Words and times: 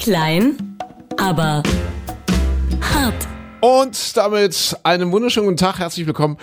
Klein, 0.00 0.78
aber 1.18 1.62
hart. 2.80 3.28
Und 3.60 4.16
damit 4.16 4.74
einen 4.82 5.12
wunderschönen 5.12 5.48
guten 5.48 5.58
Tag, 5.58 5.78
herzlich 5.78 6.06
willkommen 6.06 6.38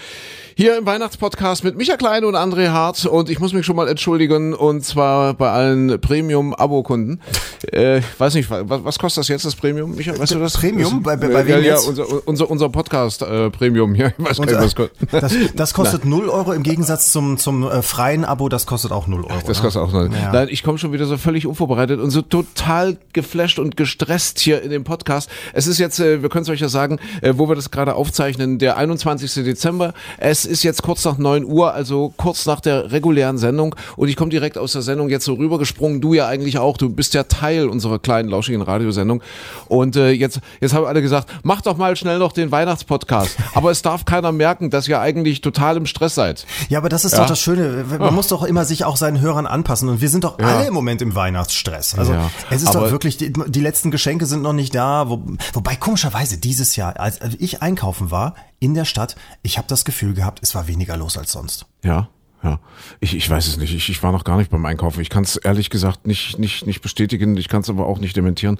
hier 0.57 0.75
im 0.75 0.87
Weihnachtspodcast 0.87 1.63
mit 1.63 1.77
Micha 1.77 1.97
Klein 1.97 2.25
und 2.25 2.35
André 2.35 2.69
Hart. 2.69 3.05
Und 3.05 3.29
ich 3.29 3.39
muss 3.39 3.53
mich 3.53 3.63
schon 3.63 3.75
mal 3.75 3.87
entschuldigen, 3.87 4.55
und 4.55 4.83
zwar 4.83 5.35
bei 5.35 5.51
allen 5.51 6.01
Premium-Abo-Kunden. 6.01 7.21
Äh, 7.71 8.01
weiß 8.17 8.33
nicht, 8.33 8.49
was, 8.49 8.65
was 8.67 8.97
kostet 8.97 9.21
das 9.21 9.27
jetzt, 9.27 9.45
das 9.45 9.55
Premium, 9.55 9.93
Micha? 9.93 10.17
Weißt 10.17 10.33
du 10.33 10.39
das? 10.39 10.57
Premium? 10.57 11.03
Bei, 11.03 11.15
bei, 11.15 11.27
Äh, 11.27 11.29
bei 11.29 11.39
ja, 11.41 11.45
wem 11.45 11.63
ja, 11.63 11.73
jetzt? 11.75 11.87
unser, 11.87 12.27
unser, 12.27 12.49
unser 12.49 12.69
Podcast-Premium 12.69 13.93
hier. 13.93 14.13
Ich 14.17 14.25
weiß 14.25 14.37
gar 14.37 14.45
nicht, 14.47 14.55
was 14.55 14.73
kostet. 14.75 14.97
Das, 15.11 15.33
das 15.55 15.73
kostet 15.75 16.05
0 16.05 16.27
Euro 16.27 16.53
im 16.53 16.63
Gegensatz 16.63 17.11
zum, 17.11 17.37
zum 17.37 17.61
äh, 17.61 17.83
freien 17.83 18.25
Abo, 18.25 18.49
das 18.49 18.65
kostet 18.65 18.91
auch 18.91 19.05
0 19.05 19.25
Euro. 19.25 19.39
Das 19.45 19.59
ne? 19.59 19.63
kostet 19.63 19.83
auch 19.83 19.91
noch. 19.91 20.11
Ja. 20.11 20.31
Nein, 20.31 20.47
ich 20.49 20.63
komme 20.63 20.79
schon 20.79 20.91
wieder 20.91 21.05
so 21.05 21.17
völlig 21.17 21.45
unvorbereitet 21.45 21.99
und 21.99 22.09
so 22.09 22.23
total 22.23 22.97
geflasht 23.13 23.59
und 23.59 23.77
gestresst 23.77 24.39
hier 24.39 24.63
in 24.63 24.71
dem 24.71 24.83
Podcast. 24.83 25.29
Es 25.53 25.67
ist 25.67 25.77
jetzt, 25.77 25.99
äh, 25.99 26.23
wir 26.23 26.29
können 26.29 26.43
es 26.43 26.49
euch 26.49 26.61
ja 26.61 26.69
sagen, 26.69 26.97
äh, 27.21 27.33
wo 27.35 27.47
wir 27.47 27.55
das 27.55 27.69
gerade 27.69 27.93
aufzeichnen, 27.93 28.57
der 28.57 28.77
21. 28.77 29.43
Dezember. 29.43 29.93
Es 30.17 30.46
ist 30.47 30.63
jetzt 30.63 30.81
kurz 30.83 31.05
nach 31.05 31.17
9 31.17 31.45
Uhr, 31.45 31.73
also 31.73 32.13
kurz 32.17 32.45
nach 32.45 32.59
der 32.59 32.91
regulären 32.91 33.37
Sendung. 33.37 33.75
Und 33.95 34.07
ich 34.07 34.15
komme 34.15 34.29
direkt 34.31 34.57
aus 34.57 34.71
der 34.71 34.81
Sendung 34.81 35.09
jetzt 35.09 35.25
so 35.25 35.33
rübergesprungen. 35.35 36.01
Du 36.01 36.13
ja 36.13 36.27
eigentlich 36.27 36.57
auch. 36.57 36.77
Du 36.77 36.89
bist 36.89 37.13
ja 37.13 37.23
Teil 37.23 37.67
unserer 37.67 37.99
kleinen, 37.99 38.29
lauschigen 38.29 38.61
Radiosendung. 38.61 39.21
Und 39.67 39.95
äh, 39.95 40.11
jetzt, 40.11 40.39
jetzt 40.61 40.73
haben 40.73 40.85
alle 40.85 41.01
gesagt, 41.01 41.29
mach 41.43 41.61
doch 41.61 41.77
mal 41.77 41.95
schnell 41.95 42.17
noch 42.19 42.31
den 42.31 42.51
Weihnachtspodcast. 42.51 43.37
Aber 43.53 43.71
es 43.71 43.81
darf 43.81 44.05
keiner 44.05 44.31
merken, 44.31 44.69
dass 44.69 44.87
ihr 44.87 44.99
eigentlich 44.99 45.41
total 45.41 45.77
im 45.77 45.85
Stress 45.85 46.15
seid. 46.15 46.45
Ja, 46.69 46.79
aber 46.79 46.89
das 46.89 47.05
ist 47.05 47.11
Ja. 47.13 47.19
doch 47.19 47.27
das 47.27 47.39
Schöne. 47.39 47.85
Man 47.99 48.13
muss 48.13 48.27
doch 48.27 48.43
immer 48.43 48.65
sich 48.65 48.85
auch 48.85 48.97
seinen 48.97 49.19
Hörern 49.21 49.45
anpassen. 49.45 49.89
Und 49.89 50.01
wir 50.01 50.09
sind 50.09 50.23
doch 50.23 50.39
Ja. 50.39 50.57
alle 50.57 50.67
im 50.67 50.73
Moment 50.73 51.01
im 51.01 51.15
Weihnachtsstress. 51.15 51.95
Also 51.97 52.13
Ja. 52.13 52.31
es 52.49 52.61
ist 52.61 52.69
Aber- 52.75 52.85
doch 52.85 52.91
wirklich, 52.91 53.17
die, 53.17 53.33
die 53.33 53.59
letzten 53.59 53.91
Geschenke 53.91 54.25
sind 54.25 54.41
noch 54.41 54.53
nicht 54.53 54.73
da. 54.75 55.09
Wo, 55.09 55.21
wobei 55.53 55.75
komischerweise 55.75 56.37
dieses 56.37 56.75
Jahr, 56.75 56.99
als 56.99 57.19
ich 57.39 57.61
einkaufen 57.61 58.11
war 58.11 58.35
in 58.59 58.73
der 58.73 58.85
Stadt, 58.85 59.15
ich 59.43 59.57
habe 59.57 59.67
das 59.67 59.85
Gefühl 59.85 60.13
gehabt, 60.13 60.39
es 60.41 60.55
war 60.55 60.67
weniger 60.67 60.97
los 60.97 61.17
als 61.17 61.31
sonst. 61.31 61.65
Ja, 61.83 62.09
ja. 62.43 62.59
Ich, 62.99 63.15
ich 63.15 63.27
weiß 63.27 63.47
es 63.47 63.57
nicht. 63.57 63.73
Ich, 63.73 63.89
ich 63.89 64.03
war 64.03 64.11
noch 64.11 64.23
gar 64.23 64.37
nicht 64.37 64.51
beim 64.51 64.63
Einkaufen. 64.65 65.01
Ich 65.01 65.09
kann 65.09 65.23
es 65.23 65.37
ehrlich 65.37 65.71
gesagt 65.71 66.05
nicht, 66.05 66.37
nicht, 66.37 66.67
nicht 66.67 66.81
bestätigen. 66.81 67.35
Ich 67.35 67.47
kann 67.49 67.61
es 67.61 67.69
aber 67.69 67.87
auch 67.87 67.97
nicht 67.99 68.15
dementieren. 68.15 68.59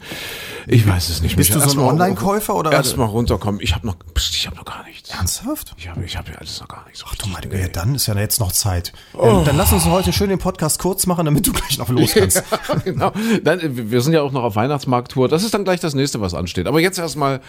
Ich 0.66 0.88
weiß 0.88 1.10
es 1.10 1.22
nicht. 1.22 1.36
Bist 1.36 1.52
Micha. 1.52 1.64
du 1.64 1.70
so 1.70 1.80
ein 1.80 1.86
mal- 1.86 1.92
Online-Käufer 1.94 2.56
oder- 2.56 2.72
Erstmal 2.72 3.08
runterkommen. 3.08 3.62
Ich 3.62 3.76
habe 3.76 3.86
noch, 3.86 3.96
ich 4.18 4.48
habe 4.48 4.56
noch 4.58 4.66
gar 4.66 4.84
nichts. 4.84 5.10
Ernsthaft? 5.12 5.74
Ich 5.78 5.88
habe, 5.90 6.04
ich 6.04 6.18
habe 6.18 6.32
ja 6.32 6.38
alles 6.40 6.60
noch 6.60 6.68
gar 6.68 6.86
nichts. 6.86 7.06
Ach 7.08 7.16
du 7.16 7.28
meine 7.30 7.48
Güte, 7.48 7.70
dann 7.70 7.94
ist 7.94 8.08
ja 8.08 8.16
jetzt 8.16 8.40
noch 8.40 8.52
Zeit. 8.52 8.94
Ja, 9.14 9.44
Dann 9.44 9.56
lass 9.58 9.72
uns 9.72 9.86
heute 9.86 10.12
schön 10.12 10.30
den 10.30 10.40
Podcast 10.40 10.80
kurz 10.80 11.06
machen, 11.06 11.26
damit 11.26 11.46
du 11.46 11.54
gleich 11.54 11.78
noch 11.78 11.90
los 11.90 12.14
kannst. 12.14 12.44
genau. 12.84 13.12
Nein, 13.44 13.92
wir 13.92 14.02
sind 14.02 14.14
ja 14.14 14.22
auch 14.24 14.32
noch 14.32 14.44
auf 14.44 14.56
Weihnachtsmarkttour. 14.56 15.30
Das 15.30 15.44
ist 15.44 15.54
dann 15.54 15.64
gleich 15.64 15.80
das 15.80 15.94
nächste, 15.94 16.20
was 16.20 16.34
ansteht. 16.34 16.66
Aber 16.68 16.80
jetzt 16.80 16.98
erstmal 16.98 17.42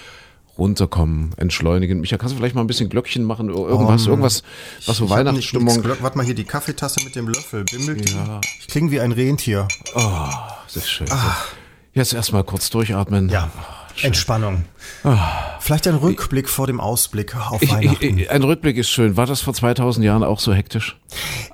runterkommen, 0.59 1.33
entschleunigen. 1.37 2.01
Micha, 2.01 2.19
kannst 2.19 2.35
du 2.35 2.39
vielleicht 2.39 2.55
mal 2.55 2.63
ein 2.63 2.67
bisschen 2.67 2.89
Glöckchen 2.89 3.25
machen? 3.25 3.49
Irgendwas, 3.49 4.07
irgendwas, 4.07 4.43
was 4.87 4.97
so 4.97 5.09
Weihnachtsstimmung. 5.09 5.85
Warte 6.01 6.17
mal 6.17 6.27
hier 6.27 6.35
die 6.35 6.45
Kaffeetasse 6.45 7.05
mit 7.05 7.15
dem 7.15 7.29
Löffel. 7.29 7.65
Bimmelt 7.65 8.09
die? 8.09 8.17
Ich 8.59 8.67
klinge 8.67 8.91
wie 8.91 9.01
ein 9.01 9.13
Rentier. 9.13 9.69
Das 9.95 10.77
ist 10.77 10.91
schön. 10.91 11.07
Jetzt 11.95 12.13
erstmal 12.13 12.45
kurz 12.45 12.71
durchatmen. 12.71 13.31
Ah. 13.31 13.33
Ja, 13.33 13.51
Entspannung. 14.03 14.65
Vielleicht 15.61 15.87
ein 15.87 15.97
Rückblick 15.97 16.49
vor 16.49 16.67
dem 16.67 16.81
Ausblick 16.81 17.37
auf 17.37 17.63
Ich, 17.63 17.71
Weihnachten. 17.71 18.05
ich, 18.05 18.17
ich, 18.25 18.31
ein 18.31 18.43
Rückblick 18.43 18.77
ist 18.77 18.91
schön. 18.91 19.17
War 19.17 19.27
das 19.27 19.41
vor 19.41 19.55
2000 19.55 20.05
Jahren 20.05 20.25
auch 20.25 20.41
so 20.41 20.53
hektisch? 20.55 20.97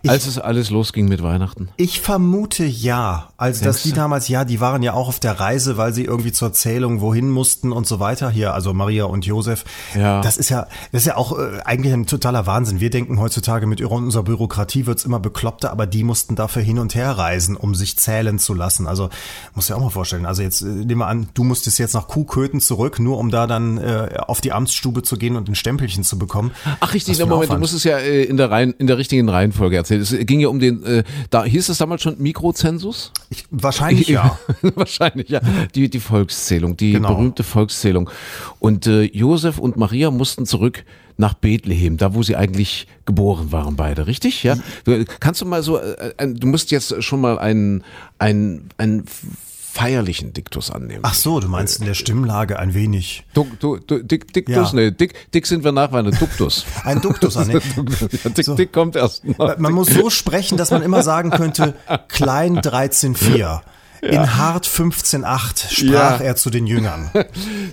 als 0.06 0.26
es 0.26 0.38
alles 0.38 0.70
losging 0.70 1.08
mit 1.08 1.22
Weihnachten? 1.22 1.68
Ich 1.76 2.00
vermute 2.00 2.64
ja. 2.64 3.30
Also, 3.36 3.64
dass 3.64 3.76
Denkst 3.76 3.82
die 3.84 3.92
damals, 3.92 4.28
ja, 4.28 4.44
die 4.44 4.60
waren 4.60 4.82
ja 4.82 4.92
auch 4.92 5.08
auf 5.08 5.20
der 5.20 5.40
Reise, 5.40 5.76
weil 5.76 5.94
sie 5.94 6.04
irgendwie 6.04 6.32
zur 6.32 6.52
Zählung 6.52 7.00
wohin 7.00 7.30
mussten 7.30 7.72
und 7.72 7.86
so 7.86 8.00
weiter. 8.00 8.30
Hier, 8.30 8.52
also 8.52 8.74
Maria 8.74 9.04
und 9.04 9.24
Josef. 9.24 9.64
Ja. 9.94 10.20
Das 10.20 10.36
ist 10.36 10.50
ja, 10.50 10.66
das 10.92 11.02
ist 11.02 11.06
ja 11.06 11.16
auch 11.16 11.38
äh, 11.38 11.60
eigentlich 11.64 11.92
ein 11.94 12.06
totaler 12.06 12.46
Wahnsinn. 12.46 12.80
Wir 12.80 12.90
denken 12.90 13.18
heutzutage 13.20 13.66
mit 13.66 13.80
unserer 13.80 14.24
Bürokratie 14.24 14.86
wird's 14.86 15.04
immer 15.04 15.20
bekloppter, 15.20 15.70
aber 15.70 15.86
die 15.86 16.04
mussten 16.04 16.36
dafür 16.36 16.62
hin 16.62 16.78
und 16.78 16.94
her 16.94 17.12
reisen, 17.12 17.56
um 17.56 17.74
sich 17.74 17.96
zählen 17.96 18.38
zu 18.38 18.54
lassen. 18.54 18.86
Also, 18.86 19.08
muss 19.54 19.68
ja 19.68 19.76
auch 19.76 19.80
mal 19.80 19.90
vorstellen. 19.90 20.26
Also 20.26 20.42
jetzt, 20.42 20.62
äh, 20.62 20.66
nehmen 20.66 21.00
wir 21.00 21.06
an, 21.06 21.28
du 21.34 21.44
musstest 21.44 21.78
jetzt 21.78 21.94
nach 21.94 22.08
Kuhköthen 22.08 22.60
zurück, 22.60 22.98
nur 22.98 23.13
um 23.16 23.30
da 23.30 23.46
dann 23.46 23.78
äh, 23.78 24.08
auf 24.26 24.40
die 24.40 24.52
Amtsstube 24.52 25.02
zu 25.02 25.16
gehen 25.16 25.36
und 25.36 25.48
ein 25.48 25.54
Stempelchen 25.54 26.04
zu 26.04 26.18
bekommen. 26.18 26.50
Ach 26.80 26.94
richtig, 26.94 27.20
ein 27.22 27.28
Moment, 27.28 27.52
du 27.52 27.58
musst 27.58 27.74
es 27.74 27.84
ja 27.84 27.98
äh, 27.98 28.24
in 28.24 28.36
der, 28.36 28.50
Reihen, 28.50 28.74
in 28.78 28.86
der 28.86 28.98
richtigen 28.98 29.28
Reihenfolge 29.28 29.76
erzählen. 29.76 30.00
Es 30.02 30.14
ging 30.26 30.40
ja 30.40 30.48
um 30.48 30.58
den, 30.60 30.82
äh, 30.84 31.04
da 31.30 31.44
hieß 31.44 31.68
es 31.68 31.78
damals 31.78 32.02
schon 32.02 32.16
Mikrozensus? 32.18 33.12
Ich, 33.30 33.44
wahrscheinlich 33.50 34.08
ja. 34.08 34.38
Wahrscheinlich, 34.74 35.28
ja. 35.28 35.40
Die, 35.74 35.88
die 35.88 36.00
Volkszählung, 36.00 36.76
die 36.76 36.92
Genau. 36.92 37.14
berühmte 37.14 37.42
Volkszählung. 37.44 38.10
Und 38.60 38.86
äh, 38.86 39.02
Josef 39.04 39.58
und 39.58 39.76
Maria 39.76 40.10
mussten 40.10 40.46
zurück 40.46 40.84
nach 41.16 41.34
Bethlehem, 41.34 41.96
da 41.96 42.14
wo 42.14 42.22
sie 42.24 42.34
eigentlich 42.34 42.88
geboren 43.06 43.52
waren 43.52 43.76
beide, 43.76 44.06
richtig? 44.08 44.42
Ja. 44.42 44.56
Du- 44.84 45.04
Kannst 45.20 45.40
du 45.40 45.46
mal 45.46 45.62
so, 45.62 45.78
äh, 45.78 46.12
ein- 46.18 46.34
du 46.34 46.46
musst 46.48 46.70
jetzt 46.72 47.02
schon 47.04 47.20
mal 47.20 47.38
einen, 47.38 47.84
einen, 48.18 48.68
einen 48.78 49.04
feierlichen 49.74 50.32
Diktus 50.32 50.70
annehmen. 50.70 51.00
Ach 51.02 51.14
so, 51.14 51.40
du 51.40 51.48
meinst 51.48 51.80
in 51.80 51.86
der 51.86 51.94
Stimmlage 51.94 52.60
ein 52.60 52.74
wenig. 52.74 53.24
Du, 53.34 53.44
du, 53.58 53.76
du, 53.78 54.04
Dick, 54.04 54.32
Diktus, 54.32 54.54
Ja. 54.54 54.70
nee, 54.72 54.92
Dick, 54.92 55.14
Dick 55.32 55.46
sind 55.48 55.64
wir 55.64 55.72
nach 55.72 55.90
Weihnachten, 55.90 56.16
Duktus. 56.20 56.64
Ein 56.84 57.00
Duktus 57.00 57.36
an. 57.38 57.50
ja, 57.50 57.58
Dick, 58.30 58.56
Dick 58.56 58.72
kommt 58.72 58.94
erst. 58.94 59.24
noch. 59.24 59.58
Man 59.58 59.72
muss 59.72 59.88
so 59.88 60.10
sprechen, 60.10 60.56
dass 60.58 60.70
man 60.70 60.82
immer 60.82 61.02
sagen 61.02 61.30
könnte, 61.30 61.74
klein 62.08 62.60
13,4. 62.60 63.62
In 64.10 64.36
hart 64.38 64.66
15,8 64.66 65.70
sprach 65.72 66.18
Ja. 66.20 66.24
er 66.24 66.36
zu 66.36 66.50
den 66.50 66.66
Jüngern. 66.66 67.10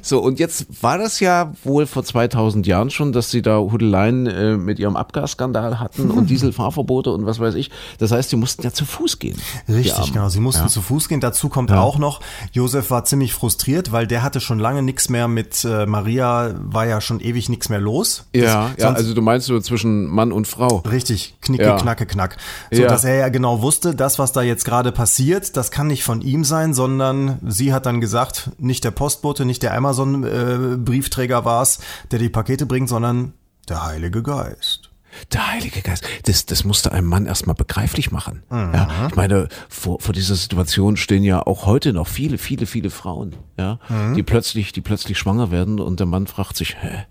So, 0.03 0.19
und 0.19 0.39
jetzt 0.39 0.65
war 0.81 0.97
das 0.97 1.19
ja 1.19 1.53
wohl 1.63 1.85
vor 1.85 2.03
2000 2.03 2.65
Jahren 2.65 2.89
schon, 2.89 3.11
dass 3.11 3.29
sie 3.29 3.43
da 3.43 3.59
Hudeleien 3.59 4.25
äh, 4.25 4.57
mit 4.57 4.79
ihrem 4.79 4.95
Abgasskandal 4.95 5.79
hatten 5.79 6.09
und 6.09 6.27
Dieselfahrverbote 6.29 7.11
und 7.11 7.25
was 7.27 7.39
weiß 7.39 7.53
ich. 7.53 7.69
Das 7.99 8.11
heißt, 8.11 8.31
sie 8.31 8.35
mussten 8.35 8.63
ja 8.63 8.71
zu 8.71 8.85
Fuß 8.85 9.19
gehen. 9.19 9.39
Richtig, 9.69 10.11
genau. 10.13 10.29
Sie 10.29 10.39
mussten 10.39 10.69
zu 10.69 10.81
Fuß 10.81 11.07
gehen. 11.07 11.19
Dazu 11.19 11.49
kommt 11.49 11.71
auch 11.71 11.99
noch, 11.99 12.19
Josef 12.51 12.89
war 12.89 13.05
ziemlich 13.05 13.33
frustriert, 13.33 13.91
weil 13.91 14.07
der 14.07 14.23
hatte 14.23 14.39
schon 14.41 14.57
lange 14.57 14.81
nichts 14.81 15.07
mehr 15.09 15.27
mit 15.27 15.63
äh, 15.65 15.85
Maria, 15.85 16.55
war 16.63 16.87
ja 16.87 16.99
schon 16.99 17.19
ewig 17.19 17.49
nichts 17.49 17.69
mehr 17.69 17.79
los. 17.79 18.25
Ja, 18.35 18.71
Das- 18.75 18.83
ja, 18.83 18.93
also 18.93 19.13
du 19.13 19.21
meinst 19.21 19.45
so 19.47 19.59
zwischen 19.59 20.05
Mann 20.07 20.31
und 20.31 20.47
Frau. 20.47 20.77
Richtig, 20.77 21.35
knicke, 21.41 21.63
Ja. 21.63 21.77
knacke, 21.77 22.07
knack. 22.07 22.37
So, 22.71 22.81
Ja. 22.81 22.87
dass 22.87 23.03
er 23.03 23.15
ja 23.17 23.29
genau 23.29 23.61
wusste, 23.61 23.93
das, 23.93 24.17
was 24.17 24.31
da 24.31 24.41
jetzt 24.41 24.65
gerade 24.65 24.91
passiert, 24.91 25.55
das 25.57 25.69
kann 25.69 25.87
nicht 25.87 26.03
von 26.03 26.20
ihm 26.21 26.43
sein, 26.43 26.73
sondern 26.73 27.39
sie 27.47 27.73
hat 27.73 27.85
dann 27.85 28.01
gesagt, 28.01 28.51
nicht 28.57 28.83
der 28.83 28.91
Postbote, 28.91 29.45
nicht 29.45 29.63
der 29.63 29.73
Amazon-Briefträger 29.75 31.45
war 31.45 31.61
es, 31.61 31.79
der 32.11 32.19
die 32.19 32.29
Pakete 32.29 32.65
bringt, 32.65 32.89
sondern 32.89 33.33
der 33.69 33.85
Heilige 33.85 34.23
Geist. 34.23 34.89
Der 35.33 35.51
Heilige 35.51 35.81
Geist, 35.81 36.05
das, 36.23 36.45
das 36.45 36.63
musste 36.63 36.93
einem 36.93 37.07
Mann 37.07 37.25
erstmal 37.25 37.55
begreiflich 37.55 38.11
machen. 38.11 38.43
Mhm. 38.49 38.71
Ja, 38.73 39.07
ich 39.09 39.15
meine, 39.15 39.49
vor, 39.67 39.99
vor 39.99 40.13
dieser 40.13 40.35
Situation 40.35 40.95
stehen 40.95 41.23
ja 41.23 41.45
auch 41.45 41.65
heute 41.65 41.91
noch 41.91 42.07
viele, 42.07 42.37
viele, 42.37 42.65
viele 42.65 42.89
Frauen, 42.89 43.35
ja, 43.57 43.79
Mhm. 43.89 44.13
die 44.15 44.23
plötzlich, 44.23 44.71
die 44.71 44.79
plötzlich 44.81 45.17
schwanger 45.19 45.51
werden 45.51 45.79
und 45.81 45.99
der 45.99 46.07
Mann 46.07 46.27
fragt 46.27 46.55
sich, 46.55 46.77
hä, 46.81 47.05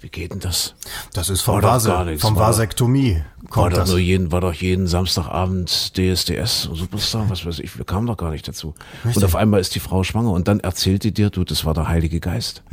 wie 0.00 0.08
geht 0.08 0.32
denn 0.32 0.40
das? 0.40 0.74
Das 1.12 1.28
ist 1.30 1.42
vom, 1.42 1.54
War 1.56 1.62
doch 1.62 1.68
Vase, 1.70 1.88
gar 1.90 2.04
nichts, 2.04 2.22
vom 2.22 2.34
war 2.36 2.42
doch- 2.42 2.48
Vasektomie. 2.48 3.22
War 3.42 3.50
Kommt 3.50 3.72
doch, 3.72 3.78
das. 3.80 3.88
nur 3.90 3.98
jeden, 3.98 4.32
war 4.32 4.40
doch 4.40 4.52
jeden 4.52 4.86
Samstagabend 4.86 5.92
DSDS 5.96 6.66
und 6.66 6.76
Superstar, 6.76 7.28
was 7.30 7.44
weiß 7.46 7.58
ich, 7.60 7.76
wir 7.78 7.84
kamen 7.84 8.06
doch 8.06 8.16
gar 8.16 8.30
nicht 8.30 8.46
dazu. 8.46 8.74
Und 9.04 9.24
auf 9.24 9.34
einmal 9.36 9.60
ist 9.60 9.74
die 9.74 9.80
Frau 9.80 10.04
schwanger 10.04 10.30
und 10.32 10.46
dann 10.48 10.60
erzählt 10.60 11.04
die 11.04 11.12
dir, 11.12 11.30
du, 11.30 11.44
das 11.44 11.64
war 11.64 11.74
der 11.74 11.88
Heilige 11.88 12.20
Geist. 12.20 12.62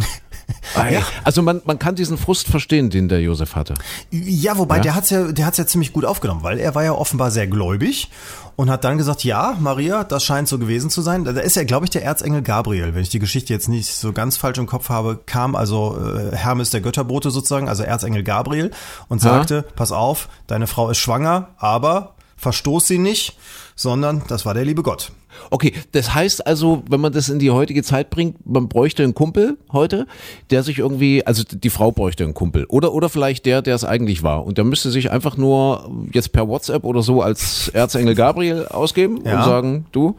Ei, 0.75 1.02
Also 1.24 1.41
man, 1.41 1.62
man 1.66 1.80
kann 1.80 1.96
diesen 1.96 2.18
Frust 2.18 2.47
verstehen, 2.47 2.90
den 2.90 3.09
der 3.09 3.22
Josef 3.22 3.56
hatte. 3.56 3.74
Ja, 4.12 4.58
wobei 4.58 4.78
Ja? 4.78 4.81
der 4.84 4.96
hat's 4.96 5.09
ja, 5.09 5.31
der 5.31 5.46
hat's 5.46 5.58
ja 5.58 5.66
ziemlich 5.66 5.94
gut 5.94 6.06
aufgenommen, 6.06 6.44
weil 6.44 6.59
er 6.59 6.75
war 6.75 6.84
ja 6.84 6.94
offenbar 6.94 7.31
sehr 7.31 7.47
gläubig 7.47 8.09
und 8.56 8.69
hat 8.69 8.84
dann 8.84 8.97
gesagt, 8.97 9.24
ja, 9.24 9.56
Maria, 9.59 10.03
das 10.03 10.24
scheint 10.24 10.47
so 10.47 10.57
gewesen 10.57 10.90
zu 10.90 11.02
sein. 11.02 11.24
Da 11.24 11.31
ist 11.31 11.56
ja, 11.56 11.63
glaube 11.63 11.86
ich, 11.86 11.89
der 11.92 12.04
Erzengel 12.04 12.42
Gabriel, 12.42 12.95
wenn 12.95 13.01
ich 13.01 13.10
die 13.10 13.19
Geschichte 13.19 13.54
jetzt 13.54 13.68
nicht 13.68 13.94
so 13.94 14.13
ganz 14.13 14.38
falsch 14.38 14.57
im 14.57 14.66
Kopf 14.68 14.89
habe, 14.89 15.19
kam 15.25 15.56
also 15.56 15.98
äh, 16.00 16.36
Hermes 16.36 16.69
der 16.69 16.81
Götterbote 16.81 17.30
sozusagen, 17.30 17.69
also 17.69 17.83
Erzengel 17.83 18.24
Gabriel 18.24 18.72
und 19.10 19.22
sagte, 19.22 19.63
pass 19.75 19.92
auf, 19.92 20.27
deine 20.48 20.68
Frau 20.68 20.89
ist 20.89 20.98
schwanger, 20.98 21.50
aber 21.57 22.16
verstoß 22.38 22.88
sie 22.88 22.98
nicht, 23.00 23.38
sondern 23.75 24.24
das 24.27 24.45
war 24.45 24.54
der 24.54 24.66
liebe 24.66 24.83
Gott. 24.83 25.12
Okay, 25.50 25.74
das 25.92 26.13
heißt 26.13 26.45
also, 26.48 26.84
wenn 26.89 27.00
man 27.00 27.13
das 27.13 27.30
in 27.30 27.39
die 27.39 27.51
heutige 27.51 27.84
Zeit 27.84 28.10
bringt, 28.10 28.36
man 28.45 28.68
bräuchte 28.68 29.04
einen 29.04 29.13
Kumpel 29.13 29.57
heute, 29.72 30.07
der 30.50 30.63
sich 30.63 30.80
irgendwie, 30.80 31.25
also 31.25 31.44
die 31.50 31.69
Frau 31.69 31.92
bräuchte 31.92 32.24
einen 32.24 32.34
Kumpel 32.34 32.66
oder 32.66 32.94
oder 32.94 33.10
vielleicht 33.10 33.45
der, 33.45 33.62
der 33.62 33.75
es 33.75 33.84
eigentlich 33.84 34.24
war 34.24 34.45
und 34.45 34.57
der 34.57 34.66
müsste 34.66 34.92
sich 34.92 35.12
einfach 35.12 35.38
nur 35.38 35.89
jetzt 36.13 36.31
per 36.34 36.48
WhatsApp 36.48 36.84
oder 36.84 37.01
so 37.01 37.22
als 37.22 37.69
Erzengel 37.69 38.16
Gabriel 38.16 38.68
ausgeben 38.68 39.22
Ja. 39.25 39.38
und 39.39 39.45
sagen, 39.45 39.86
du, 39.92 40.16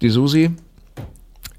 die 0.00 0.10
Susi, 0.10 0.50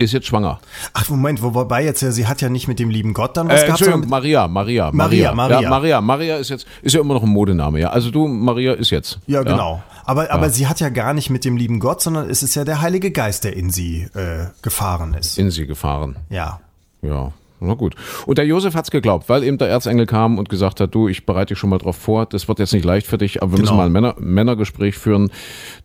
ist 0.02 0.14
jetzt 0.14 0.28
schwanger. 0.28 0.60
Ach, 0.94 1.10
Moment, 1.10 1.42
wobei 1.42 1.84
jetzt 1.84 2.02
ja, 2.02 2.12
sie 2.12 2.26
hat 2.26 2.42
ja 2.42 2.48
nicht 2.48 2.70
mit 2.70 2.80
dem 2.80 2.90
lieben 2.90 3.14
Gott 3.14 3.36
dann 3.36 3.50
was 3.50 3.64
Äh, 3.64 3.66
gehabt, 3.66 3.82
Entschuldigung, 3.82 4.04
sondern 4.04 4.22
mit, 4.22 4.30
Maria, 4.48 4.48
Maria, 4.48 4.92
Maria, 4.94 5.34
Maria. 5.34 5.62
Ja, 5.62 5.70
Maria, 5.70 6.02
Maria 6.02 6.38
ist 6.38 6.50
jetzt, 6.50 6.66
ist 6.82 6.96
ja 6.96 7.02
immer 7.02 7.16
noch 7.16 7.24
ein 7.24 7.28
Modename, 7.30 7.82
ja. 7.82 7.90
Also 7.90 8.10
du, 8.10 8.26
Maria 8.26 8.74
ist 8.74 8.92
jetzt. 8.92 9.20
ja, 9.28 9.44
genau. 9.44 9.84
Aber, 10.10 10.32
aber 10.32 10.50
sie 10.50 10.68
hat 10.68 10.80
ja 10.80 10.90
gar 10.90 11.14
nicht 11.14 11.30
mit 11.30 11.46
dem 11.46 11.56
lieben 11.56 11.80
Gott, 11.80 12.02
sondern 12.02 12.30
es 12.30 12.42
ist 12.42 12.56
ja 12.56 12.66
der 12.66 12.82
Heilige 12.82 13.12
Geist, 13.12 13.44
der 13.44 13.56
in 13.56 13.70
sie 13.70 14.08
äh, 14.16 14.48
gefahren 14.64 15.14
ist. 15.14 15.38
In 15.38 15.52
sie 15.52 15.68
gefahren. 15.68 16.16
Ja. 16.30 16.60
Ja, 17.02 17.32
na 17.60 17.74
gut. 17.76 17.96
Und 18.26 18.38
der 18.40 18.46
Josef 18.46 18.74
hat's 18.74 18.90
geglaubt, 18.90 19.30
weil 19.30 19.44
eben 19.44 19.58
der 19.60 19.70
Erzengel 19.70 20.06
kam 20.08 20.38
und 20.40 20.50
gesagt 20.50 20.80
hat, 20.80 20.96
du, 20.96 21.08
ich 21.08 21.26
bereite 21.28 21.54
dich 21.54 21.60
schon 21.60 21.70
mal 21.70 21.78
drauf 21.78 21.96
vor, 21.96 22.26
das 22.26 22.48
wird 22.48 22.58
jetzt 22.60 22.74
nicht 22.74 22.86
leicht 22.86 23.06
für 23.06 23.18
dich, 23.20 23.42
aber 23.44 23.52
wir 23.52 23.60
müssen 23.60 23.72
Genau. 23.74 23.78
mal 23.78 23.86
ein 23.86 23.92
Männer, 23.92 24.16
Männergespräch 24.18 24.98
führen. 24.98 25.30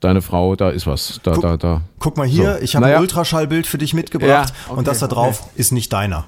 Deine 0.00 0.22
Frau, 0.22 0.56
da 0.56 0.70
ist 0.70 0.86
was. 0.86 1.20
Da, 1.22 1.32
da, 1.36 1.56
da. 1.58 1.82
Guck 1.98 2.16
mal 2.16 2.26
hier, 2.26 2.54
So. 2.54 2.60
ich 2.62 2.74
habe 2.76 2.86
Naja. 2.86 2.96
ein 2.96 3.02
Ultraschallbild 3.02 3.66
für 3.66 3.78
dich 3.78 3.92
mitgebracht 3.92 4.28
Ja, 4.50 4.56
okay, 4.68 4.78
und 4.78 4.88
das 4.88 5.00
da 5.00 5.06
drauf 5.06 5.48
ist 5.56 5.70
nicht 5.72 5.92
deiner. 5.92 6.24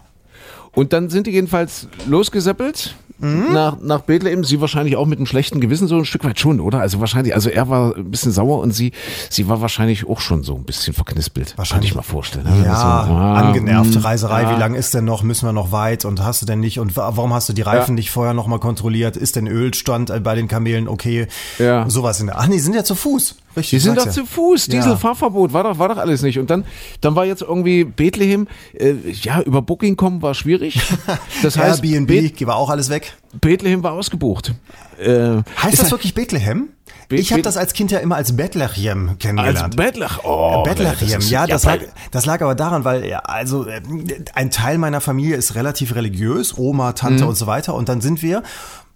Und 0.73 0.93
dann 0.93 1.09
sind 1.09 1.27
die 1.27 1.31
jedenfalls 1.31 1.89
losgeseppelt 2.07 2.95
Mhm. 3.19 3.53
nach, 3.53 3.77
nach 3.81 4.01
Bethlehem. 4.01 4.45
Sie 4.45 4.61
wahrscheinlich 4.61 4.97
auch 4.97 5.07
mit 5.07 5.19
einem 5.19 5.27
schlechten 5.27 5.61
Gewissen, 5.61 5.89
so 5.89 5.97
ein 5.97 6.05
Stück 6.05 6.25
weit 6.25 6.39
schon, 6.39 6.61
oder? 6.61 6.81
Also 6.81 7.01
wahrscheinlich, 7.01 7.35
also 7.35 7.49
er 7.49 7.69
war 7.69 7.97
ein 7.97 8.11
bisschen 8.11 8.33
sauer 8.33 8.59
und 8.61 8.73
sie, 8.73 8.93
sie 9.31 9.49
war 9.49 9.61
wahrscheinlich 9.61 10.07
auch 10.09 10.21
schon 10.21 10.43
so 10.43 10.55
ein 10.55 10.65
bisschen 10.65 10.93
verknispelt. 10.95 11.55
Wahrscheinlich. 11.57 11.93
Kann 11.93 12.01
ich 12.01 12.07
mal 12.09 12.13
vorstellen. 12.13 12.45
ne? 12.45 12.65
Ja, 12.67 13.05
So, 13.07 13.13
ah, 13.15 13.35
angenervt, 13.35 13.95
hm, 13.95 14.03
Reiserei, 14.03 14.43
ja. 14.43 14.55
wie 14.57 14.61
lange 14.61 14.77
ist 14.79 14.93
denn 14.95 15.05
noch, 15.05 15.23
müssen 15.23 15.47
wir 15.47 15.53
noch 15.53 15.73
weit 15.73 16.05
und 16.05 16.23
hast 16.23 16.43
du 16.43 16.47
denn 16.47 16.61
nicht 16.61 16.79
und 16.79 16.97
wa- 16.97 17.13
warum 17.15 17.33
hast 17.33 17.49
du 17.49 17.53
die 17.53 17.63
Reifen 17.63 17.93
Ja. 17.93 17.95
nicht 17.95 18.11
vorher 18.11 18.35
nochmal 18.35 18.59
kontrolliert, 18.59 19.17
ist 19.17 19.37
denn 19.37 19.47
Ölstand 19.47 20.11
äh, 20.11 20.21
bei 20.21 20.35
den 20.35 20.49
Kamelen 20.49 20.89
okay, 20.89 21.27
Ja. 21.59 21.89
sowas 21.89 22.21
in 22.21 22.27
der, 22.27 22.39
ach 22.39 22.47
nee, 22.49 22.59
sind 22.59 22.75
ja 22.75 22.85
zu 22.85 22.95
Fuß, 22.95 23.37
richtig. 23.57 23.71
Die 23.71 23.79
sind 23.81 23.97
doch 23.99 24.07
ja. 24.07 24.11
zu 24.13 24.27
Fuß. 24.27 24.67
Dieselfahrverbot, 24.69 25.53
war 25.53 25.65
doch, 25.65 25.79
war 25.79 25.89
doch 25.89 25.97
alles 25.99 26.23
nicht. 26.23 26.39
Und 26.39 26.51
dann, 26.51 26.65
dann 27.01 27.15
war 27.17 27.25
jetzt 27.25 27.43
irgendwie 27.43 27.85
Bethlehem, 27.85 28.47
äh, 28.75 28.95
ja, 29.23 29.41
über 29.43 29.63
Booking 29.63 29.97
kommen 29.97 30.23
war 30.23 30.35
schwierig. 30.35 30.81
Das 31.43 31.57
heißt, 31.59 31.85
Airbnb, 31.85 32.47
war 32.47 32.57
auch 32.57 32.71
alles 32.71 32.89
weg. 32.91 33.15
Bethlehem 33.41 33.83
war 33.83 33.93
ausgebucht. 33.93 34.55
Äh, 34.99 35.43
Heißt 35.63 35.79
das 35.81 35.91
wirklich 35.91 36.15
Bethlehem? 36.15 36.69
Be- 37.09 37.17
ich 37.17 37.31
habe 37.31 37.41
Be- 37.41 37.45
das 37.45 37.57
als 37.57 37.73
Kind 37.73 37.91
ja 37.93 37.99
immer 38.01 38.17
als 38.17 38.37
Bethlehem 38.37 39.17
kennengelernt. 39.19 39.63
als 39.63 39.77
Bettlech. 39.77 40.25
Oh, 40.25 40.63
Bethlehem, 40.65 41.21
ist- 41.21 41.31
ja, 41.31 41.47
das, 41.47 41.65
lag, 41.65 41.79
das 42.11 42.27
lag 42.27 42.41
aber 42.43 42.55
daran, 42.55 42.85
weil 42.85 43.05
ja, 43.07 43.19
also 43.21 43.67
äh, 43.67 43.81
ein 44.35 44.51
Teil 44.51 44.79
meiner 44.79 45.01
Familie 45.01 45.37
ist 45.37 45.55
relativ 45.55 45.95
religiös, 45.95 46.57
Oma, 46.59 46.93
Tante 46.95 47.23
Mhm. 47.25 47.29
und 47.31 47.37
so 47.37 47.47
weiter. 47.47 47.75
Und 47.75 47.89
dann 47.89 48.01
sind 48.01 48.23
wir, 48.23 48.43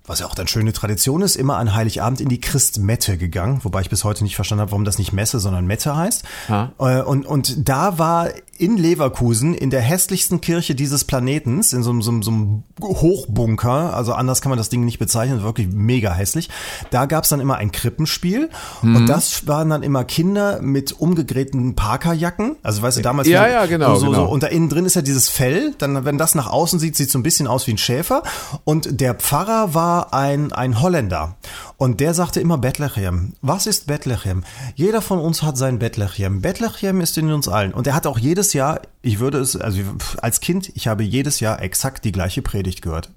was 0.07 0.21
ja 0.21 0.27
auch 0.27 0.35
dann 0.35 0.49
schöne 0.49 0.73
Tradition 0.73 1.23
ist, 1.23 1.37
immer 1.37 1.57
an 1.57 1.75
Heiligabend 1.75 2.21
in 2.21 2.29
die 2.29 2.41
Christmette 2.41 3.17
gegangen, 3.17 3.61
wobei 3.63 3.81
ich 3.83 3.91
bis 3.91 4.03
heute 4.05 4.25
nicht 4.25 4.35
verstanden 4.35 4.63
habe, 4.63 4.73
warum 4.73 4.85
das 4.85 4.99
nicht 4.99 5.13
Messe, 5.13 5.39
sondern 5.41 5.67
Mette 5.67 5.97
heißt. 5.97 6.25
Ja. 6.49 6.73
Äh, 6.79 7.03
Und, 7.03 7.27
und 7.27 7.69
da 7.69 7.99
war 7.99 8.29
in 8.59 8.77
Leverkusen, 8.77 9.55
in 9.55 9.71
der 9.71 9.81
hässlichsten 9.81 10.41
Kirche 10.41 10.75
dieses 10.75 11.05
Planetens, 11.05 11.73
in 11.73 11.83
so, 11.83 11.91
einem- 11.91 12.03
so, 12.03 12.11
einem- 12.11 12.23
so 12.23 12.31
einem 12.31 12.63
Hochbunker, 12.83 13.95
also 13.95 14.13
anders 14.13 14.41
kann 14.43 14.51
man 14.51 14.59
das 14.59 14.69
Ding 14.69 14.85
nicht 14.85 14.99
bezeichnen, 14.99 15.43
wirklich 15.43 15.69
mega 15.73 16.13
hässlich. 16.13 16.49
Da 16.91 17.07
gab 17.07 17.25
es 17.25 17.31
dann 17.31 17.41
immer 17.41 17.57
ein 17.57 17.73
Krippenspiel 17.73 18.51
Mhm. 18.83 18.97
und 18.97 19.07
das 19.07 19.47
waren 19.47 19.71
dann 19.71 19.83
immer 19.83 20.05
Kinder 20.05 20.61
mit 20.63 20.93
umgedrehten 20.93 21.75
Parkerjacken. 21.75 22.57
Also 22.63 22.83
weißt 22.83 22.99
du, 22.99 23.03
damals 23.03 23.29
Ja, 23.29 23.49
ja, 23.49 23.67
genau, 23.67 23.95
So, 23.95 24.01
so, 24.01 24.07
genau. 24.11 24.25
so. 24.27 24.31
Und 24.33 24.43
da 24.43 24.49
innen 24.49 24.69
drin 24.69 24.85
ist 24.87 24.95
ja 24.97 25.03
dieses 25.03 25.29
Fell, 25.29 25.75
dann 25.79 26.05
wenn 26.05 26.19
das 26.19 26.35
nach 26.35 26.49
außen 26.51 26.79
sieht, 26.79 26.97
sieht 26.97 27.11
so 27.11 27.19
ein 27.19 27.23
bisschen 27.23 27.47
aus 27.47 27.67
wie 27.67 27.73
ein 27.73 27.79
Schäfer. 27.79 28.23
Und 28.65 29.01
der 29.01 29.15
Pfarrer 29.15 29.75
war 29.75 29.90
ein, 29.99 30.53
ein 30.53 30.81
Holländer. 30.81 31.37
Und 31.77 32.01
der 32.01 32.15
sagte 32.15 32.41
immer 32.41 32.59
Bethlehem. 32.59 33.35
Was 33.43 33.67
ist 33.67 33.87
Bethlehem? 33.87 34.45
Jeder 34.75 35.03
von 35.03 35.19
uns 35.19 35.43
hat 35.43 35.57
sein 35.57 35.79
Bethlehem. 35.79 36.41
Bethlehem 36.41 37.01
ist 37.01 37.19
in 37.19 37.33
uns 37.33 37.49
allen. 37.49 37.73
Und 37.73 37.87
er 37.87 37.95
hat 37.95 38.07
auch 38.07 38.19
jedes 38.19 38.53
Jahr, 38.53 38.81
ich 39.03 39.19
würde 39.19 39.39
es, 39.39 39.57
also 39.57 39.81
als 40.21 40.41
Kind, 40.41 40.71
ich 40.75 40.89
habe 40.89 41.03
jedes 41.03 41.41
Jahr 41.41 41.63
exakt 41.63 42.05
die 42.05 42.13
gleiche 42.13 42.43
Predigt 42.43 42.83
gehört. 42.83 43.11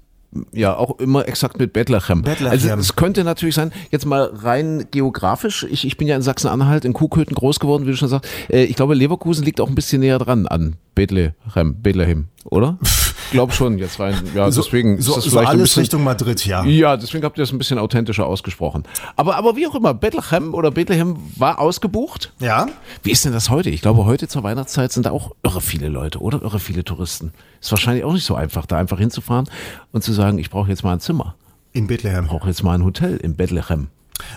Ja, 0.52 0.76
auch 0.76 0.98
immer 0.98 1.28
exakt 1.28 1.58
mit 1.58 1.72
Bethlehem. 1.72 2.22
Bethlehem. 2.22 2.50
Also 2.50 2.68
es 2.68 2.96
könnte 2.96 3.22
natürlich 3.22 3.54
sein, 3.54 3.72
jetzt 3.90 4.04
mal 4.04 4.30
rein 4.34 4.86
geografisch, 4.90 5.64
ich, 5.70 5.86
ich 5.86 5.96
bin 5.96 6.08
ja 6.08 6.16
in 6.16 6.22
Sachsen-Anhalt, 6.22 6.84
in 6.84 6.92
Kuhköthen 6.92 7.34
groß 7.34 7.60
geworden, 7.60 7.86
wie 7.86 7.92
du 7.92 7.96
schon 7.96 8.08
sagst. 8.08 8.28
Äh, 8.48 8.64
ich 8.64 8.74
glaube, 8.74 8.94
Leverkusen 8.94 9.44
liegt 9.44 9.60
auch 9.60 9.68
ein 9.68 9.76
bisschen 9.76 10.00
näher 10.00 10.18
dran 10.18 10.46
an 10.46 10.76
Bethlehem, 10.94 11.34
Bethlehem, 11.82 12.26
oder? 12.44 12.78
Glaub 13.30 13.52
schon, 13.52 13.78
jetzt 13.78 13.98
rein. 14.00 14.14
Ja, 14.34 14.46
deswegen 14.46 15.00
so, 15.00 15.16
ist 15.16 15.26
das 15.26 15.32
so 15.32 15.38
alles 15.38 15.62
bisschen, 15.62 15.80
Richtung 15.80 16.04
Madrid, 16.04 16.44
ja. 16.46 16.64
Ja, 16.64 16.96
deswegen 16.96 17.24
habt 17.24 17.38
ihr 17.38 17.42
das 17.42 17.52
ein 17.52 17.58
bisschen 17.58 17.78
authentischer 17.78 18.26
ausgesprochen. 18.26 18.84
Aber, 19.16 19.36
aber 19.36 19.56
wie 19.56 19.66
auch 19.66 19.74
immer, 19.74 19.94
Bethlehem 19.94 20.54
oder 20.54 20.70
Bethlehem 20.70 21.16
war 21.36 21.58
ausgebucht. 21.58 22.32
Ja? 22.40 22.66
Wie 23.02 23.10
ist 23.10 23.24
denn 23.24 23.32
das 23.32 23.50
heute? 23.50 23.70
Ich 23.70 23.82
glaube, 23.82 24.04
heute 24.04 24.28
zur 24.28 24.42
Weihnachtszeit 24.42 24.92
sind 24.92 25.06
da 25.06 25.10
auch 25.10 25.32
irre 25.42 25.60
viele 25.60 25.88
Leute 25.88 26.20
oder 26.20 26.42
irre 26.42 26.60
viele 26.60 26.84
Touristen. 26.84 27.32
Ist 27.60 27.70
wahrscheinlich 27.70 28.04
auch 28.04 28.12
nicht 28.12 28.24
so 28.24 28.34
einfach, 28.34 28.66
da 28.66 28.76
einfach 28.76 28.98
hinzufahren 28.98 29.48
und 29.92 30.02
zu 30.02 30.12
sagen, 30.12 30.38
ich 30.38 30.50
brauche 30.50 30.68
jetzt 30.68 30.84
mal 30.84 30.92
ein 30.92 31.00
Zimmer. 31.00 31.34
In 31.72 31.86
Bethlehem. 31.86 32.24
Ich 32.24 32.30
brauche 32.30 32.48
jetzt 32.48 32.62
mal 32.62 32.74
ein 32.74 32.84
Hotel 32.84 33.16
in 33.16 33.36
Bethlehem. 33.36 33.88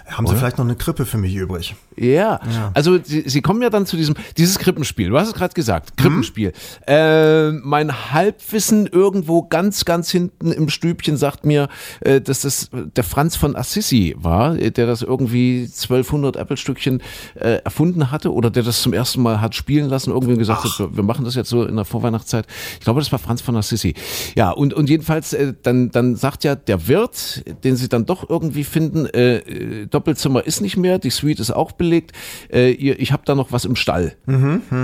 Haben 0.08 0.26
Sie 0.28 0.36
vielleicht 0.36 0.58
noch 0.58 0.66
eine 0.66 0.76
Krippe 0.76 1.06
für 1.06 1.18
mich 1.18 1.36
übrig? 1.36 1.76
Ja, 1.96 2.40
also 2.74 3.00
sie, 3.04 3.24
sie 3.28 3.42
kommen 3.42 3.62
ja 3.62 3.70
dann 3.70 3.86
zu 3.86 3.96
diesem, 3.98 4.16
dieses 4.38 4.60
Krippenspiel. 4.60 5.10
Du 5.10 5.18
hast 5.18 5.28
es 5.30 5.34
gerade 5.34 5.54
gesagt, 5.54 5.98
Krippenspiel. 5.98 6.54
Äh, 6.88 7.52
mein 7.52 8.12
Halbwissen 8.14 8.88
irgendwo 8.88 9.44
ganz, 9.44 9.86
ganz 9.86 10.10
hinten 10.12 10.52
im 10.52 10.70
Stübchen 10.70 11.18
sagt 11.18 11.46
mir, 11.46 11.70
äh, 12.02 12.22
dass 12.22 12.42
das 12.42 12.70
der 12.96 13.04
Franz 13.04 13.36
von 13.36 13.56
Assisi 13.56 14.16
war, 14.18 14.56
äh, 14.58 14.72
der 14.72 14.88
das 14.88 15.02
irgendwie 15.02 15.64
1200 15.66 16.36
Apple-Stückchen 16.36 17.02
äh, 17.36 17.62
erfunden 17.64 18.12
hatte 18.12 18.34
oder 18.34 18.50
der 18.50 18.64
das 18.64 18.82
zum 18.82 18.94
ersten 18.94 19.22
Mal 19.22 19.42
hat 19.42 19.56
spielen 19.56 19.90
lassen, 19.90 20.12
irgendwie 20.12 20.38
gesagt 20.38 20.64
hat, 20.64 20.80
wir- 20.80 20.98
wir 20.98 21.04
machen 21.04 21.26
das 21.26 21.36
jetzt 21.36 21.50
so 21.50 21.64
in 21.66 21.76
der 21.76 21.86
Vorweihnachtszeit. 21.86 22.46
Ich 22.74 22.80
glaube, 22.82 23.00
das 23.00 23.12
war 23.12 23.20
Franz 23.20 23.42
von 23.42 23.56
Assisi. 23.56 23.94
Ja, 24.36 24.52
und, 24.52 24.74
und 24.74 24.90
jedenfalls, 24.90 25.34
äh, 25.34 25.54
dann, 25.64 25.90
dann 25.92 26.16
sagt 26.16 26.44
ja 26.44 26.56
der 26.56 26.88
Wirt, 26.88 27.44
den 27.64 27.76
sie 27.76 27.90
dann 27.90 28.06
doch 28.06 28.30
irgendwie 28.30 28.64
finden, 28.64 29.06
äh, 29.08 29.38
äh, 29.68 29.86
Doppelzimmer 29.88 30.46
ist 30.46 30.62
nicht 30.62 30.78
mehr, 30.78 31.00
die 31.00 31.10
Suite 31.10 31.40
ist 31.40 31.52
auch 31.52 31.72
belegt, 31.72 32.12
äh, 32.52 32.70
ich 32.72 33.12
habe 33.12 33.24
da 33.26 33.36
noch 33.36 33.52
was 33.52 33.66
im 33.66 33.76
Stall. 33.76 34.16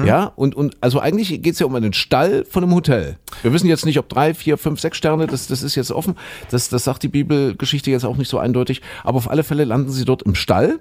Ja, 0.05 0.25
und, 0.35 0.55
und 0.55 0.75
also 0.81 0.99
eigentlich 0.99 1.41
geht's 1.41 1.59
ja 1.59 1.65
um 1.65 1.75
einen 1.75 1.93
Stall 1.93 2.45
von 2.45 2.63
einem 2.63 2.73
Hotel. 2.73 3.17
Wir 3.41 3.53
wissen 3.53 3.67
jetzt 3.67 3.85
nicht, 3.85 3.99
ob 3.99 4.09
drei, 4.09 4.33
vier, 4.33 4.57
fünf, 4.57 4.79
sechs 4.79 4.97
Sterne, 4.97 5.27
das, 5.27 5.47
das 5.47 5.63
ist 5.63 5.75
jetzt 5.75 5.91
offen. 5.91 6.15
Das, 6.49 6.69
das 6.69 6.83
sagt 6.83 7.03
die 7.03 7.07
Bibelgeschichte 7.07 7.91
jetzt 7.91 8.05
auch 8.05 8.17
nicht 8.17 8.29
so 8.29 8.37
eindeutig. 8.37 8.81
Aber 9.03 9.17
auf 9.17 9.29
alle 9.29 9.43
Fälle 9.43 9.65
landen 9.65 9.91
sie 9.91 10.05
dort 10.05 10.23
im 10.23 10.35
Stall. 10.35 10.79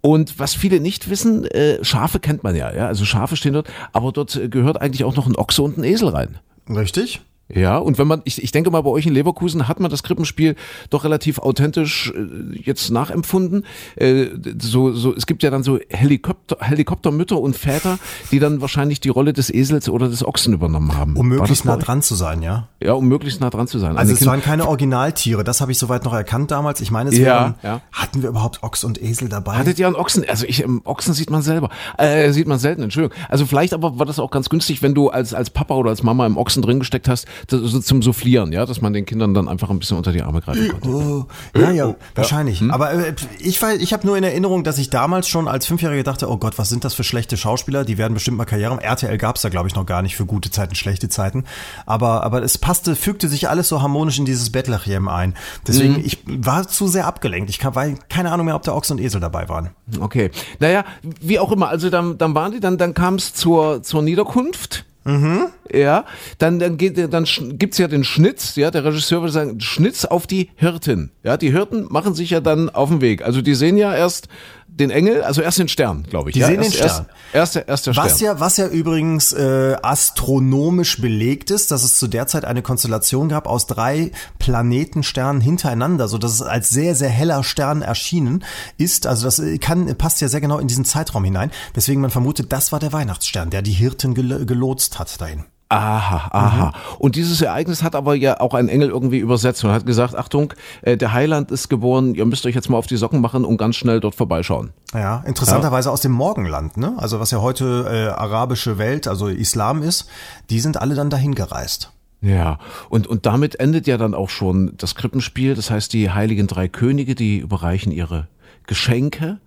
Und 0.00 0.38
was 0.40 0.54
viele 0.54 0.80
nicht 0.80 1.08
wissen, 1.08 1.44
äh, 1.46 1.82
Schafe 1.84 2.18
kennt 2.18 2.42
man 2.42 2.56
ja, 2.56 2.74
ja, 2.74 2.88
also 2.88 3.04
Schafe 3.04 3.36
stehen 3.36 3.52
dort, 3.52 3.70
aber 3.92 4.10
dort 4.10 4.34
äh, 4.34 4.48
gehört 4.48 4.80
eigentlich 4.80 5.04
auch 5.04 5.14
noch 5.14 5.28
ein 5.28 5.36
Ochse 5.36 5.62
und 5.62 5.78
ein 5.78 5.84
Esel 5.84 6.08
rein. 6.08 6.38
Richtig? 6.68 7.22
Ja, 7.54 7.76
und 7.78 7.98
wenn 7.98 8.06
man, 8.06 8.22
ich, 8.24 8.42
ich 8.42 8.50
denke 8.52 8.70
mal, 8.70 8.80
bei 8.82 8.90
euch 8.90 9.06
in 9.06 9.12
Leverkusen 9.14 9.68
hat 9.68 9.78
man 9.80 9.90
das 9.90 10.02
Krippenspiel 10.02 10.56
doch 10.90 11.04
relativ 11.04 11.38
authentisch 11.38 12.12
äh, 12.16 12.58
jetzt 12.58 12.90
nachempfunden. 12.90 13.64
Äh, 13.96 14.26
so, 14.60 14.92
so, 14.92 15.14
es 15.14 15.26
gibt 15.26 15.42
ja 15.42 15.50
dann 15.50 15.62
so 15.62 15.78
Helikopter, 15.88 16.56
Helikoptermütter 16.60 17.38
und 17.38 17.56
Väter, 17.56 17.98
die 18.30 18.38
dann 18.38 18.60
wahrscheinlich 18.60 19.00
die 19.00 19.08
Rolle 19.10 19.32
des 19.32 19.52
Esels 19.52 19.88
oder 19.88 20.08
des 20.08 20.24
Ochsen 20.24 20.54
übernommen 20.54 20.96
haben. 20.96 21.16
Um 21.16 21.28
möglichst 21.28 21.64
nah 21.64 21.76
dran 21.76 22.02
zu 22.02 22.14
sein, 22.14 22.42
ja? 22.42 22.68
Ja, 22.82 22.94
um 22.94 23.06
möglichst 23.06 23.40
nah 23.40 23.50
dran 23.50 23.66
zu 23.68 23.78
sein. 23.78 23.96
Also 23.96 24.10
den 24.10 24.14
es 24.14 24.18
Kind- 24.20 24.30
waren 24.30 24.42
keine 24.42 24.66
Originaltiere, 24.68 25.44
das 25.44 25.60
habe 25.60 25.72
ich 25.72 25.78
soweit 25.78 26.04
noch 26.04 26.14
erkannt 26.14 26.50
damals. 26.50 26.80
Ich 26.80 26.90
meine, 26.90 27.10
es 27.10 27.18
Ja, 27.18 27.34
waren, 27.34 27.54
ja. 27.62 27.80
hatten 27.92 28.22
wir 28.22 28.28
überhaupt 28.30 28.62
Ochs 28.62 28.84
und 28.84 29.00
Esel 29.02 29.28
dabei? 29.28 29.56
Hattet 29.56 29.78
ihr 29.78 29.86
einen 29.86 29.96
Ochsen? 29.96 30.24
Also 30.28 30.46
ich, 30.46 30.62
ähm, 30.64 30.80
Ochsen 30.84 31.14
sieht 31.14 31.30
man 31.30 31.42
selber. 31.42 31.68
Äh, 31.98 32.30
sieht 32.32 32.46
man 32.48 32.58
selten, 32.58 32.82
Entschuldigung. 32.82 33.16
Also 33.28 33.46
vielleicht 33.46 33.74
aber 33.74 33.98
war 33.98 34.06
das 34.06 34.18
auch 34.18 34.30
ganz 34.30 34.48
günstig, 34.48 34.82
wenn 34.82 34.94
du 34.94 35.10
als, 35.10 35.34
als 35.34 35.50
Papa 35.50 35.74
oder 35.74 35.90
als 35.90 36.02
Mama 36.02 36.26
im 36.26 36.36
Ochsen 36.36 36.62
drin 36.62 36.78
gesteckt 36.78 37.08
hast, 37.08 37.26
so 37.48 37.80
zum 37.80 38.02
Soufflieren, 38.02 38.52
ja, 38.52 38.64
dass 38.66 38.80
man 38.80 38.92
den 38.92 39.06
Kindern 39.06 39.34
dann 39.34 39.48
einfach 39.48 39.70
ein 39.70 39.78
bisschen 39.78 39.96
unter 39.96 40.12
die 40.12 40.22
Arme 40.22 40.40
greifen 40.40 40.68
konnte. 40.68 40.88
Oh, 40.88 41.26
ja, 41.58 41.70
ja, 41.70 41.94
wahrscheinlich. 42.14 42.60
Hm? 42.60 42.70
Aber 42.70 42.92
äh, 42.92 43.14
ich, 43.38 43.60
ich 43.62 43.92
habe 43.92 44.06
nur 44.06 44.16
in 44.16 44.24
Erinnerung, 44.24 44.64
dass 44.64 44.78
ich 44.78 44.90
damals 44.90 45.28
schon 45.28 45.48
als 45.48 45.66
Fünfjähriger 45.66 46.02
dachte, 46.02 46.30
oh 46.30 46.36
Gott, 46.36 46.58
was 46.58 46.68
sind 46.68 46.84
das 46.84 46.94
für 46.94 47.04
schlechte 47.04 47.36
Schauspieler? 47.36 47.84
Die 47.84 47.98
werden 47.98 48.14
bestimmt 48.14 48.36
mal 48.38 48.44
Karriere. 48.44 48.74
machen. 48.74 48.84
RTL 48.84 49.18
gab's 49.18 49.42
da, 49.42 49.48
glaube 49.48 49.68
ich, 49.68 49.74
noch 49.74 49.86
gar 49.86 50.02
nicht 50.02 50.16
für 50.16 50.26
gute 50.26 50.50
Zeiten, 50.50 50.74
schlechte 50.74 51.08
Zeiten. 51.08 51.44
Aber, 51.86 52.22
aber 52.24 52.42
es 52.42 52.58
passte, 52.58 52.96
fügte 52.96 53.28
sich 53.28 53.48
alles 53.48 53.68
so 53.68 53.82
harmonisch 53.82 54.18
in 54.18 54.24
dieses 54.24 54.50
Bethlehem 54.50 55.08
ein. 55.08 55.34
Deswegen, 55.66 55.94
Mhm. 55.94 56.02
ich 56.04 56.18
war 56.26 56.66
zu 56.68 56.88
sehr 56.88 57.06
abgelenkt. 57.06 57.50
Ich 57.50 57.58
kann, 57.58 57.74
weil 57.74 57.96
keine 58.08 58.30
Ahnung 58.32 58.46
mehr, 58.46 58.56
ob 58.56 58.62
da 58.62 58.72
Ochs 58.72 58.90
und 58.90 59.00
Esel 59.00 59.20
dabei 59.20 59.48
waren. 59.48 59.70
Okay. 60.00 60.30
Naja, 60.60 60.84
wie 61.20 61.38
auch 61.38 61.52
immer, 61.52 61.68
also 61.68 61.90
dann, 61.90 62.18
dann 62.18 62.34
waren 62.34 62.52
die, 62.52 62.60
dann, 62.60 62.78
dann 62.78 62.94
kam 62.94 63.14
es 63.16 63.34
zur, 63.34 63.82
zur 63.82 64.02
Niederkunft. 64.02 64.84
Ja, 65.04 66.04
dann, 66.38 66.58
dann, 66.58 66.76
dann 66.78 67.24
sch- 67.24 67.54
gibt's 67.56 67.78
ja 67.78 67.88
den 67.88 68.04
Schnitz, 68.04 68.54
ja, 68.56 68.70
der 68.70 68.84
Regisseur 68.84 69.20
würde 69.20 69.32
sagen, 69.32 69.60
Schnitz 69.60 70.04
auf 70.04 70.26
die 70.26 70.50
Hirten. 70.54 71.10
Ja, 71.24 71.36
die 71.36 71.50
Hirten 71.50 71.86
machen 71.90 72.14
sich 72.14 72.30
ja 72.30 72.40
dann 72.40 72.70
auf 72.70 72.88
den 72.88 73.00
Weg. 73.00 73.22
Also 73.24 73.42
die 73.42 73.54
sehen 73.54 73.76
ja 73.76 73.94
erst 73.94 74.28
den 74.74 74.90
Engel, 74.90 75.22
also 75.22 75.42
erst 75.42 75.58
den 75.58 75.68
Stern, 75.68 76.04
glaube 76.08 76.30
ich. 76.30 76.34
Die 76.34 76.40
ja, 76.40 76.46
sehen 76.46 76.62
erst, 76.62 76.74
den 76.74 76.76
Stern. 76.76 77.06
Erst, 77.32 77.56
erst, 77.56 77.68
erst 77.68 77.86
der 77.86 77.92
Stern. 77.92 78.04
Was 78.06 78.20
ja, 78.20 78.40
was 78.40 78.56
ja 78.56 78.66
übrigens 78.66 79.32
äh, 79.32 79.76
astronomisch 79.82 81.00
belegt 81.00 81.50
ist, 81.50 81.70
dass 81.70 81.82
es 81.82 81.98
zu 81.98 82.08
der 82.08 82.26
Zeit 82.26 82.44
eine 82.44 82.62
Konstellation 82.62 83.28
gab 83.28 83.46
aus 83.46 83.66
drei 83.66 84.12
Planetensternen 84.38 85.42
hintereinander, 85.42 86.08
so 86.08 86.18
dass 86.18 86.32
es 86.32 86.42
als 86.42 86.70
sehr, 86.70 86.94
sehr 86.94 87.10
heller 87.10 87.44
Stern 87.44 87.82
erschienen 87.82 88.44
ist. 88.78 89.06
Also 89.06 89.24
das 89.24 89.38
äh, 89.38 89.58
kann, 89.58 89.94
passt 89.96 90.20
ja 90.20 90.28
sehr 90.28 90.40
genau 90.40 90.58
in 90.58 90.68
diesen 90.68 90.84
Zeitraum 90.84 91.24
hinein. 91.24 91.50
Deswegen 91.76 92.00
man 92.00 92.10
vermutet, 92.10 92.52
das 92.52 92.72
war 92.72 92.80
der 92.80 92.92
Weihnachtsstern, 92.92 93.50
der 93.50 93.62
die 93.62 93.72
Hirten 93.72 94.14
gel 94.14 94.46
gelotst 94.46 94.98
hat 94.98 95.20
dahin. 95.20 95.44
Aha, 95.72 96.28
aha. 96.32 96.66
Mhm. 96.66 96.72
Und 96.98 97.16
dieses 97.16 97.40
Ereignis 97.40 97.82
hat 97.82 97.94
aber 97.94 98.14
ja 98.14 98.40
auch 98.40 98.52
ein 98.52 98.68
Engel 98.68 98.90
irgendwie 98.90 99.18
übersetzt 99.18 99.64
und 99.64 99.70
hat 99.70 99.86
gesagt, 99.86 100.14
Achtung, 100.14 100.52
äh, 100.82 100.98
der 100.98 101.14
Heiland 101.14 101.50
ist 101.50 101.70
geboren, 101.70 102.14
ihr 102.14 102.26
müsst 102.26 102.44
euch 102.44 102.54
jetzt 102.54 102.68
mal 102.68 102.76
auf 102.76 102.86
die 102.86 102.98
Socken 102.98 103.22
machen 103.22 103.46
und 103.46 103.56
ganz 103.56 103.76
schnell 103.76 103.98
dort 103.98 104.14
vorbeischauen. 104.14 104.72
Ja, 104.92 105.22
interessanterweise 105.26 105.90
aus 105.90 106.02
dem 106.02 106.12
Morgenland, 106.12 106.76
ne? 106.76 106.92
Also 106.98 107.20
was 107.20 107.30
ja 107.30 107.40
heute 107.40 107.86
äh, 107.90 108.08
arabische 108.20 108.76
Welt, 108.76 109.08
also 109.08 109.28
Islam 109.28 109.82
ist, 109.82 110.08
die 110.50 110.60
sind 110.60 110.76
alle 110.76 110.94
dann 110.94 111.08
dahin 111.08 111.34
gereist. 111.34 111.90
Ja, 112.20 112.58
und, 112.90 113.06
und 113.06 113.24
damit 113.24 113.58
endet 113.58 113.86
ja 113.86 113.96
dann 113.96 114.14
auch 114.14 114.28
schon 114.28 114.74
das 114.76 114.94
Krippenspiel. 114.94 115.54
Das 115.54 115.70
heißt, 115.70 115.92
die 115.92 116.10
heiligen 116.10 116.48
drei 116.48 116.68
Könige, 116.68 117.14
die 117.14 117.38
überreichen 117.38 117.92
ihre 117.92 118.28
Geschenke. 118.66 119.38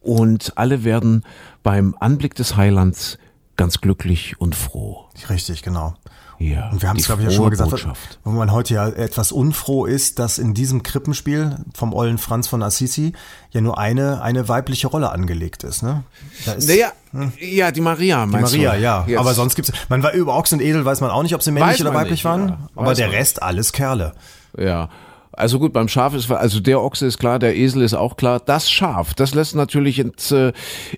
Und 0.00 0.52
alle 0.54 0.84
werden 0.84 1.24
beim 1.62 1.94
Anblick 1.98 2.36
des 2.36 2.56
Heilands 2.56 3.18
ganz 3.60 3.80
glücklich 3.82 4.40
und 4.40 4.54
froh. 4.56 5.04
Richtig, 5.28 5.62
genau. 5.62 5.92
Ja, 6.38 6.70
Und 6.70 6.80
wir 6.80 6.88
haben 6.88 6.96
die 6.96 7.02
es, 7.02 7.06
glaube 7.06 7.20
ich, 7.20 7.28
ja 7.28 7.34
schon 7.34 7.44
mal 7.44 7.50
gesagt, 7.50 7.68
Botschaft. 7.70 8.18
wo 8.24 8.30
man 8.30 8.50
heute 8.50 8.72
ja 8.72 8.88
etwas 8.88 9.30
unfroh 9.30 9.84
ist, 9.84 10.18
dass 10.18 10.38
in 10.38 10.54
diesem 10.54 10.82
Krippenspiel 10.82 11.56
vom 11.74 11.92
ollen 11.92 12.16
Franz 12.16 12.48
von 12.48 12.62
Assisi 12.62 13.12
ja 13.50 13.60
nur 13.60 13.76
eine, 13.76 14.22
eine 14.22 14.48
weibliche 14.48 14.86
Rolle 14.86 15.10
angelegt 15.10 15.64
ist. 15.64 15.82
Ne? 15.82 16.02
Da 16.46 16.52
ist 16.52 16.66
Naja, 16.66 16.92
ja, 17.38 17.70
die 17.70 17.82
Maria, 17.82 18.24
die 18.24 18.32
meinst 18.32 18.54
Maria, 18.54 18.72
du? 18.72 18.80
ja. 18.80 19.04
Jetzt. 19.06 19.18
Aber 19.20 19.34
sonst 19.34 19.54
gibt's, 19.54 19.70
man 19.90 20.02
war 20.02 20.12
über 20.12 20.34
Ochs 20.34 20.54
und 20.54 20.62
Edel, 20.62 20.82
weiß 20.82 21.02
man 21.02 21.10
auch 21.10 21.22
nicht, 21.22 21.34
ob 21.34 21.42
sie 21.42 21.50
männlich 21.50 21.74
Weiß 21.74 21.80
oder 21.82 21.92
weiblich 21.92 22.12
nicht, 22.12 22.24
waren. 22.24 22.48
ja. 22.48 22.58
aber 22.74 22.94
der 22.94 23.12
Rest 23.12 23.42
alles 23.42 23.72
Kerle. 23.72 24.14
Ja. 24.56 24.88
Also 25.32 25.58
gut, 25.60 25.72
beim 25.72 25.88
Schaf 25.88 26.12
ist, 26.14 26.30
also 26.30 26.60
der 26.60 26.80
Ochse 26.82 27.06
ist 27.06 27.18
klar, 27.18 27.38
der 27.38 27.56
Esel 27.56 27.82
ist 27.82 27.94
auch 27.94 28.16
klar. 28.16 28.40
Das 28.40 28.70
Schaf, 28.70 29.14
das 29.14 29.32
lässt 29.34 29.54
natürlich 29.54 29.98
ins 30.00 30.32
äh, 30.32 30.52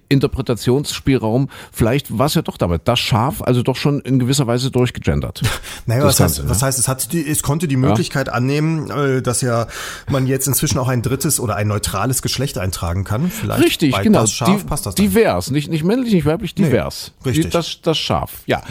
Interpretationsspielraum. 0.09 1.49
Vielleicht 1.73 2.17
war 2.19 2.27
es 2.27 2.35
ja 2.35 2.43
doch 2.43 2.57
damit. 2.57 2.83
Das 2.87 2.99
Schaf, 2.99 3.43
also 3.43 3.63
doch 3.63 3.77
schon 3.77 4.01
in 4.01 4.19
gewisser 4.19 4.47
Weise 4.47 4.71
durchgegendert. 4.71 5.43
Naja, 5.87 6.03
Das 6.05 6.15
was 6.15 6.21
heißt, 6.21 6.37
Ganze, 6.39 6.51
was 6.51 6.61
ne? 6.61 6.67
heißt, 6.67 6.79
es 6.79 6.87
hat 6.89 7.13
die, 7.13 7.27
es 7.29 7.43
konnte 7.43 7.67
die 7.67 7.77
Möglichkeit 7.77 8.29
annehmen, 8.29 8.89
äh, 8.91 9.21
dass 9.23 9.41
ja 9.41 9.67
man 10.09 10.27
jetzt 10.29 10.47
inzwischen 10.47 10.79
auch 10.79 10.87
ein 10.89 11.03
drittes 11.03 11.41
oder 11.41 11.57
ein 11.57 11.67
neutrales 11.67 12.23
Geschlecht 12.23 12.57
eintragen 12.57 13.03
kann. 13.05 13.31
Vielleicht 13.31 13.63
Richtig, 13.65 13.97
genau. 14.01 14.21
Das 14.21 14.33
Schaf 14.33 14.63
Di- 14.63 14.67
passt 14.69 14.87
das 14.87 14.95
dann. 14.95 15.05
divers, 15.07 15.51
nicht, 15.51 15.69
nicht 15.71 15.83
männlich, 15.85 16.13
nicht 16.15 16.25
weiblich, 16.27 16.55
divers. 16.55 17.13
richtig. 17.27 17.47
Die- 17.47 17.51
Das, 17.51 17.81
das 17.83 17.99
Schaf, 17.99 18.31
ja. 18.47 18.63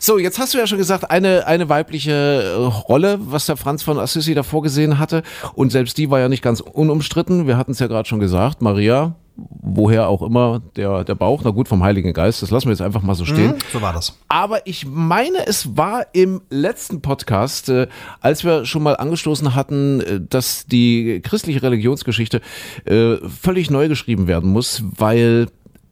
So, 0.00 0.18
jetzt 0.18 0.38
hast 0.38 0.54
du 0.54 0.58
ja 0.58 0.66
schon 0.66 0.78
gesagt, 0.78 1.10
eine, 1.10 1.46
eine 1.46 1.68
weibliche 1.68 2.10
äh, 2.12 2.54
Rolle, 2.56 3.18
was 3.20 3.46
der 3.46 3.56
Franz 3.56 3.82
von 3.82 3.98
Assisi 3.98 4.34
da 4.34 4.42
vorgesehen 4.42 4.98
hatte. 5.00 5.22
Und 5.54 5.72
selbst 5.72 5.98
die 5.98 6.10
war 6.10 6.20
ja 6.20 6.28
nicht 6.28 6.42
ganz 6.42 6.60
unumstritten. 6.60 7.46
Wir 7.46 7.56
hatten 7.56 7.72
es 7.72 7.78
ja 7.78 7.86
gerade 7.86 8.08
schon 8.08 8.20
gesagt, 8.20 8.62
Maria, 8.62 9.16
woher 9.36 10.08
auch 10.08 10.22
immer 10.22 10.60
der, 10.76 11.04
der 11.04 11.14
Bauch, 11.14 11.42
na 11.44 11.50
gut, 11.50 11.68
vom 11.68 11.82
Heiligen 11.82 12.12
Geist, 12.12 12.42
das 12.42 12.50
lassen 12.50 12.66
wir 12.66 12.72
jetzt 12.72 12.82
einfach 12.82 13.02
mal 13.02 13.14
so 13.14 13.24
stehen. 13.24 13.54
So 13.72 13.80
war 13.80 13.92
das. 13.92 14.18
Aber 14.28 14.66
ich 14.66 14.86
meine, 14.86 15.46
es 15.46 15.76
war 15.76 16.06
im 16.12 16.42
letzten 16.50 17.00
Podcast, 17.00 17.68
äh, 17.68 17.88
als 18.20 18.44
wir 18.44 18.64
schon 18.66 18.82
mal 18.82 18.96
angestoßen 18.96 19.54
hatten, 19.54 20.00
äh, 20.00 20.20
dass 20.20 20.66
die 20.66 21.20
christliche 21.22 21.62
Religionsgeschichte 21.62 22.40
äh, 22.84 23.16
völlig 23.28 23.70
neu 23.70 23.88
geschrieben 23.88 24.26
werden 24.26 24.50
muss, 24.50 24.82
weil 24.96 25.46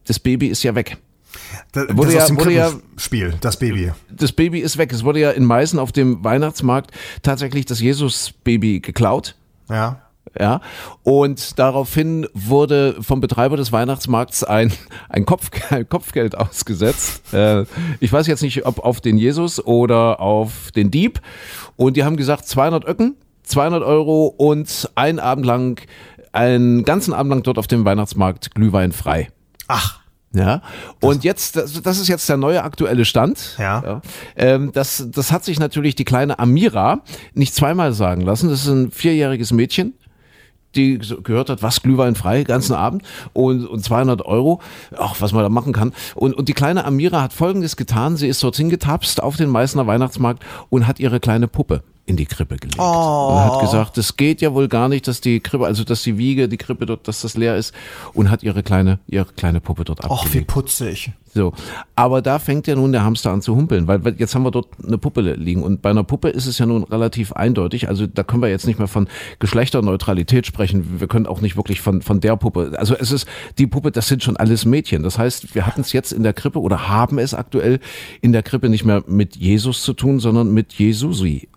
das 0.06 0.18
Baby 0.18 0.48
ist 0.48 0.62
ja 0.62 0.74
weg. 0.74 0.98
Da, 1.72 1.82
Wurde 1.96 2.12
das 2.14 2.28
ja- 2.30 2.36
wurde 2.36 2.52
ja- 2.52 2.72
Spiel, 2.96 3.34
das 3.40 3.58
Baby. 3.58 3.92
Das 4.10 4.32
Baby 4.32 4.60
ist 4.60 4.78
weg. 4.78 4.92
Es 4.92 5.04
wurde 5.04 5.20
ja 5.20 5.30
in 5.30 5.44
Meißen 5.44 5.78
auf 5.78 5.92
dem 5.92 6.22
Weihnachtsmarkt 6.24 6.90
tatsächlich 7.22 7.66
das 7.66 7.80
Jesus-Baby 7.80 8.80
geklaut. 8.80 9.34
Ja. 9.70 10.02
Ja, 10.38 10.60
und 11.04 11.58
daraufhin 11.58 12.26
wurde 12.34 12.96
vom 13.00 13.20
Betreiber 13.20 13.56
des 13.56 13.72
Weihnachtsmarkts 13.72 14.44
ein, 14.44 14.70
ein, 15.08 15.24
Kopf, 15.24 15.48
ein 15.70 15.88
Kopfgeld 15.88 16.36
ausgesetzt. 16.36 17.32
Äh, 17.32 17.64
ich 17.98 18.12
weiß 18.12 18.26
jetzt 18.26 18.42
nicht, 18.42 18.66
ob 18.66 18.78
auf 18.80 19.00
den 19.00 19.16
Jesus 19.16 19.64
oder 19.64 20.20
auf 20.20 20.70
den 20.76 20.90
Dieb. 20.90 21.20
Und 21.76 21.96
die 21.96 22.04
haben 22.04 22.16
gesagt, 22.18 22.46
200 22.46 22.84
Öcken, 22.86 23.16
200 23.44 23.82
Euro 23.82 24.26
und 24.26 24.90
einen 24.96 25.18
Abend 25.18 25.46
lang, 25.46 25.80
einen 26.32 26.84
ganzen 26.84 27.14
Abend 27.14 27.30
lang 27.30 27.42
dort 27.42 27.58
auf 27.58 27.66
dem 27.66 27.86
Weihnachtsmarkt 27.86 28.54
Glühwein 28.54 28.92
frei. 28.92 29.30
Ach, 29.66 30.00
Ja, 30.34 30.60
und 31.00 31.24
jetzt, 31.24 31.56
das, 31.56 31.80
das 31.80 31.98
ist 31.98 32.08
jetzt 32.08 32.28
der 32.28 32.36
neue 32.36 32.62
aktuelle 32.62 33.06
Stand. 33.06 33.56
Ja. 33.58 34.02
Ähm, 34.36 34.72
das, 34.72 35.08
das 35.10 35.32
hat 35.32 35.44
sich 35.44 35.58
natürlich 35.58 35.94
die 35.94 36.04
kleine 36.04 36.38
Amira 36.38 37.00
nicht 37.32 37.54
zweimal 37.54 37.94
sagen 37.94 38.20
lassen. 38.20 38.50
Das 38.50 38.60
ist 38.60 38.68
ein 38.68 38.90
vierjähriges 38.90 39.52
Mädchen, 39.52 39.94
die 40.74 40.98
gehört 41.22 41.48
hat, 41.48 41.62
was 41.62 41.82
Glühwein 41.82 42.14
frei, 42.14 42.44
ganzen 42.44 42.74
Abend 42.74 43.02
und, 43.32 43.66
und 43.66 43.82
200 43.82 44.24
Euro, 44.26 44.60
ach, 44.96 45.16
was 45.20 45.32
man 45.32 45.42
da 45.42 45.48
machen 45.48 45.72
kann. 45.72 45.94
Und, 46.14 46.34
und 46.34 46.48
die 46.48 46.54
kleine 46.54 46.84
Amira 46.84 47.22
hat 47.22 47.32
Folgendes 47.32 47.76
getan. 47.76 48.18
Sie 48.18 48.28
ist 48.28 48.42
dorthin 48.42 48.68
getapst 48.68 49.22
auf 49.22 49.36
den 49.36 49.48
Meißner 49.48 49.86
Weihnachtsmarkt 49.86 50.44
und 50.68 50.86
hat 50.86 51.00
ihre 51.00 51.20
kleine 51.20 51.48
Puppe 51.48 51.82
in 52.08 52.16
die 52.16 52.26
Krippe 52.26 52.56
gelegt. 52.56 52.78
Und 52.78 52.84
hat 52.84 53.60
gesagt, 53.60 53.98
das 53.98 54.16
geht 54.16 54.40
ja 54.40 54.54
wohl 54.54 54.68
gar 54.68 54.88
nicht, 54.88 55.06
dass 55.06 55.20
die 55.20 55.40
Krippe, 55.40 55.66
also 55.66 55.84
dass 55.84 56.02
die 56.02 56.16
Wiege, 56.16 56.48
die 56.48 56.56
Krippe 56.56 56.86
dort, 56.86 57.06
dass 57.06 57.20
das 57.20 57.36
leer 57.36 57.56
ist 57.56 57.74
und 58.14 58.30
hat 58.30 58.42
ihre 58.42 58.62
kleine, 58.62 58.98
ihre 59.06 59.26
kleine 59.26 59.60
Puppe 59.60 59.84
dort 59.84 60.00
ach, 60.04 60.08
wie 60.08 60.14
abgelegt. 60.14 60.46
putzig. 60.48 61.12
So, 61.34 61.52
aber 61.94 62.22
da 62.22 62.38
fängt 62.38 62.66
ja 62.66 62.74
nun 62.74 62.92
der 62.92 63.04
Hamster 63.04 63.30
an 63.30 63.42
zu 63.42 63.54
humpeln, 63.54 63.86
weil 63.86 64.02
weil 64.02 64.14
jetzt 64.18 64.34
haben 64.34 64.44
wir 64.44 64.50
dort 64.50 64.68
eine 64.82 64.96
Puppe 64.96 65.20
liegen 65.20 65.62
und 65.62 65.82
bei 65.82 65.90
einer 65.90 66.02
Puppe 66.02 66.30
ist 66.30 66.46
es 66.46 66.58
ja 66.58 66.64
nun 66.64 66.84
relativ 66.84 67.32
eindeutig, 67.32 67.88
also 67.88 68.06
da 68.06 68.22
können 68.22 68.42
wir 68.42 68.48
jetzt 68.48 68.66
nicht 68.66 68.78
mehr 68.78 68.88
von 68.88 69.08
Geschlechterneutralität 69.38 70.46
sprechen, 70.46 71.00
wir 71.00 71.06
können 71.06 71.26
auch 71.26 71.42
nicht 71.42 71.56
wirklich 71.56 71.82
von, 71.82 72.00
von 72.00 72.20
der 72.20 72.36
Puppe, 72.36 72.72
also 72.76 72.94
es 72.94 73.12
ist, 73.12 73.26
die 73.58 73.66
Puppe, 73.66 73.92
das 73.92 74.08
sind 74.08 74.22
schon 74.22 74.38
alles 74.38 74.64
Mädchen, 74.64 75.02
das 75.02 75.18
heißt, 75.18 75.54
wir 75.54 75.66
hatten 75.66 75.82
es 75.82 75.92
jetzt 75.92 76.12
in 76.12 76.22
der 76.22 76.32
Krippe 76.32 76.60
oder 76.60 76.88
haben 76.88 77.18
es 77.18 77.34
aktuell 77.34 77.78
in 78.22 78.32
der 78.32 78.42
Krippe 78.42 78.70
nicht 78.70 78.86
mehr 78.86 79.04
mit 79.06 79.36
Jesus 79.36 79.82
zu 79.82 79.92
tun, 79.92 80.20
sondern 80.20 80.50
mit 80.52 80.72
Jesusi. 80.74 81.48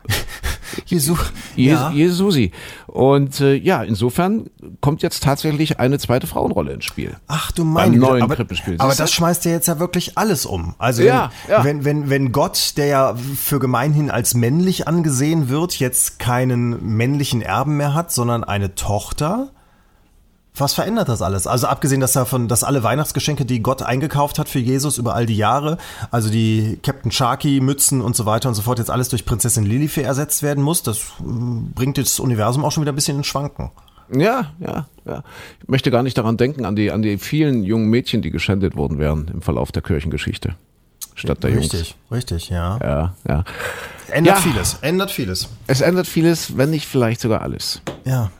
Jesu. 0.86 1.16
Je 1.56 1.72
Ja. 1.72 1.92
Jesusi. 1.92 2.52
Und 2.88 3.40
äh, 3.42 3.54
ja, 3.56 3.84
insofern 3.84 4.50
kommt 4.82 5.02
jetzt 5.02 5.24
tatsächlich 5.24 5.80
eine 5.80 5.98
zweite 6.00 6.28
Frauenrolle 6.28 6.74
ins 6.74 6.86
Spiel. 6.86 7.18
Ach 7.28 7.52
du 7.52 7.64
meine 7.64 7.96
Güte, 7.96 8.06
neuen 8.08 8.24
aber, 8.24 8.36
Krippenspiel. 8.36 8.76
aber 8.80 8.94
das 8.96 9.12
schmeißt 9.12 9.46
ja 9.46 9.52
jetzt 9.52 9.68
ja 9.68 9.80
wirklich 9.80 10.18
alles 10.18 10.46
um. 10.46 10.76
Also 10.78 11.04
Ja, 11.04 11.32
wenn, 11.48 11.52
ja. 11.56 11.64
wenn, 11.64 11.86
wenn, 11.86 12.10
wenn 12.10 12.32
Gott, 12.32 12.74
der 12.78 12.86
ja 12.88 13.16
für 13.36 13.60
gemeinhin 13.60 14.12
als 14.12 14.34
männlich 14.34 14.88
angesehen 14.88 15.50
wird, 15.50 15.80
jetzt 15.80 16.20
keinen 16.20 16.96
männlichen 16.96 17.42
Erben 17.42 17.78
mehr 17.78 17.94
hat, 17.94 18.12
sondern 18.12 18.44
eine 18.44 18.76
Tochter, 18.76 19.50
was 20.56 20.74
verändert 20.74 21.08
das 21.08 21.22
alles? 21.22 21.48
Also 21.48 21.68
abgesehen 21.68 22.02
dass 22.02 22.12
davon, 22.12 22.48
dass 22.48 22.64
alle 22.64 22.84
Weihnachtsgeschenke, 22.84 23.46
die 23.46 23.62
Gott 23.62 23.82
eingekauft 23.82 24.38
hat 24.38 24.50
für 24.50 24.60
Jesus 24.60 24.98
über 24.98 25.16
all 25.16 25.26
die 25.26 25.38
Jahre, 25.38 25.78
also 26.12 26.30
die 26.30 26.78
Captain 26.84 27.12
Sharky 27.12 27.62
Mützen 27.62 28.02
und 28.02 28.16
so 28.16 28.26
weiter 28.26 28.50
und 28.50 28.56
so 28.56 28.62
fort, 28.62 28.80
jetzt 28.80 28.92
alles 28.92 29.10
durch 29.10 29.26
Prinzessin 29.26 29.66
Lilifee 29.66 30.02
ersetzt 30.02 30.44
werden 30.44 30.64
muss, 30.64 30.84
das 30.84 31.00
mm, 31.20 31.72
bringt 31.74 31.98
das 31.98 32.20
Universum 32.20 32.66
auch 32.66 32.72
schon 32.72 32.82
wieder 32.82 32.92
ein 32.92 32.96
bisschen 32.96 33.18
in 33.18 33.24
Schwanken. 33.24 33.72
Ja, 34.14 34.52
ja, 34.60 34.88
ja. 35.06 35.24
Ich 35.62 35.70
möchte 35.70 35.90
gar 35.90 36.04
nicht 36.04 36.18
daran 36.18 36.36
denken, 36.36 36.66
an 36.66 36.76
die, 36.76 36.92
an 36.92 37.02
die 37.02 37.18
vielen 37.18 37.64
jungen 37.64 37.90
Mädchen, 37.90 38.22
die 38.22 38.30
geschändet 38.30 38.76
worden 38.76 39.00
wären 39.00 39.30
im 39.34 39.42
Verlauf 39.42 39.72
der 39.72 39.82
Kirchengeschichte. 39.82 40.56
Statt 41.16 41.44
der 41.44 41.56
Richtig, 41.56 41.96
richtig, 42.12 42.50
ja. 42.50 42.72
Jungs. 42.72 42.84
Ja, 42.84 43.16
ja. 43.28 43.44
Ändert 44.10 44.36
Ja. 44.38 44.42
vieles, 44.42 44.78
ändert 44.82 45.12
vieles. 45.12 45.48
Es 45.68 45.80
ändert 45.80 46.08
vieles, 46.08 46.58
wenn 46.58 46.72
nicht 46.72 46.88
vielleicht 46.88 47.22
sogar 47.22 47.42
alles. 47.42 47.82
Ja. 48.04 48.32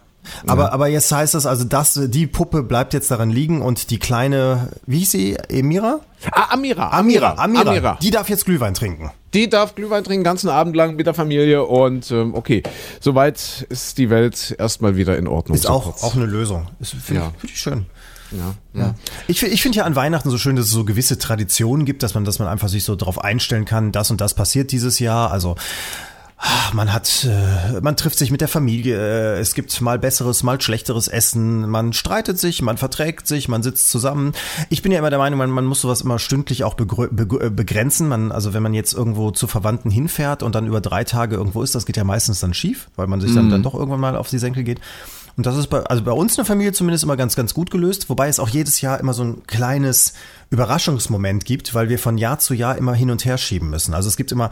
Aber, 0.48 0.72
aber 0.74 0.88
jetzt 0.88 1.12
heißt 1.12 1.36
es 1.36 1.46
also, 1.46 1.64
dass 1.66 2.00
die 2.08 2.28
Puppe 2.28 2.64
bleibt 2.64 2.94
jetzt 2.94 3.10
daran 3.12 3.30
liegen 3.30 3.62
und 3.62 3.90
die 3.90 4.00
kleine, 4.00 4.70
wie 4.86 5.00
hieß 5.00 5.12
sie, 5.12 5.36
Emira? 5.50 6.00
Ah, 6.32 6.54
Amira, 6.54 6.90
Amira, 6.92 7.34
Amira, 7.38 7.70
Amira. 7.72 7.98
Die 8.02 8.12
darf 8.12 8.30
jetzt 8.30 8.46
Glühwein 8.46 8.74
trinken. 8.76 9.12
Die 9.34 9.50
darf 9.50 9.74
Glühwein 9.76 10.04
trinken, 10.04 10.22
den 10.22 10.26
ganzen 10.26 10.50
Abend 10.50 10.76
lang 10.76 10.96
mit 10.96 11.08
der 11.08 11.14
Familie 11.14 11.64
und 11.64 12.12
ähm, 12.12 12.36
okay, 12.36 12.62
soweit 13.00 13.66
ist 13.70 13.98
die 13.98 14.10
Welt 14.10 14.56
erstmal 14.60 14.96
wieder 14.96 15.18
in 15.18 15.28
Ordnung. 15.28 15.56
Ist 15.56 15.64
So 15.64 15.70
auch, 15.70 15.84
kurz. 15.86 16.04
auch 16.04 16.16
eine 16.16 16.26
Lösung. 16.26 16.68
Ist, 16.80 16.94
Finde 16.94 17.22
Ja. 17.24 17.32
ich, 17.36 17.40
find 17.42 17.52
ich 17.54 17.60
schön. 17.60 17.86
Ja. 18.32 18.56
Ja. 18.80 18.96
Ich, 19.28 19.44
ich 19.44 19.62
finde 19.62 19.80
ja 19.80 19.84
an 19.86 19.96
Weihnachten 19.96 20.30
so 20.30 20.38
schön, 20.38 20.56
dass 20.56 20.66
es 20.66 20.72
so 20.72 20.86
gewisse 20.86 21.18
Traditionen 21.18 21.86
gibt, 21.86 22.02
dass 22.04 22.14
man, 22.14 22.24
dass 22.24 22.40
man 22.40 22.48
einfach 22.48 22.70
sich 22.70 22.84
so 22.86 22.96
darauf 22.96 23.22
einstellen 23.22 23.66
kann, 23.66 23.92
das 23.92 24.10
und 24.12 24.22
das 24.22 24.36
passiert 24.36 24.72
dieses 24.72 25.00
Jahr. 25.00 25.32
Also 25.32 25.56
man 26.74 26.92
hat, 26.92 27.26
äh, 27.26 27.80
man 27.82 27.96
trifft 27.96 28.18
sich 28.18 28.32
mit 28.32 28.42
der 28.42 28.48
Familie, 28.48 28.98
äh, 28.98 29.40
es 29.40 29.54
gibt 29.54 29.80
mal 29.82 30.00
besseres, 30.00 30.44
mal 30.44 30.60
schlechteres 30.60 31.08
Essen, 31.08 31.70
man 31.70 31.94
streitet 31.94 32.40
sich, 32.40 32.62
man 32.62 32.78
verträgt 32.78 33.28
sich, 33.28 33.48
man 33.48 33.62
sitzt 33.62 33.92
zusammen. 33.92 34.34
Ich 34.70 34.82
bin 34.82 34.92
ja 34.92 35.00
immer 35.00 35.10
der 35.10 35.20
Meinung, 35.20 35.38
man, 35.38 35.52
man 35.52 35.66
muss 35.66 35.82
sowas 35.82 36.02
immer 36.02 36.18
stündlich 36.20 36.64
auch 36.64 36.78
äh, 36.80 37.50
begrenzen. 37.50 38.08
Man, 38.08 38.32
also 38.32 38.54
wenn 38.54 38.64
man 38.64 38.74
jetzt 38.74 38.94
irgendwo 38.94 39.32
zu 39.32 39.48
Verwandten 39.48 39.92
hinfährt 39.92 40.42
und 40.42 40.56
dann 40.56 40.68
über 40.68 40.82
drei 40.82 41.04
Tage 41.04 41.36
irgendwo 41.36 41.62
ist, 41.62 41.76
das 41.76 41.86
geht 41.86 41.98
ja 41.98 42.04
meistens 42.04 42.40
dann 42.40 42.54
schief, 42.54 42.90
weil 42.96 43.08
man 43.08 43.22
sich 43.22 43.34
dann, 43.34 43.48
mm. 43.48 43.52
dann 43.52 43.64
doch 43.64 43.76
irgendwann 43.76 44.00
mal 44.00 44.16
auf 44.16 44.30
die 44.30 44.40
Senkel 44.40 44.64
geht. 44.64 44.80
Und 45.38 45.46
das 45.46 45.56
ist 45.56 45.68
bei, 45.68 45.82
also 45.84 46.04
bei 46.04 46.12
uns 46.12 46.34
in 46.34 46.38
der 46.38 46.46
Familie 46.46 46.74
zumindest 46.74 47.04
immer 47.04 47.18
ganz, 47.18 47.36
ganz 47.36 47.54
gut 47.54 47.72
gelöst, 47.72 48.10
wobei 48.10 48.28
es 48.28 48.40
auch 48.40 48.50
jedes 48.50 48.82
Jahr 48.82 49.00
immer 49.00 49.14
so 49.14 49.24
ein 49.24 49.44
kleines 49.48 50.14
Überraschungsmoment 50.50 51.46
gibt, 51.46 51.74
weil 51.74 51.90
wir 51.90 52.00
von 52.00 52.18
Jahr 52.18 52.40
zu 52.40 52.54
Jahr 52.54 52.78
immer 52.78 52.94
hin 52.94 53.12
und 53.12 53.26
her 53.26 53.38
schieben 53.38 53.70
müssen. 53.70 53.94
Also 53.94 54.10
es 54.10 54.18
gibt 54.18 54.32
immer, 54.32 54.52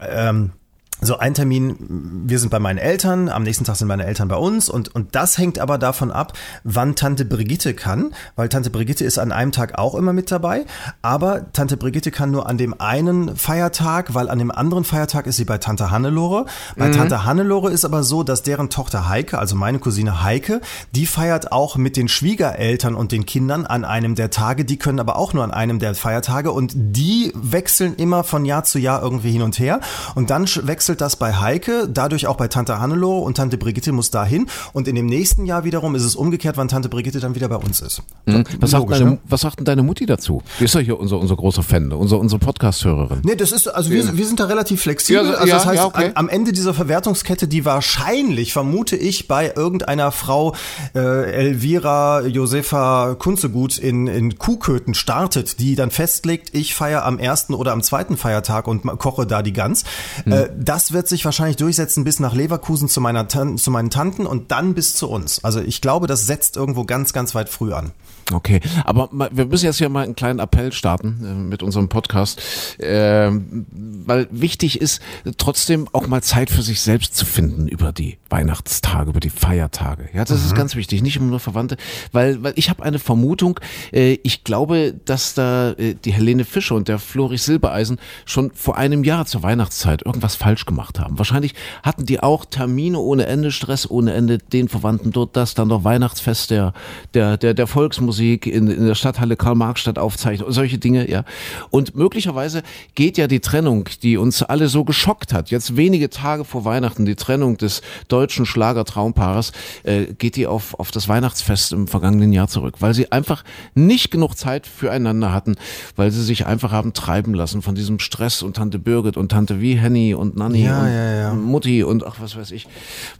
ähm, 0.00 0.52
so 1.00 1.18
ein 1.18 1.34
Termin, 1.34 2.24
wir 2.26 2.38
sind 2.38 2.50
bei 2.50 2.58
meinen 2.58 2.78
Eltern, 2.78 3.28
am 3.28 3.44
nächsten 3.44 3.64
Tag 3.64 3.76
sind 3.76 3.86
meine 3.86 4.04
Eltern 4.04 4.26
bei 4.26 4.36
uns 4.36 4.68
und, 4.68 4.94
und 4.94 5.14
das 5.14 5.38
hängt 5.38 5.60
aber 5.60 5.78
davon 5.78 6.10
ab, 6.10 6.32
wann 6.64 6.96
Tante 6.96 7.24
Brigitte 7.24 7.72
kann, 7.74 8.12
weil 8.34 8.48
Tante 8.48 8.70
Brigitte 8.70 9.04
ist 9.04 9.18
an 9.18 9.30
einem 9.30 9.52
Tag 9.52 9.78
auch 9.78 9.94
immer 9.94 10.12
mit 10.12 10.30
dabei, 10.30 10.66
aber 11.00 11.52
Tante 11.52 11.76
Brigitte 11.76 12.10
kann 12.10 12.32
nur 12.32 12.48
an 12.48 12.58
dem 12.58 12.80
einen 12.80 13.36
Feiertag, 13.36 14.14
weil 14.14 14.28
an 14.28 14.40
dem 14.40 14.50
anderen 14.50 14.82
Feiertag 14.82 15.28
ist 15.28 15.36
sie 15.36 15.44
bei 15.44 15.58
Tante 15.58 15.92
Hannelore. 15.92 16.46
Bei 16.76 16.88
mhm. 16.88 16.92
Tante 16.92 17.24
Hannelore 17.24 17.70
ist 17.70 17.84
aber 17.84 18.02
so, 18.02 18.24
dass 18.24 18.42
deren 18.42 18.68
Tochter 18.68 19.08
Heike, 19.08 19.38
also 19.38 19.54
meine 19.54 19.78
Cousine 19.78 20.24
Heike, 20.24 20.60
die 20.96 21.06
feiert 21.06 21.52
auch 21.52 21.76
mit 21.76 21.96
den 21.96 22.08
Schwiegereltern 22.08 22.96
und 22.96 23.12
den 23.12 23.24
Kindern 23.24 23.66
an 23.66 23.84
einem 23.84 24.16
der 24.16 24.30
Tage, 24.30 24.64
die 24.64 24.78
können 24.78 24.98
aber 24.98 25.16
auch 25.16 25.32
nur 25.32 25.44
an 25.44 25.52
einem 25.52 25.78
der 25.78 25.94
Feiertage 25.94 26.50
und 26.50 26.72
die 26.74 27.32
wechseln 27.36 27.94
immer 27.94 28.24
von 28.24 28.44
Jahr 28.44 28.64
zu 28.64 28.80
Jahr 28.80 29.00
irgendwie 29.00 29.30
hin 29.30 29.42
und 29.42 29.58
her 29.60 29.80
und 30.16 30.30
dann 30.30 30.46
wechseln 30.62 30.87
wechselt 30.88 31.02
das 31.02 31.16
bei 31.16 31.34
Heike, 31.34 31.86
dadurch 31.86 32.26
auch 32.28 32.36
bei 32.36 32.48
Tante 32.48 32.80
Hannelore 32.80 33.20
und 33.20 33.36
Tante 33.36 33.58
Brigitte 33.58 33.92
muss 33.92 34.10
dahin. 34.10 34.46
Und 34.72 34.88
in 34.88 34.94
dem 34.94 35.04
nächsten 35.04 35.44
Jahr 35.44 35.64
wiederum 35.64 35.94
ist 35.94 36.02
es 36.02 36.16
umgekehrt, 36.16 36.56
wann 36.56 36.68
Tante 36.68 36.88
Brigitte 36.88 37.20
dann 37.20 37.34
wieder 37.34 37.50
bei 37.50 37.56
uns 37.56 37.80
ist. 37.80 38.02
Mhm. 38.24 38.44
Was, 38.58 38.70
sagt 38.70 38.90
deine, 38.90 39.04
ne? 39.04 39.18
was 39.28 39.42
sagt 39.42 39.58
denn 39.58 39.66
deine 39.66 39.82
Mutti 39.82 40.06
dazu? 40.06 40.42
Die 40.58 40.64
ist 40.64 40.74
ja 40.74 40.80
hier 40.80 40.98
unser, 40.98 41.18
unser 41.18 41.36
großer 41.36 41.62
Fan, 41.62 41.92
unser, 41.92 42.18
unsere 42.18 42.38
Podcast-Hörerin. 42.38 43.20
Nee, 43.22 43.36
das 43.36 43.52
ist, 43.52 43.68
also 43.68 43.90
wir, 43.90 44.16
wir 44.16 44.26
sind 44.26 44.40
da 44.40 44.46
relativ 44.46 44.80
flexibel. 44.80 45.26
Ja, 45.26 45.34
also 45.34 45.52
das 45.52 45.66
heißt, 45.66 45.76
ja, 45.76 45.84
okay. 45.84 46.10
am 46.14 46.30
Ende 46.30 46.52
dieser 46.52 46.72
Verwertungskette, 46.72 47.46
die 47.48 47.66
wahrscheinlich, 47.66 48.54
vermute 48.54 48.96
ich, 48.96 49.28
bei 49.28 49.52
irgendeiner 49.54 50.10
Frau 50.10 50.54
äh, 50.94 51.30
Elvira 51.30 52.22
Josefa 52.22 53.14
Kunzegut 53.18 53.76
in, 53.76 54.06
in 54.06 54.38
Kuhköten 54.38 54.94
startet, 54.94 55.60
die 55.60 55.74
dann 55.74 55.90
festlegt, 55.90 56.54
ich 56.54 56.74
feiere 56.74 57.04
am 57.04 57.18
ersten 57.18 57.52
oder 57.52 57.72
am 57.72 57.82
zweiten 57.82 58.16
Feiertag 58.16 58.66
und 58.66 58.86
koche 58.98 59.26
da 59.26 59.42
die 59.42 59.52
Gans. 59.52 59.84
Hm. 60.24 60.32
Äh, 60.32 60.48
das 60.56 60.77
wird 60.92 61.08
sich 61.08 61.24
wahrscheinlich 61.24 61.56
durchsetzen 61.56 62.04
bis 62.04 62.20
nach 62.20 62.34
Leverkusen 62.34 62.88
zu, 62.88 63.00
meiner, 63.00 63.28
zu 63.28 63.70
meinen 63.70 63.90
Tanten 63.90 64.26
und 64.26 64.50
dann 64.50 64.74
bis 64.74 64.94
zu 64.94 65.08
uns. 65.08 65.44
Also 65.44 65.60
ich 65.60 65.80
glaube, 65.80 66.06
das 66.06 66.26
setzt 66.26 66.56
irgendwo 66.56 66.84
ganz, 66.84 67.12
ganz 67.12 67.34
weit 67.34 67.48
früh 67.48 67.72
an. 67.72 67.92
Okay, 68.32 68.60
aber 68.84 69.08
wir 69.10 69.46
müssen 69.46 69.64
jetzt 69.64 69.78
hier 69.78 69.88
mal 69.88 70.04
einen 70.04 70.14
kleinen 70.14 70.38
Appell 70.38 70.70
starten 70.72 71.24
äh, 71.24 71.34
mit 71.34 71.62
unserem 71.62 71.88
Podcast, 71.88 72.40
äh, 72.78 73.30
weil 73.30 74.28
wichtig 74.30 74.82
ist, 74.82 75.00
trotzdem 75.38 75.88
auch 75.92 76.06
mal 76.06 76.22
Zeit 76.22 76.50
für 76.50 76.60
sich 76.60 76.82
selbst 76.82 77.16
zu 77.16 77.24
finden 77.24 77.68
über 77.68 77.90
die 77.90 78.18
Weihnachtstage, 78.28 79.10
über 79.10 79.20
die 79.20 79.30
Feiertage. 79.30 80.10
Ja, 80.12 80.26
das 80.26 80.40
mhm. 80.40 80.46
ist 80.46 80.54
ganz 80.54 80.76
wichtig, 80.76 81.00
nicht 81.00 81.16
immer 81.16 81.30
nur 81.30 81.40
Verwandte, 81.40 81.78
weil, 82.12 82.42
weil 82.42 82.52
ich 82.56 82.68
habe 82.68 82.82
eine 82.82 82.98
Vermutung, 82.98 83.60
äh, 83.92 84.18
ich 84.22 84.44
glaube, 84.44 84.94
dass 85.06 85.32
da 85.32 85.70
äh, 85.72 85.94
die 85.94 86.12
Helene 86.12 86.44
Fischer 86.44 86.74
und 86.74 86.88
der 86.88 86.98
Florich 86.98 87.42
Silbereisen 87.42 87.98
schon 88.26 88.50
vor 88.52 88.76
einem 88.76 89.04
Jahr 89.04 89.24
zur 89.24 89.42
Weihnachtszeit 89.42 90.04
irgendwas 90.04 90.36
falsch 90.36 90.66
gemacht 90.66 91.00
haben. 91.00 91.16
Wahrscheinlich 91.16 91.54
hatten 91.82 92.04
die 92.04 92.20
auch 92.20 92.44
Termine 92.44 92.98
ohne 92.98 93.24
Ende, 93.24 93.52
Stress 93.52 93.90
ohne 93.90 94.12
Ende, 94.12 94.36
den 94.36 94.68
Verwandten 94.68 95.12
dort, 95.12 95.34
das 95.34 95.54
dann 95.54 95.68
noch 95.68 95.84
Weihnachtsfest 95.84 96.50
der, 96.50 96.74
der, 97.14 97.38
der, 97.38 97.54
der 97.54 97.66
Volksmusik 97.66 98.17
Musik 98.18 98.48
in, 98.48 98.68
in 98.68 98.84
der 98.84 98.96
Stadthalle 98.96 99.36
Karl-Marx-Stadt 99.36 99.96
aufzeichnet 99.96 100.48
und 100.48 100.52
solche 100.52 100.78
Dinge, 100.78 101.08
ja. 101.08 101.22
Und 101.70 101.94
möglicherweise 101.94 102.64
geht 102.96 103.16
ja 103.16 103.28
die 103.28 103.38
Trennung, 103.38 103.88
die 104.02 104.16
uns 104.16 104.42
alle 104.42 104.66
so 104.66 104.82
geschockt 104.82 105.32
hat, 105.32 105.50
jetzt 105.50 105.76
wenige 105.76 106.10
Tage 106.10 106.44
vor 106.44 106.64
Weihnachten, 106.64 107.06
die 107.06 107.14
Trennung 107.14 107.58
des 107.58 107.80
deutschen 108.08 108.44
Schlagertraumpaares, 108.44 109.52
äh, 109.84 110.06
geht 110.18 110.34
die 110.34 110.48
auf, 110.48 110.74
auf 110.80 110.90
das 110.90 111.08
Weihnachtsfest 111.08 111.72
im 111.72 111.86
vergangenen 111.86 112.32
Jahr 112.32 112.48
zurück, 112.48 112.76
weil 112.80 112.92
sie 112.92 113.12
einfach 113.12 113.44
nicht 113.76 114.10
genug 114.10 114.36
Zeit 114.36 114.66
füreinander 114.66 115.32
hatten, 115.32 115.54
weil 115.94 116.10
sie 116.10 116.24
sich 116.24 116.44
einfach 116.44 116.72
haben 116.72 116.94
treiben 116.94 117.34
lassen 117.34 117.62
von 117.62 117.76
diesem 117.76 118.00
Stress 118.00 118.42
und 118.42 118.56
Tante 118.56 118.80
Birgit 118.80 119.16
und 119.16 119.28
Tante 119.30 119.60
wie 119.60 119.78
Henny 119.78 120.12
und 120.14 120.36
Nanny 120.36 120.64
ja, 120.64 120.80
und 120.80 120.86
ja, 120.88 121.14
ja. 121.14 121.34
Mutti 121.34 121.84
und 121.84 122.04
ach 122.04 122.16
was 122.18 122.36
weiß 122.36 122.50
ich. 122.50 122.66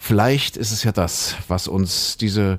Vielleicht 0.01 0.57
ist 0.57 0.73
es 0.73 0.83
ja 0.83 0.91
das, 0.91 1.37
was 1.47 1.69
uns 1.69 2.17
diese 2.17 2.59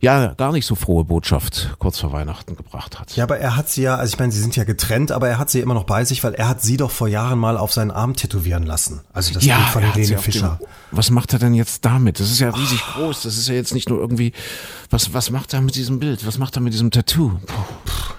ja 0.00 0.34
gar 0.34 0.52
nicht 0.52 0.66
so 0.66 0.74
frohe 0.74 1.04
Botschaft 1.04 1.76
kurz 1.78 1.98
vor 1.98 2.12
Weihnachten 2.12 2.56
gebracht 2.56 2.98
hat. 2.98 3.14
Ja, 3.16 3.24
aber 3.24 3.38
er 3.38 3.56
hat 3.56 3.68
sie 3.68 3.82
ja, 3.82 3.96
also 3.96 4.14
ich 4.14 4.18
meine, 4.18 4.32
sie 4.32 4.40
sind 4.40 4.56
ja 4.56 4.64
getrennt, 4.64 5.12
aber 5.12 5.28
er 5.28 5.38
hat 5.38 5.50
sie 5.50 5.60
immer 5.60 5.74
noch 5.74 5.84
bei 5.84 6.04
sich, 6.04 6.24
weil 6.24 6.34
er 6.34 6.48
hat 6.48 6.62
sie 6.62 6.76
doch 6.76 6.90
vor 6.90 7.08
Jahren 7.08 7.38
mal 7.38 7.56
auf 7.56 7.72
seinen 7.72 7.90
Arm 7.90 8.16
tätowieren 8.16 8.64
lassen. 8.64 9.00
Also 9.12 9.34
das 9.34 9.44
ja, 9.44 9.56
Bild 9.56 9.68
von 9.68 9.82
Helene 9.82 10.18
Fischer. 10.18 10.58
Dem, 10.60 10.68
was 10.90 11.10
macht 11.10 11.32
er 11.32 11.38
denn 11.38 11.54
jetzt 11.54 11.84
damit? 11.84 12.18
Das 12.18 12.30
ist 12.30 12.40
ja 12.40 12.50
riesig 12.50 12.82
oh. 12.96 13.00
groß. 13.00 13.22
Das 13.22 13.36
ist 13.36 13.48
ja 13.48 13.54
jetzt 13.54 13.74
nicht 13.74 13.88
nur 13.88 14.00
irgendwie, 14.00 14.32
was, 14.88 15.12
was 15.12 15.30
macht 15.30 15.52
er 15.52 15.60
mit 15.60 15.74
diesem 15.74 16.00
Bild? 16.00 16.26
Was 16.26 16.38
macht 16.38 16.56
er 16.56 16.62
mit 16.62 16.72
diesem 16.72 16.90
Tattoo? 16.90 17.38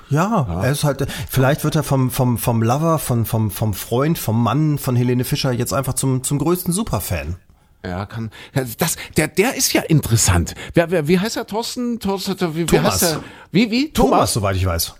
Ja, 0.09 0.45
ja, 0.47 0.63
er 0.63 0.71
ist 0.71 0.83
halt, 0.83 1.07
vielleicht 1.29 1.63
wird 1.63 1.75
er 1.75 1.83
vom, 1.83 2.11
vom, 2.11 2.37
vom 2.37 2.61
Lover, 2.61 2.99
von, 2.99 3.25
vom, 3.25 3.49
vom 3.49 3.73
Freund, 3.73 4.19
vom 4.19 4.43
Mann 4.43 4.77
von 4.77 4.95
Helene 4.95 5.23
Fischer 5.23 5.51
jetzt 5.51 5.73
einfach 5.73 5.93
zum, 5.93 6.23
zum 6.23 6.37
größten 6.37 6.73
Superfan. 6.73 7.37
Ja, 7.83 8.05
kann. 8.05 8.29
Das, 8.77 8.95
der, 9.17 9.27
der 9.27 9.55
ist 9.55 9.73
ja 9.73 9.81
interessant. 9.81 10.53
Wer, 10.73 10.91
wer, 10.91 11.07
wie 11.07 11.19
heißt 11.19 11.37
er? 11.37 11.47
Thorsten? 11.47 11.99
Thorsten 11.99 12.35
wie, 12.55 12.65
Thomas. 12.65 12.71
Wie, 12.71 12.79
heißt 12.79 13.03
er? 13.03 13.23
wie, 13.51 13.71
wie? 13.71 13.91
Thomas? 13.91 14.11
Thomas, 14.11 14.33
soweit 14.33 14.55
ich 14.55 14.65
weiß. 14.65 14.95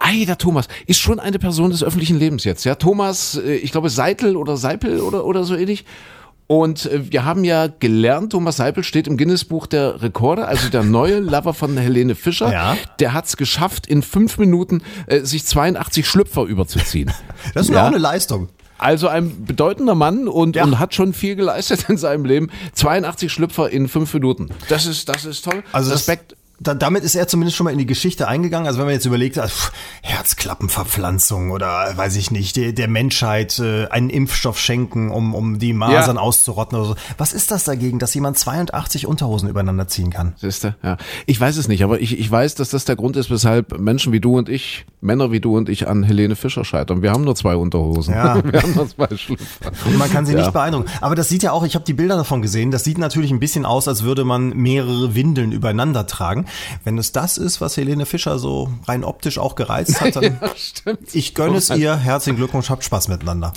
Ei, 0.00 0.24
der 0.26 0.36
Thomas 0.36 0.68
ist 0.86 1.00
schon 1.00 1.20
eine 1.20 1.38
Person 1.38 1.70
des 1.70 1.82
öffentlichen 1.82 2.18
Lebens 2.18 2.44
jetzt. 2.44 2.64
Ja, 2.64 2.74
Thomas, 2.74 3.36
äh, 3.36 3.54
ich 3.54 3.72
glaube 3.72 3.88
Seitel 3.88 4.36
oder 4.36 4.56
Seipel 4.56 5.00
oder, 5.00 5.24
oder 5.24 5.44
so 5.44 5.54
ähnlich. 5.54 5.84
Und 6.48 6.86
äh, 6.86 7.10
wir 7.10 7.24
haben 7.24 7.44
ja 7.44 7.66
gelernt, 7.66 8.32
Thomas 8.32 8.56
Seipel 8.56 8.84
steht 8.84 9.08
im 9.08 9.16
Guinness-Buch 9.16 9.66
der 9.66 10.02
Rekorde, 10.02 10.46
also 10.46 10.68
der 10.68 10.84
neue 10.84 11.18
Lover 11.20 11.54
von 11.54 11.76
Helene 11.76 12.14
Fischer. 12.14 12.52
Ja. 12.52 12.76
Der 13.00 13.14
hat 13.14 13.26
es 13.26 13.36
geschafft, 13.36 13.86
in 13.86 14.02
fünf 14.02 14.38
Minuten 14.38 14.82
äh, 15.06 15.20
sich 15.20 15.44
82 15.44 16.06
Schlüpfer 16.06 16.44
überzuziehen. 16.44 17.10
Das 17.54 17.68
ist 17.68 17.74
ja. 17.74 17.82
auch 17.82 17.88
eine 17.88 17.98
Leistung. 17.98 18.48
Also 18.78 19.08
ein 19.08 19.44
bedeutender 19.44 19.94
Mann 19.94 20.28
und, 20.28 20.56
ja. 20.56 20.64
und 20.64 20.78
hat 20.78 20.94
schon 20.94 21.12
viel 21.12 21.36
geleistet 21.36 21.88
in 21.88 21.96
seinem 21.96 22.24
Leben. 22.24 22.50
82 22.74 23.32
Schlüpfer 23.32 23.70
in 23.70 23.88
fünf 23.88 24.12
Minuten. 24.14 24.50
Das 24.68 24.86
ist, 24.86 25.08
das 25.08 25.24
ist 25.24 25.44
toll. 25.44 25.62
Also 25.72 25.92
Respekt 25.92 26.35
da, 26.58 26.74
damit 26.74 27.04
ist 27.04 27.14
er 27.14 27.28
zumindest 27.28 27.56
schon 27.56 27.64
mal 27.64 27.70
in 27.70 27.78
die 27.78 27.86
Geschichte 27.86 28.28
eingegangen. 28.28 28.66
Also 28.66 28.78
wenn 28.78 28.86
man 28.86 28.94
jetzt 28.94 29.04
überlegt, 29.04 29.38
also, 29.38 29.54
Herzklappenverpflanzung 30.02 31.50
oder 31.50 31.92
weiß 31.96 32.16
ich 32.16 32.30
nicht, 32.30 32.56
der, 32.56 32.72
der 32.72 32.88
Menschheit 32.88 33.58
äh, 33.58 33.86
einen 33.88 34.08
Impfstoff 34.08 34.58
schenken, 34.58 35.10
um, 35.10 35.34
um 35.34 35.58
die 35.58 35.72
Masern 35.72 36.16
ja. 36.16 36.22
auszurotten 36.22 36.78
oder 36.78 36.88
so. 36.88 36.96
Was 37.18 37.32
ist 37.32 37.50
das 37.50 37.64
dagegen, 37.64 37.98
dass 37.98 38.14
jemand 38.14 38.38
82 38.38 39.06
Unterhosen 39.06 39.48
übereinander 39.48 39.86
ziehen 39.86 40.10
kann? 40.10 40.34
Siehste, 40.36 40.76
ja. 40.82 40.96
Ich 41.26 41.38
weiß 41.38 41.58
es 41.58 41.68
nicht, 41.68 41.84
aber 41.84 42.00
ich, 42.00 42.18
ich 42.18 42.30
weiß, 42.30 42.54
dass 42.54 42.70
das 42.70 42.84
der 42.86 42.96
Grund 42.96 43.16
ist, 43.16 43.30
weshalb 43.30 43.78
Menschen 43.78 44.12
wie 44.12 44.20
du 44.20 44.38
und 44.38 44.48
ich, 44.48 44.86
Männer 45.00 45.32
wie 45.32 45.40
du 45.40 45.56
und 45.56 45.68
ich 45.68 45.88
an 45.88 46.02
Helene 46.02 46.36
Fischer 46.36 46.64
scheitern. 46.64 47.02
Wir 47.02 47.12
haben 47.12 47.24
nur 47.24 47.36
zwei 47.36 47.56
Unterhosen. 47.56 48.14
Ja. 48.14 48.42
Wir 48.56 48.62
haben 48.62 48.74
nur 48.74 48.88
zwei 48.88 49.14
Schlüpfer. 49.16 49.72
Und 49.84 49.98
man 49.98 50.10
kann 50.10 50.24
sie 50.24 50.32
ja. 50.32 50.40
nicht 50.40 50.52
beeindrucken. 50.52 50.88
Aber 51.00 51.14
das 51.14 51.28
sieht 51.28 51.42
ja 51.42 51.52
auch, 51.52 51.64
ich 51.64 51.74
habe 51.74 51.84
die 51.84 51.92
Bilder 51.92 52.16
davon 52.16 52.42
gesehen, 52.42 52.70
das 52.70 52.84
sieht 52.84 52.98
natürlich 52.98 53.30
ein 53.30 53.40
bisschen 53.40 53.66
aus, 53.66 53.88
als 53.88 54.02
würde 54.02 54.24
man 54.24 54.50
mehrere 54.50 55.14
Windeln 55.14 55.52
übereinander 55.52 56.06
tragen. 56.06 56.45
Wenn 56.84 56.98
es 56.98 57.12
das 57.12 57.38
ist, 57.38 57.60
was 57.60 57.76
Helene 57.76 58.06
Fischer 58.06 58.38
so 58.38 58.70
rein 58.86 59.04
optisch 59.04 59.38
auch 59.38 59.54
gereizt 59.54 60.00
hat, 60.00 60.16
dann 60.16 60.24
ja, 60.24 60.40
ich 61.12 61.34
gönne 61.34 61.58
es 61.58 61.70
ihr. 61.70 61.96
Herzlichen 61.96 62.36
Glückwunsch, 62.36 62.70
habt 62.70 62.84
Spaß 62.84 63.08
miteinander. 63.08 63.52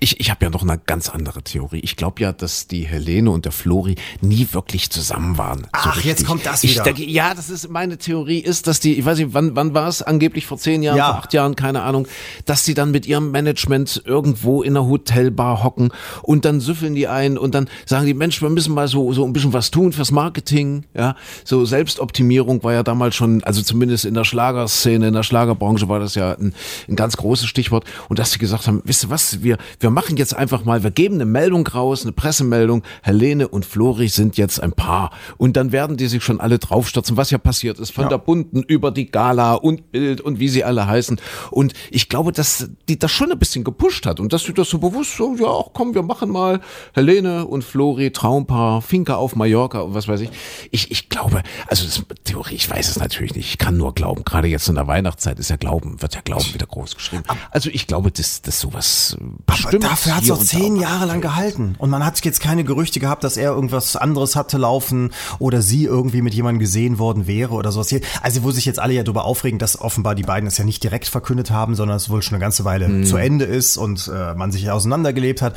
Ich, 0.00 0.20
ich 0.20 0.30
habe 0.30 0.44
ja 0.44 0.50
noch 0.50 0.62
eine 0.62 0.78
ganz 0.78 1.08
andere 1.08 1.42
Theorie. 1.42 1.80
Ich 1.80 1.96
glaube 1.96 2.22
ja, 2.22 2.32
dass 2.32 2.66
die 2.66 2.84
Helene 2.86 3.30
und 3.30 3.44
der 3.44 3.52
Flori 3.52 3.96
nie 4.20 4.48
wirklich 4.52 4.90
zusammen 4.90 5.38
waren. 5.38 5.66
Ach, 5.72 5.94
so 5.94 6.00
jetzt 6.00 6.26
kommt 6.26 6.46
das 6.46 6.62
wieder. 6.62 6.72
Ich 6.72 6.82
denke, 6.82 7.04
ja, 7.04 7.34
das 7.34 7.50
ist 7.50 7.68
meine 7.70 7.98
Theorie, 7.98 8.38
ist, 8.38 8.66
dass 8.66 8.80
die, 8.80 8.98
ich 8.98 9.04
weiß 9.04 9.18
nicht, 9.18 9.34
wann, 9.34 9.56
wann 9.56 9.74
war 9.74 9.88
es? 9.88 10.02
Angeblich 10.02 10.46
vor 10.46 10.58
zehn 10.58 10.82
Jahren, 10.82 10.96
ja. 10.96 11.06
vor 11.06 11.16
acht 11.16 11.32
Jahren, 11.32 11.56
keine 11.56 11.82
Ahnung, 11.82 12.06
dass 12.44 12.64
die 12.64 12.74
dann 12.74 12.90
mit 12.90 13.06
ihrem 13.06 13.30
Management 13.30 14.02
irgendwo 14.04 14.62
in 14.62 14.76
einer 14.76 14.86
Hotelbar 14.86 15.62
hocken 15.62 15.92
und 16.22 16.44
dann 16.44 16.60
süffeln 16.60 16.94
die 16.94 17.08
ein 17.08 17.38
und 17.38 17.54
dann 17.54 17.68
sagen 17.86 18.06
die, 18.06 18.14
Mensch, 18.14 18.42
wir 18.42 18.50
müssen 18.50 18.74
mal 18.74 18.88
so, 18.88 19.12
so 19.12 19.24
ein 19.24 19.32
bisschen 19.32 19.52
was 19.52 19.70
tun 19.70 19.92
fürs 19.92 20.10
Marketing, 20.10 20.84
ja, 20.94 21.16
so 21.44 21.64
Selbstoptimierung 21.64 22.21
Selbstoptimierung 22.22 22.62
war 22.62 22.72
ja 22.72 22.82
damals 22.82 23.14
schon, 23.14 23.42
also 23.44 23.62
zumindest 23.62 24.04
in 24.04 24.14
der 24.14 24.24
Schlagerszene, 24.24 25.08
in 25.08 25.14
der 25.14 25.22
Schlagerbranche 25.22 25.88
war 25.88 25.98
das 26.00 26.14
ja 26.14 26.32
ein, 26.34 26.54
ein 26.88 26.96
ganz 26.96 27.16
großes 27.16 27.46
Stichwort. 27.46 27.84
Und 28.08 28.18
dass 28.18 28.32
sie 28.32 28.38
gesagt 28.38 28.66
haben, 28.66 28.82
wisst 28.84 29.04
ihr 29.04 29.10
was, 29.10 29.42
wir, 29.42 29.58
wir 29.80 29.90
machen 29.90 30.16
jetzt 30.16 30.34
einfach 30.34 30.64
mal, 30.64 30.82
wir 30.82 30.90
geben 30.90 31.16
eine 31.16 31.24
Meldung 31.24 31.66
raus, 31.66 32.02
eine 32.02 32.12
Pressemeldung, 32.12 32.82
Helene 33.02 33.48
und 33.48 33.66
Flori 33.66 34.08
sind 34.08 34.36
jetzt 34.36 34.62
ein 34.62 34.72
Paar. 34.72 35.10
Und 35.36 35.56
dann 35.56 35.72
werden 35.72 35.96
die 35.96 36.06
sich 36.06 36.22
schon 36.22 36.40
alle 36.40 36.58
draufstürzen, 36.58 37.16
was 37.16 37.30
ja 37.30 37.38
passiert 37.38 37.78
ist, 37.78 37.92
von 37.92 38.04
Ja. 38.04 38.10
der 38.10 38.18
Bunten 38.18 38.62
über 38.62 38.90
die 38.90 39.10
Gala 39.10 39.54
und 39.54 39.90
Bild 39.92 40.20
und 40.20 40.38
wie 40.38 40.48
sie 40.48 40.64
alle 40.64 40.86
heißen. 40.86 41.20
Und 41.50 41.72
ich 41.90 42.08
glaube, 42.08 42.32
dass 42.32 42.68
die 42.88 42.98
das 42.98 43.10
schon 43.10 43.32
ein 43.32 43.38
bisschen 43.38 43.64
gepusht 43.64 44.06
hat 44.06 44.20
und 44.20 44.32
dass 44.32 44.44
sie 44.44 44.54
das 44.54 44.68
so 44.70 44.78
bewusst 44.78 45.16
so, 45.16 45.34
ja, 45.36 45.64
komm, 45.72 45.94
wir 45.94 46.02
machen 46.02 46.30
mal 46.30 46.60
Helene 46.94 47.46
und 47.46 47.64
Flori, 47.64 48.10
Traumpaar, 48.10 48.80
Finca 48.82 49.16
auf 49.16 49.34
Mallorca 49.36 49.80
und 49.80 49.94
was 49.94 50.06
weiß 50.08 50.20
ich. 50.20 50.30
Ich, 50.70 50.90
ich 50.90 51.08
glaube, 51.08 51.42
also 51.66 51.84
das 51.84 52.02
Theorie, 52.24 52.54
ich 52.54 52.70
weiß 52.70 52.88
es 52.88 52.98
natürlich 52.98 53.34
nicht. 53.34 53.48
Ich 53.48 53.58
kann 53.58 53.76
nur 53.76 53.94
glauben. 53.94 54.24
Gerade 54.24 54.48
jetzt 54.48 54.68
in 54.68 54.74
der 54.74 54.86
Weihnachtszeit 54.86 55.38
ist 55.38 55.50
ja 55.50 55.56
Glauben, 55.56 56.00
wird 56.02 56.14
ja 56.14 56.20
Glauben 56.22 56.52
wieder 56.54 56.66
groß 56.66 56.94
geschrieben. 56.94 57.24
Also 57.50 57.70
ich 57.70 57.86
glaube, 57.86 58.10
dass, 58.10 58.42
dass 58.42 58.60
sowas 58.60 59.16
äh, 59.20 59.24
Aber 59.24 59.34
bestimmt 59.46 59.84
dafür 59.84 60.16
hat 60.16 60.24
es 60.24 60.30
auch 60.30 60.38
zehn 60.42 60.76
Jahre 60.76 61.06
lang 61.06 61.20
gehalten. 61.20 61.74
Und 61.78 61.90
man 61.90 62.04
hat 62.04 62.22
jetzt 62.24 62.40
keine 62.40 62.64
Gerüchte 62.64 63.00
gehabt, 63.00 63.24
dass 63.24 63.36
er 63.36 63.52
irgendwas 63.52 63.96
anderes 63.96 64.36
hatte 64.36 64.58
laufen 64.58 65.10
oder 65.38 65.62
sie 65.62 65.84
irgendwie 65.84 66.22
mit 66.22 66.34
jemandem 66.34 66.60
gesehen 66.60 66.98
worden 66.98 67.26
wäre 67.26 67.54
oder 67.54 67.72
sowas. 67.72 67.94
Also 68.22 68.42
wo 68.42 68.50
sich 68.50 68.64
jetzt 68.64 68.78
alle 68.78 68.92
ja 68.94 69.02
darüber 69.02 69.24
aufregen, 69.24 69.58
dass 69.58 69.80
offenbar 69.80 70.14
die 70.14 70.22
beiden 70.22 70.46
es 70.46 70.58
ja 70.58 70.64
nicht 70.64 70.82
direkt 70.82 71.08
verkündet 71.08 71.50
haben, 71.50 71.74
sondern 71.74 71.96
es 71.96 72.10
wohl 72.10 72.22
schon 72.22 72.34
eine 72.34 72.40
ganze 72.42 72.64
Weile 72.64 72.88
Mhm. 72.88 73.04
zu 73.04 73.16
Ende 73.16 73.44
ist 73.44 73.76
und 73.76 74.10
äh, 74.12 74.34
man 74.34 74.52
sich 74.52 74.70
auseinandergelebt 74.70 75.42
hat. 75.42 75.54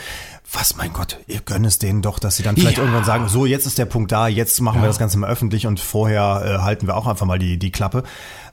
Was, 0.52 0.76
mein 0.78 0.94
Gott, 0.94 1.18
ihr 1.28 1.40
gönnt 1.42 1.66
es 1.66 1.80
denen 1.80 2.02
doch, 2.02 2.20
dass 2.20 2.38
sie 2.38 2.44
dann 2.44 2.56
vielleicht 2.56 2.78
Ja. 2.78 2.84
irgendwann 2.84 3.04
sagen, 3.04 3.28
so, 3.28 3.46
jetzt 3.46 3.66
ist 3.66 3.78
der 3.78 3.86
Punkt 3.86 4.12
da, 4.12 4.28
jetzt 4.28 4.62
machen 4.62 4.82
wir 4.82 4.88
das 4.88 5.00
Ganze 5.00 5.18
mal 5.18 5.30
öffentlich 5.30 5.66
und 5.68 5.80
vorher 5.80 6.44
äh, 6.60 6.62
halten 6.64 6.88
wir 6.88 6.96
auch 6.96 7.08
einfach 7.08 7.26
mal 7.26 7.40
die, 7.40 7.58
die 7.58 7.72
Klappe. 7.72 8.04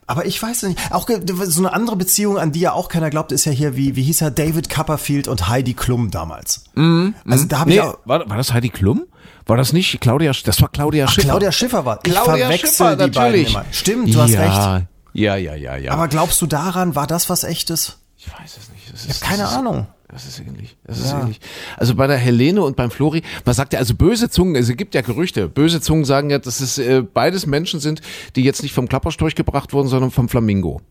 Aber 0.06 0.26
ich 0.26 0.42
weiß 0.42 0.64
nicht, 0.64 0.78
auch 0.90 1.06
ge- 1.06 1.20
so 1.44 1.60
eine 1.60 1.72
andere 1.72 1.96
Beziehung, 1.96 2.38
an 2.38 2.50
die 2.50 2.60
ja 2.60 2.72
auch 2.72 2.88
keiner 2.88 3.08
glaubt, 3.10 3.30
ist 3.30 3.44
ja 3.44 3.52
hier, 3.52 3.76
wie, 3.76 3.94
wie 3.94 4.02
hieß 4.02 4.22
er, 4.22 4.30
David 4.30 4.68
Copperfield 4.68 5.28
und 5.28 5.48
Heidi 5.48 5.74
Klum 5.74 6.10
damals. 6.10 6.64
Also 6.74 7.44
da 7.46 7.60
habe 7.60 7.70
Nee, 7.70 7.76
ich 7.76 7.82
auch, 7.82 7.98
war, 8.04 8.28
war 8.28 8.36
das 8.36 8.52
Heidi 8.52 8.68
Klum? 8.70 9.04
War 9.46 9.56
das 9.56 9.72
nicht 9.72 10.00
Claudia? 10.00 10.32
Das 10.44 10.60
war 10.62 10.68
Claudia 10.70 11.06
Schiffer. 11.08 11.28
Claudia 11.28 11.52
Schiffer 11.52 11.84
war. 11.84 11.98
Ich 12.04 12.10
Claudia 12.12 12.46
verwechsel 12.46 12.68
Schiffer, 12.68 12.90
die 12.96 13.10
beiden 13.10 13.12
natürlich. 13.22 13.50
immer. 13.54 13.64
Stimmt, 13.70 14.14
du 14.14 14.20
hast 14.20 14.30
ja, 14.30 14.40
recht. 14.40 14.86
Ja, 15.14 15.36
ja, 15.36 15.54
ja, 15.54 15.76
ja. 15.76 15.92
Aber 15.92 16.08
glaubst 16.08 16.40
du 16.42 16.46
daran, 16.46 16.94
war 16.94 17.06
das 17.06 17.28
was 17.30 17.44
echtes? 17.44 17.98
ich 18.16 18.28
weiß 18.28 18.56
es 18.60 18.70
nicht. 18.70 18.82
Ich 19.04 19.08
ist, 19.10 19.22
habe 19.22 19.30
keine 19.34 19.48
Ahnung. 19.48 19.86
Das 20.12 20.26
ist 20.26 20.40
ähnlich. 20.40 20.76
Das 20.84 20.98
ist 21.00 21.10
Ja. 21.10 21.22
ähnlich. 21.22 21.40
Also 21.78 21.94
bei 21.94 22.06
der 22.06 22.18
Helene 22.18 22.62
und 22.62 22.76
beim 22.76 22.90
Flori, 22.90 23.22
man 23.46 23.54
sagt 23.54 23.72
ja, 23.72 23.78
also 23.78 23.94
böse 23.94 24.28
Zungen, 24.28 24.56
es 24.56 24.68
gibt 24.76 24.94
ja 24.94 25.00
Gerüchte. 25.00 25.48
Böse 25.48 25.80
Zungen 25.80 26.04
sagen 26.04 26.28
ja, 26.28 26.38
dass 26.38 26.60
es 26.60 26.76
äh, 26.76 27.02
beides 27.02 27.46
Menschen 27.46 27.80
sind, 27.80 28.02
die 28.36 28.44
jetzt 28.44 28.62
nicht 28.62 28.74
vom 28.74 28.88
Klapperstorch 28.88 29.34
gebracht 29.34 29.72
wurden, 29.72 29.88
sondern 29.88 30.10
vom 30.10 30.28
Flamingo. 30.28 30.82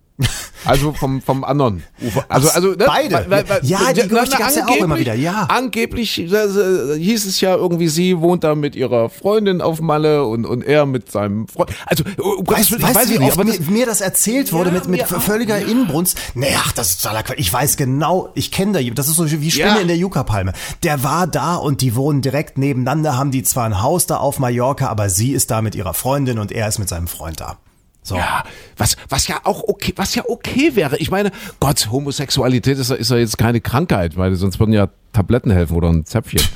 Also 0.63 0.93
vom, 0.93 1.21
vom 1.21 1.43
anderen 1.43 1.83
Ufer. 2.01 2.25
Also, 2.29 2.49
also, 2.49 2.69
ne? 2.69 2.85
beide. 2.85 3.25
Ja, 3.63 3.91
die 3.93 4.07
Gerüchte 4.07 4.37
gab's 4.37 4.55
ja 4.55 4.67
auch 4.67 4.75
immer 4.75 4.99
wieder, 4.99 5.15
ja. 5.15 5.47
Angeblich 5.49 6.19
äh, 6.19 6.23
äh, 6.25 6.99
hieß 6.99 7.25
es 7.25 7.41
ja 7.41 7.55
irgendwie, 7.55 7.87
sie 7.87 8.19
wohnt 8.19 8.43
da 8.43 8.53
mit 8.53 8.75
ihrer 8.75 9.09
Freundin 9.09 9.61
auf 9.61 9.81
Malle 9.81 10.25
und, 10.25 10.45
und 10.45 10.63
er 10.63 10.85
mit 10.85 11.11
seinem 11.11 11.47
Freund. 11.47 11.71
Also, 11.87 12.03
Gottes 12.03 12.47
Weißt, 12.47 12.71
Willen, 12.71 12.83
weißt 12.83 12.95
weiß 12.95 13.07
du, 13.07 13.13
es 13.13 13.19
wie 13.19 13.23
nicht, 13.23 13.37
oft 13.37 13.49
das, 13.49 13.69
mir 13.69 13.85
das 13.85 14.01
erzählt 14.01 14.53
wurde 14.53 14.69
Ja, 14.69 14.75
mit, 14.75 14.87
mit 14.87 15.03
auch, 15.03 15.21
völliger 15.21 15.57
ja. 15.57 15.67
Inbrunst? 15.67 16.17
Ach, 16.57 16.71
das 16.73 16.91
ist 16.91 17.01
totaler 17.01 17.23
Quatsch. 17.23 17.39
Ich 17.39 17.51
weiß 17.51 17.77
genau, 17.77 18.29
ich 18.35 18.51
kenne 18.51 18.73
da 18.73 18.79
jemanden. 18.79 18.97
Das 18.97 19.07
ist 19.07 19.15
so 19.15 19.29
wie 19.29 19.51
Spinne 19.51 19.67
Ja. 19.67 19.77
in 19.77 19.87
der 19.87 19.97
Yucca-Palme. 19.97 20.53
Der 20.83 21.03
war 21.03 21.25
da 21.25 21.55
und 21.55 21.81
die 21.81 21.95
wohnen 21.95 22.21
direkt 22.21 22.57
nebeneinander, 22.59 23.17
haben 23.17 23.31
die 23.31 23.41
zwar 23.43 23.65
ein 23.65 23.81
Haus 23.81 24.05
da 24.05 24.17
auf 24.17 24.37
Mallorca, 24.37 24.87
aber 24.87 25.09
sie 25.09 25.31
ist 25.31 25.49
da 25.49 25.61
mit 25.63 25.73
ihrer 25.73 25.95
Freundin 25.95 26.37
und 26.37 26.51
er 26.51 26.67
ist 26.67 26.77
mit 26.77 26.89
seinem 26.89 27.07
Freund 27.07 27.39
da. 27.39 27.57
So. 28.03 28.15
Ja, 28.15 28.43
was, 28.77 28.97
was 29.09 29.27
ja 29.27 29.39
auch 29.43 29.63
okay, 29.67 29.93
was 29.95 30.15
ja 30.15 30.23
okay 30.27 30.75
wäre. 30.75 30.97
Ich 30.97 31.11
meine, 31.11 31.31
Gott, 31.59 31.89
Homosexualität 31.91 32.77
ist, 32.79 32.89
ja- 32.89 32.95
ist 32.95 33.11
ja 33.11 33.17
jetzt 33.17 33.37
keine 33.37 33.61
Krankheit, 33.61 34.17
weil 34.17 34.33
sonst 34.35 34.59
würden 34.59 34.73
ja 34.73 34.87
Tabletten 35.13 35.51
helfen 35.51 35.75
oder 35.75 35.89
ein 35.89 36.05
Zäpfchen. 36.05 36.41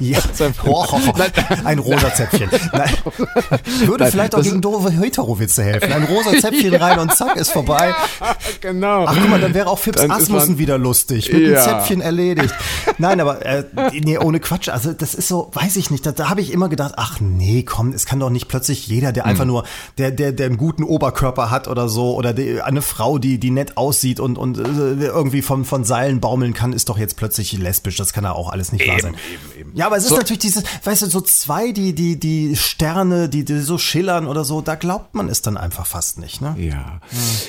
Ja. 0.00 0.18
Oh, 0.66 0.84
ein 1.64 1.78
rosa 1.78 2.12
Zäpfchen. 2.12 2.50
Nein. 2.72 2.90
Würde 3.86 4.02
Nein, 4.04 4.10
vielleicht 4.12 4.34
auch 4.34 4.42
gegen 4.42 4.60
doofe 4.60 4.90
Hetero-Witze 4.90 5.62
helfen. 5.62 5.92
Ein 5.92 6.02
rosa 6.04 6.32
Zäpfchen 6.40 6.74
rein 6.74 6.98
und 6.98 7.14
zack, 7.14 7.36
ist 7.36 7.52
vorbei. 7.52 7.94
genau. 8.60 9.04
Ach 9.06 9.16
guck 9.16 9.30
mal, 9.30 9.40
dann 9.40 9.54
wäre 9.54 9.68
auch 9.68 9.78
Fips 9.78 10.00
Dann 10.00 10.10
Asmussen 10.10 10.58
wieder 10.58 10.78
lustig. 10.78 11.32
Mit 11.32 11.42
Ja. 11.42 11.62
einem 11.64 11.78
Zäpfchen 11.78 12.00
erledigt. 12.00 12.52
Nein, 12.98 13.20
aber 13.20 13.44
äh, 13.46 13.64
nee, 14.02 14.18
ohne 14.18 14.40
Quatsch. 14.40 14.68
Also 14.68 14.92
das 14.92 15.14
ist 15.14 15.28
so, 15.28 15.50
weiß 15.52 15.76
ich 15.76 15.90
nicht. 15.92 16.04
Da, 16.04 16.10
da 16.12 16.28
habe 16.28 16.40
ich 16.40 16.52
immer 16.52 16.68
gedacht, 16.68 16.94
ach 16.96 17.20
nee, 17.20 17.62
komm, 17.62 17.92
es 17.92 18.06
kann 18.06 18.18
doch 18.18 18.30
nicht 18.30 18.48
plötzlich 18.48 18.86
jeder, 18.88 19.12
der 19.12 19.24
Hm. 19.24 19.30
einfach 19.30 19.44
nur, 19.44 19.64
der, 19.98 20.10
der, 20.10 20.32
der 20.32 20.46
einen 20.46 20.56
guten 20.56 20.82
Oberkörper 20.82 21.50
hat 21.50 21.68
oder 21.68 21.88
so, 21.88 22.14
oder 22.16 22.32
die, 22.32 22.60
eine 22.60 22.82
Frau, 22.82 23.18
die, 23.18 23.38
die 23.38 23.50
nett 23.50 23.76
aussieht 23.76 24.18
und, 24.18 24.38
und 24.38 24.58
äh, 24.58 25.04
irgendwie 25.06 25.42
von, 25.42 25.64
von 25.64 25.84
Seilen 25.84 26.20
baumeln 26.20 26.52
kann, 26.52 26.72
ist 26.72 26.88
doch 26.88 26.98
jetzt 26.98 27.16
plötzlich 27.16 27.39
lesbisch. 27.42 27.96
Das 27.96 28.12
kann 28.12 28.24
ja 28.24 28.32
auch 28.32 28.50
alles 28.50 28.72
nicht 28.72 28.86
wahr 28.86 28.94
Eben, 28.98 29.02
sein. 29.02 29.14
eben, 29.54 29.60
eben. 29.60 29.72
Ja, 29.76 29.86
aber 29.86 29.96
es 29.96 30.04
ist 30.04 30.10
So. 30.10 30.16
natürlich 30.16 30.40
dieses, 30.40 30.62
weißt 30.84 31.02
du, 31.02 31.06
so 31.06 31.20
zwei, 31.20 31.72
die, 31.72 31.94
die, 31.94 32.18
die 32.18 32.56
Sterne, 32.56 33.28
die, 33.28 33.44
die 33.44 33.58
so 33.60 33.78
schillern 33.78 34.26
oder 34.26 34.44
so, 34.44 34.60
da 34.60 34.74
glaubt 34.74 35.14
man 35.14 35.28
es 35.28 35.42
dann 35.42 35.56
einfach 35.56 35.86
fast 35.86 36.18
nicht, 36.18 36.40
ne? 36.40 36.54
Ja. 36.58 37.00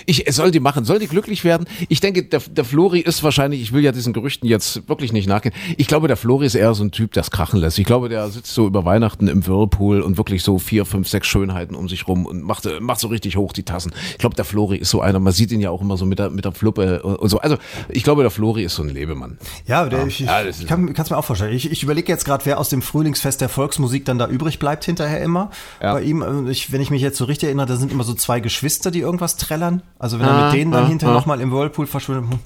Ich, 0.06 0.28
es 0.28 0.36
soll 0.36 0.52
die 0.52 0.60
machen, 0.60 0.86
soll 0.86 1.00
die 1.00 1.08
glücklich 1.08 1.44
werden? 1.44 1.68
Ich 1.90 2.00
denke, 2.00 2.24
der, 2.24 2.40
der 2.40 2.66
Flori 2.66 3.00
ist 3.00 3.24
wahrscheinlich, 3.24 3.62
ich 3.62 3.74
will 3.74 3.84
ja 3.84 3.92
diesen 3.92 4.14
Gerüchten 4.14 4.48
jetzt 4.48 4.88
wirklich 4.90 5.14
nicht 5.14 5.28
nachgehen. 5.28 5.54
Ich 5.78 5.88
glaube, 5.88 6.08
der 6.08 6.18
Flori 6.18 6.46
ist 6.46 6.56
eher 6.56 6.74
so 6.74 6.84
ein 6.84 6.92
Typ, 6.92 7.14
der 7.14 7.22
es 7.22 7.32
krachen 7.32 7.60
lässt. 7.60 7.78
Ich 7.80 7.86
glaube, 7.86 8.10
der 8.10 8.30
sitzt 8.30 8.54
so 8.54 8.68
über 8.68 8.86
Weihnachten 8.86 9.28
im 9.28 9.46
Whirlpool 9.46 10.02
und 10.02 10.18
wirklich 10.18 10.44
so 10.44 10.60
vier, 10.60 10.86
fünf, 10.86 11.08
sechs 11.08 11.28
Schönheiten 11.28 11.76
um 11.76 11.90
sich 11.90 12.08
rum 12.08 12.26
und 12.26 12.42
macht, 12.44 12.68
macht 12.80 13.00
so 13.00 13.08
richtig 13.08 13.36
hoch 13.38 13.54
die 13.54 13.64
Tassen. 13.64 13.92
Ich 14.12 14.18
glaube, 14.18 14.36
der 14.36 14.46
Flori 14.46 14.78
ist 14.78 14.90
so 14.90 15.02
einer, 15.02 15.20
man 15.20 15.34
sieht 15.34 15.52
ihn 15.52 15.62
ja 15.62 15.70
auch 15.70 15.82
immer 15.82 15.98
so 15.98 16.06
mit 16.06 16.20
der, 16.20 16.30
mit 16.30 16.46
der 16.46 16.52
Fluppe 16.52 17.02
und 17.04 17.30
so. 17.30 17.40
Also, 17.40 17.58
ich 17.90 18.04
glaube, 18.04 18.22
der 18.22 18.32
Flori 18.32 18.64
ist 18.64 18.76
so 18.76 18.84
ein 18.84 18.90
Lebemann. 18.90 19.38
Ja, 19.68 19.81
der, 19.90 20.06
ich, 20.08 20.22
ich, 20.22 20.28
Ja, 20.28 20.44
kann 20.68 20.94
es 20.96 21.10
mir 21.10 21.18
auch 21.18 21.26
vorstellen. 21.26 21.54
Ich, 21.54 21.72
ich 21.72 21.84
überlege 21.84 22.12
jetzt 22.12 22.26
gerade, 22.26 22.46
wer 22.46 22.60
aus 22.60 22.70
dem 22.70 22.82
Frühlingsfest 22.82 23.42
der 23.42 23.50
Volksmusik 23.50 24.06
dann 24.06 24.18
da 24.18 24.28
übrig 24.28 24.60
bleibt 24.60 24.86
hinterher 24.86 25.22
immer. 25.22 25.52
Ja. 25.82 25.94
Bei 25.94 26.02
ihm, 26.02 26.48
ich, 26.48 26.72
wenn 26.72 26.82
ich 26.82 26.92
mich 26.92 27.02
jetzt 27.02 27.18
so 27.18 27.26
richtig 27.26 27.48
erinnere, 27.48 27.68
da 27.68 27.76
sind 27.76 27.92
immer 27.92 28.04
so 28.04 28.14
zwei 28.14 28.40
Geschwister, 28.40 28.92
die 28.92 29.00
irgendwas 29.00 29.38
trällern. 29.38 29.82
Also 30.00 30.20
wenn 30.20 30.28
er 30.28 30.34
Ah, 30.34 30.46
mit 30.46 30.54
denen 30.60 30.72
dann 30.72 30.86
ah, 30.86 30.88
hinterher 30.88 31.16
ah. 31.16 31.20
nochmal 31.20 31.42
im 31.42 31.52
Whirlpool 31.52 31.88
verschwindet, 31.88 32.32
hm, 32.32 32.40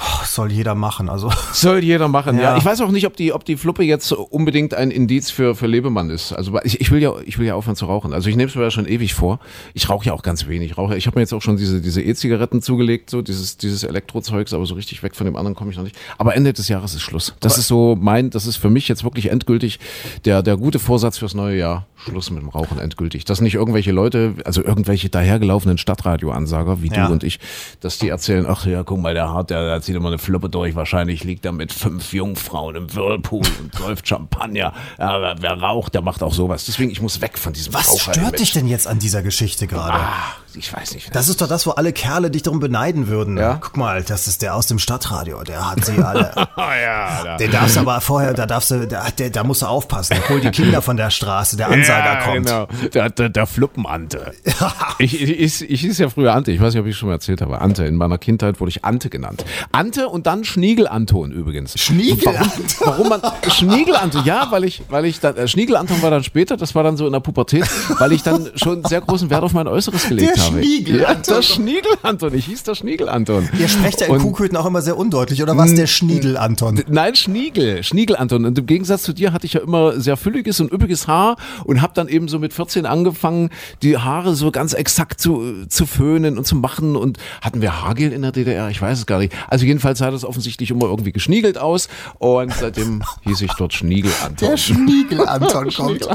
oh, 0.00 0.24
soll 0.26 0.50
jeder 0.52 0.74
machen. 0.74 1.08
Also 1.08 1.30
Soll 1.52 1.84
jeder 1.84 2.08
machen, 2.08 2.36
ja. 2.36 2.42
Ja. 2.42 2.56
Ich 2.56 2.64
weiß 2.64 2.80
auch 2.80 2.90
nicht, 2.90 3.06
ob 3.06 3.16
die, 3.16 3.32
ob 3.32 3.44
die 3.44 3.56
Fluppe 3.56 3.82
jetzt 3.84 4.12
unbedingt 4.12 4.74
ein 4.74 4.90
Indiz 4.90 5.30
für, 5.30 5.54
für 5.54 5.66
Lebemann 5.66 6.10
ist. 6.10 6.32
Also 6.32 6.58
ich, 6.64 6.80
ich 6.80 6.90
will 6.90 7.00
ja, 7.02 7.12
ich 7.24 7.38
will 7.38 7.46
ja 7.46 7.54
aufhören 7.54 7.76
zu 7.76 7.86
rauchen. 7.86 8.12
Also 8.12 8.28
ich 8.28 8.36
nehme 8.36 8.48
es 8.48 8.54
mir 8.54 8.62
ja 8.62 8.70
schon 8.70 8.86
ewig 8.86 9.14
vor. 9.14 9.38
Ich 9.74 9.88
rauche 9.88 10.06
ja 10.06 10.12
auch 10.12 10.22
ganz 10.22 10.46
wenig. 10.48 10.70
Ich 10.72 10.78
rauche, 10.78 10.96
ich 10.96 11.06
habe 11.06 11.18
mir 11.18 11.22
jetzt 11.22 11.32
auch 11.32 11.42
schon 11.42 11.56
diese, 11.56 11.80
diese 11.80 12.02
E-Zigaretten 12.02 12.62
zugelegt, 12.62 13.10
so 13.10 13.22
dieses, 13.22 13.56
dieses 13.56 13.84
Elektrozeugs, 13.84 14.52
aber 14.52 14.66
so 14.66 14.74
richtig 14.74 15.02
weg 15.02 15.14
von 15.14 15.26
dem 15.26 15.36
anderen 15.36 15.54
komme 15.54 15.70
ich 15.70 15.76
noch 15.76 15.84
nicht. 15.84 15.96
Aber 16.18 16.34
Ende 16.34 16.52
des 16.52 16.68
Jahres 16.68 16.94
ist 16.94 17.02
Schluss. 17.02 17.34
Das 17.40 17.58
ist 17.58 17.68
so 17.68 17.96
mein, 18.00 18.30
das 18.30 18.46
ist 18.46 18.56
für 18.56 18.70
mich 18.70 18.88
jetzt 18.88 19.04
wirklich 19.04 19.30
endgültig 19.30 19.78
der, 20.24 20.42
der 20.42 20.56
gute 20.56 20.78
Vorsatz 20.78 21.18
fürs 21.18 21.34
neue 21.34 21.56
Jahr. 21.58 21.86
Schluss 21.96 22.30
mit 22.30 22.40
dem 22.40 22.48
Rauchen 22.48 22.78
endgültig. 22.78 23.26
Dass 23.26 23.42
nicht 23.42 23.54
irgendwelche 23.54 23.92
Leute, 23.92 24.34
also 24.46 24.64
irgendwelche 24.64 25.10
dahergelaufenen 25.10 25.76
Stadtradioansager 25.76 26.80
wie 26.82 26.88
Ja. 26.88 27.06
du 27.06 27.12
und 27.12 27.24
ich, 27.24 27.38
dass 27.80 27.98
die 27.98 28.08
erzählen, 28.08 28.46
ach 28.48 28.64
ja, 28.64 28.82
guck 28.84 28.98
mal, 29.00 29.12
der 29.12 29.34
hat, 29.34 29.50
der, 29.50 29.66
der 29.66 29.82
zieht 29.90 29.96
immer 29.96 30.08
eine 30.08 30.18
Fluppe 30.18 30.48
durch, 30.48 30.76
wahrscheinlich 30.76 31.24
liegt 31.24 31.44
er 31.44 31.50
mit 31.50 31.72
fünf 31.72 32.12
Jungfrauen 32.12 32.76
im 32.76 32.94
Whirlpool 32.94 33.42
und 33.60 33.74
säuft 33.78 34.06
Champagner. 34.06 34.72
Ja, 34.98 35.34
wer, 35.40 35.60
raucht, 35.60 35.94
der 35.94 36.02
macht 36.02 36.22
auch 36.22 36.32
sowas. 36.32 36.64
Deswegen, 36.64 36.92
ich 36.92 37.02
muss 37.02 37.20
weg 37.20 37.36
von 37.36 37.52
diesem 37.52 37.74
was 37.74 38.00
stört 38.00 38.38
dich 38.38 38.52
denn 38.52 38.68
jetzt 38.68 38.86
an 38.86 39.00
dieser 39.00 39.22
Geschichte 39.22 39.66
gerade? 39.66 39.98
Ah, 39.98 40.36
ich 40.54 40.72
weiß 40.72 40.94
nicht. 40.94 41.14
Das 41.14 41.28
ist 41.28 41.40
doch 41.40 41.48
das, 41.48 41.66
wo 41.66 41.72
alle 41.72 41.92
Kerle 41.92 42.30
dich 42.30 42.42
darum 42.42 42.60
beneiden 42.60 43.08
würden. 43.08 43.36
Ja. 43.36 43.58
Guck 43.60 43.76
mal, 43.76 44.04
das 44.04 44.28
ist 44.28 44.42
der 44.42 44.54
aus 44.54 44.68
dem 44.68 44.78
Stadtradio, 44.78 45.42
der 45.42 45.68
hat 45.68 45.84
sie 45.84 45.98
alle. 46.04 46.32
ja, 46.56 47.24
da. 47.24 47.36
Den 47.36 47.50
darfst 47.50 47.74
du 47.74 47.80
aber 47.80 48.00
vorher, 48.00 48.32
da 48.32 48.46
darfst 48.46 48.70
du, 48.70 48.86
da, 48.86 49.10
der, 49.10 49.30
da 49.30 49.42
musst 49.42 49.62
du 49.62 49.66
aufpassen. 49.66 50.16
Hol 50.28 50.40
die 50.40 50.50
Kinder 50.50 50.82
von 50.82 50.96
der 50.96 51.10
Straße, 51.10 51.56
der 51.56 51.68
Ansager 51.68 52.14
ja, 52.14 52.22
kommt. 52.22 52.46
Genau. 52.46 52.68
Der, 52.94 53.10
der, 53.10 53.28
der 53.28 53.46
Fluppenante. 53.46 54.34
ich, 54.98 55.20
ich, 55.20 55.40
ich, 55.40 55.70
ich 55.70 55.80
hieß 55.80 55.98
ja 55.98 56.08
früher 56.08 56.32
Ante. 56.32 56.52
Ich 56.52 56.60
weiß 56.60 56.74
nicht, 56.74 56.80
ob 56.80 56.86
ich 56.86 56.96
schon 56.96 57.08
mal 57.08 57.16
erzählt 57.16 57.40
habe. 57.40 57.60
Ante. 57.60 57.84
In 57.84 57.96
meiner 57.96 58.18
Kindheit 58.18 58.60
wurde 58.60 58.70
ich 58.70 58.84
Ante 58.84 59.10
genannt. 59.10 59.44
Ante 59.80 60.08
und 60.10 60.26
dann 60.26 60.44
Schniegel-Anton 60.44 61.32
übrigens. 61.32 61.78
Schniegel-Anton? 61.80 62.64
Warum, 62.80 63.08
warum 63.08 63.08
man 63.08 63.20
Schniegel-Anton? 63.50 64.24
Ja, 64.26 64.48
weil 64.50 64.64
ich, 64.64 64.82
weil 64.90 65.06
ich 65.06 65.20
dann, 65.20 65.36
äh, 65.38 65.48
Schniegel-Anton 65.48 66.02
war 66.02 66.10
dann 66.10 66.22
später, 66.22 66.58
das 66.58 66.74
war 66.74 66.82
dann 66.82 66.98
so 66.98 67.06
in 67.06 67.12
der 67.12 67.20
Pubertät, 67.20 67.64
weil 67.98 68.12
ich 68.12 68.22
dann 68.22 68.50
schon 68.56 68.84
sehr 68.84 69.00
großen 69.00 69.30
Wert 69.30 69.42
auf 69.42 69.54
mein 69.54 69.66
Äußeres 69.66 70.06
gelegt 70.08 70.36
Der 70.36 70.44
habe. 70.44 70.58
Schniegel-Anton. 70.62 71.34
Ja, 71.34 71.36
der 71.36 71.42
Schniegel-Anton. 71.42 72.34
Ich 72.34 72.44
hieß 72.44 72.62
der 72.64 72.74
Schniegel-Anton. 72.74 73.48
Ihr 73.58 73.68
sprecht 73.68 74.02
ja 74.02 74.08
in 74.08 74.12
Und- 74.12 74.20
Kuhköten 74.22 74.56
auch 74.58 74.66
immer 74.66 74.82
sehr 74.82 74.98
undeutlich, 74.98 75.42
oder 75.42 75.56
was? 75.56 75.74
Der 75.74 75.86
Schniedel, 75.86 76.36
Anton. 76.36 76.82
Nein, 76.88 77.14
Schniegel, 77.14 77.82
Schniegel 77.82 78.16
Anton. 78.16 78.44
Und 78.44 78.58
im 78.58 78.66
Gegensatz 78.66 79.02
zu 79.04 79.14
dir 79.14 79.32
hatte 79.32 79.46
ich 79.46 79.54
ja 79.54 79.60
immer 79.62 79.98
sehr 79.98 80.18
fülliges 80.18 80.60
und 80.60 80.70
üppiges 80.72 81.06
Haar 81.08 81.36
und 81.64 81.80
habe 81.80 81.94
dann 81.94 82.08
eben 82.08 82.28
so 82.28 82.38
mit 82.38 82.52
14 82.52 82.84
angefangen, 82.84 83.48
die 83.82 83.96
Haare 83.96 84.34
so 84.34 84.50
ganz 84.50 84.74
exakt 84.74 85.22
zu, 85.22 85.66
zu 85.70 85.86
föhnen 85.86 86.36
und 86.36 86.44
zu 86.46 86.56
machen. 86.56 86.96
Und 86.96 87.18
hatten 87.40 87.62
wir 87.62 87.80
Haargel 87.82 88.12
in 88.12 88.20
der 88.22 88.32
DDR? 88.32 88.68
Ich 88.68 88.82
weiß 88.82 88.98
es 88.98 89.06
gar 89.06 89.18
nicht. 89.18 89.32
Also 89.48 89.64
jedenfalls 89.70 90.00
sah 90.00 90.10
das 90.10 90.24
offensichtlich 90.24 90.70
immer 90.70 90.86
irgendwie 90.86 91.12
geschniegelt 91.12 91.56
aus 91.56 91.88
und 92.18 92.52
seitdem 92.52 93.02
hieß 93.22 93.40
ich 93.42 93.52
dort 93.52 93.72
Schniegel 93.72 94.10
Anton. 94.24 94.48
Der 94.48 94.56
Schniegel 94.56 95.26
Anton 95.26 95.70
kommt. 95.76 96.00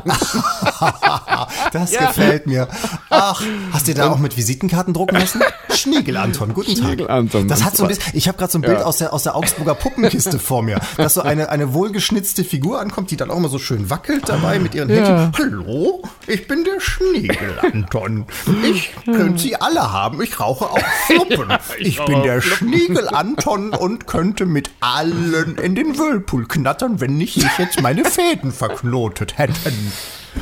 das 1.73 1.91
gefällt 1.91 2.47
mir. 2.47 2.67
Ach, 3.09 3.41
hast 3.71 3.87
du 3.87 3.93
da 3.93 4.11
auch 4.11 4.19
mit 4.19 4.35
Visitenkarten 4.35 4.93
drucken 4.93 5.15
lassen? 5.15 5.41
Schniegel 5.73 6.17
Anton, 6.17 6.53
guten 6.53 6.75
Tag. 6.75 6.85
Schniegel 6.85 7.09
Anton. 7.09 7.47
Das 7.47 7.63
hat 7.63 7.77
so 7.77 7.83
ein 7.83 7.89
bisschen, 7.89 8.03
ich 8.13 8.27
habe 8.27 8.37
gerade 8.37 8.51
so 8.51 8.57
ein 8.59 8.61
Bild 8.61 8.81
aus, 8.81 8.97
der, 8.97 9.13
aus 9.13 9.23
der 9.23 9.35
Augsburger 9.35 9.75
Puppenkiste 9.75 10.37
vor 10.37 10.61
mir, 10.61 10.79
dass 10.97 11.13
so 11.13 11.21
eine, 11.21 11.49
eine 11.49 11.73
wohlgeschnitzte 11.73 12.43
Figur 12.43 12.79
ankommt, 12.81 13.11
die 13.11 13.17
dann 13.17 13.31
auch 13.31 13.37
immer 13.37 13.49
so 13.49 13.59
schön 13.59 13.89
wackelt 13.89 14.27
dabei 14.27 14.59
mit 14.59 14.75
ihren 14.75 14.89
Händchen. 14.89 15.31
Hallo, 15.37 16.03
ich 16.27 16.47
bin 16.47 16.65
der 16.65 16.79
Schniegel 16.81 17.59
Anton. 17.61 18.25
Ich 18.69 18.91
könnte 19.05 19.41
sie 19.41 19.55
alle 19.55 19.91
haben. 19.93 20.21
Ich 20.21 20.39
rauche 20.39 20.65
auch 20.65 20.79
Fluppen. 21.07 21.53
ich 21.79 22.03
bin 22.03 22.23
der 22.23 22.41
Schniegel 22.41 23.07
Anton 23.09 23.34
und 23.73 24.07
könnte 24.07 24.45
mit 24.45 24.69
allen 24.79 25.57
in 25.57 25.75
den 25.75 25.97
Whirlpool 25.97 26.47
knattern, 26.47 27.01
wenn 27.01 27.17
nicht 27.17 27.37
ich 27.37 27.57
jetzt 27.57 27.81
meine 27.81 28.05
Fäden 28.05 28.51
verknotet 28.51 29.37
hätten. 29.37 29.91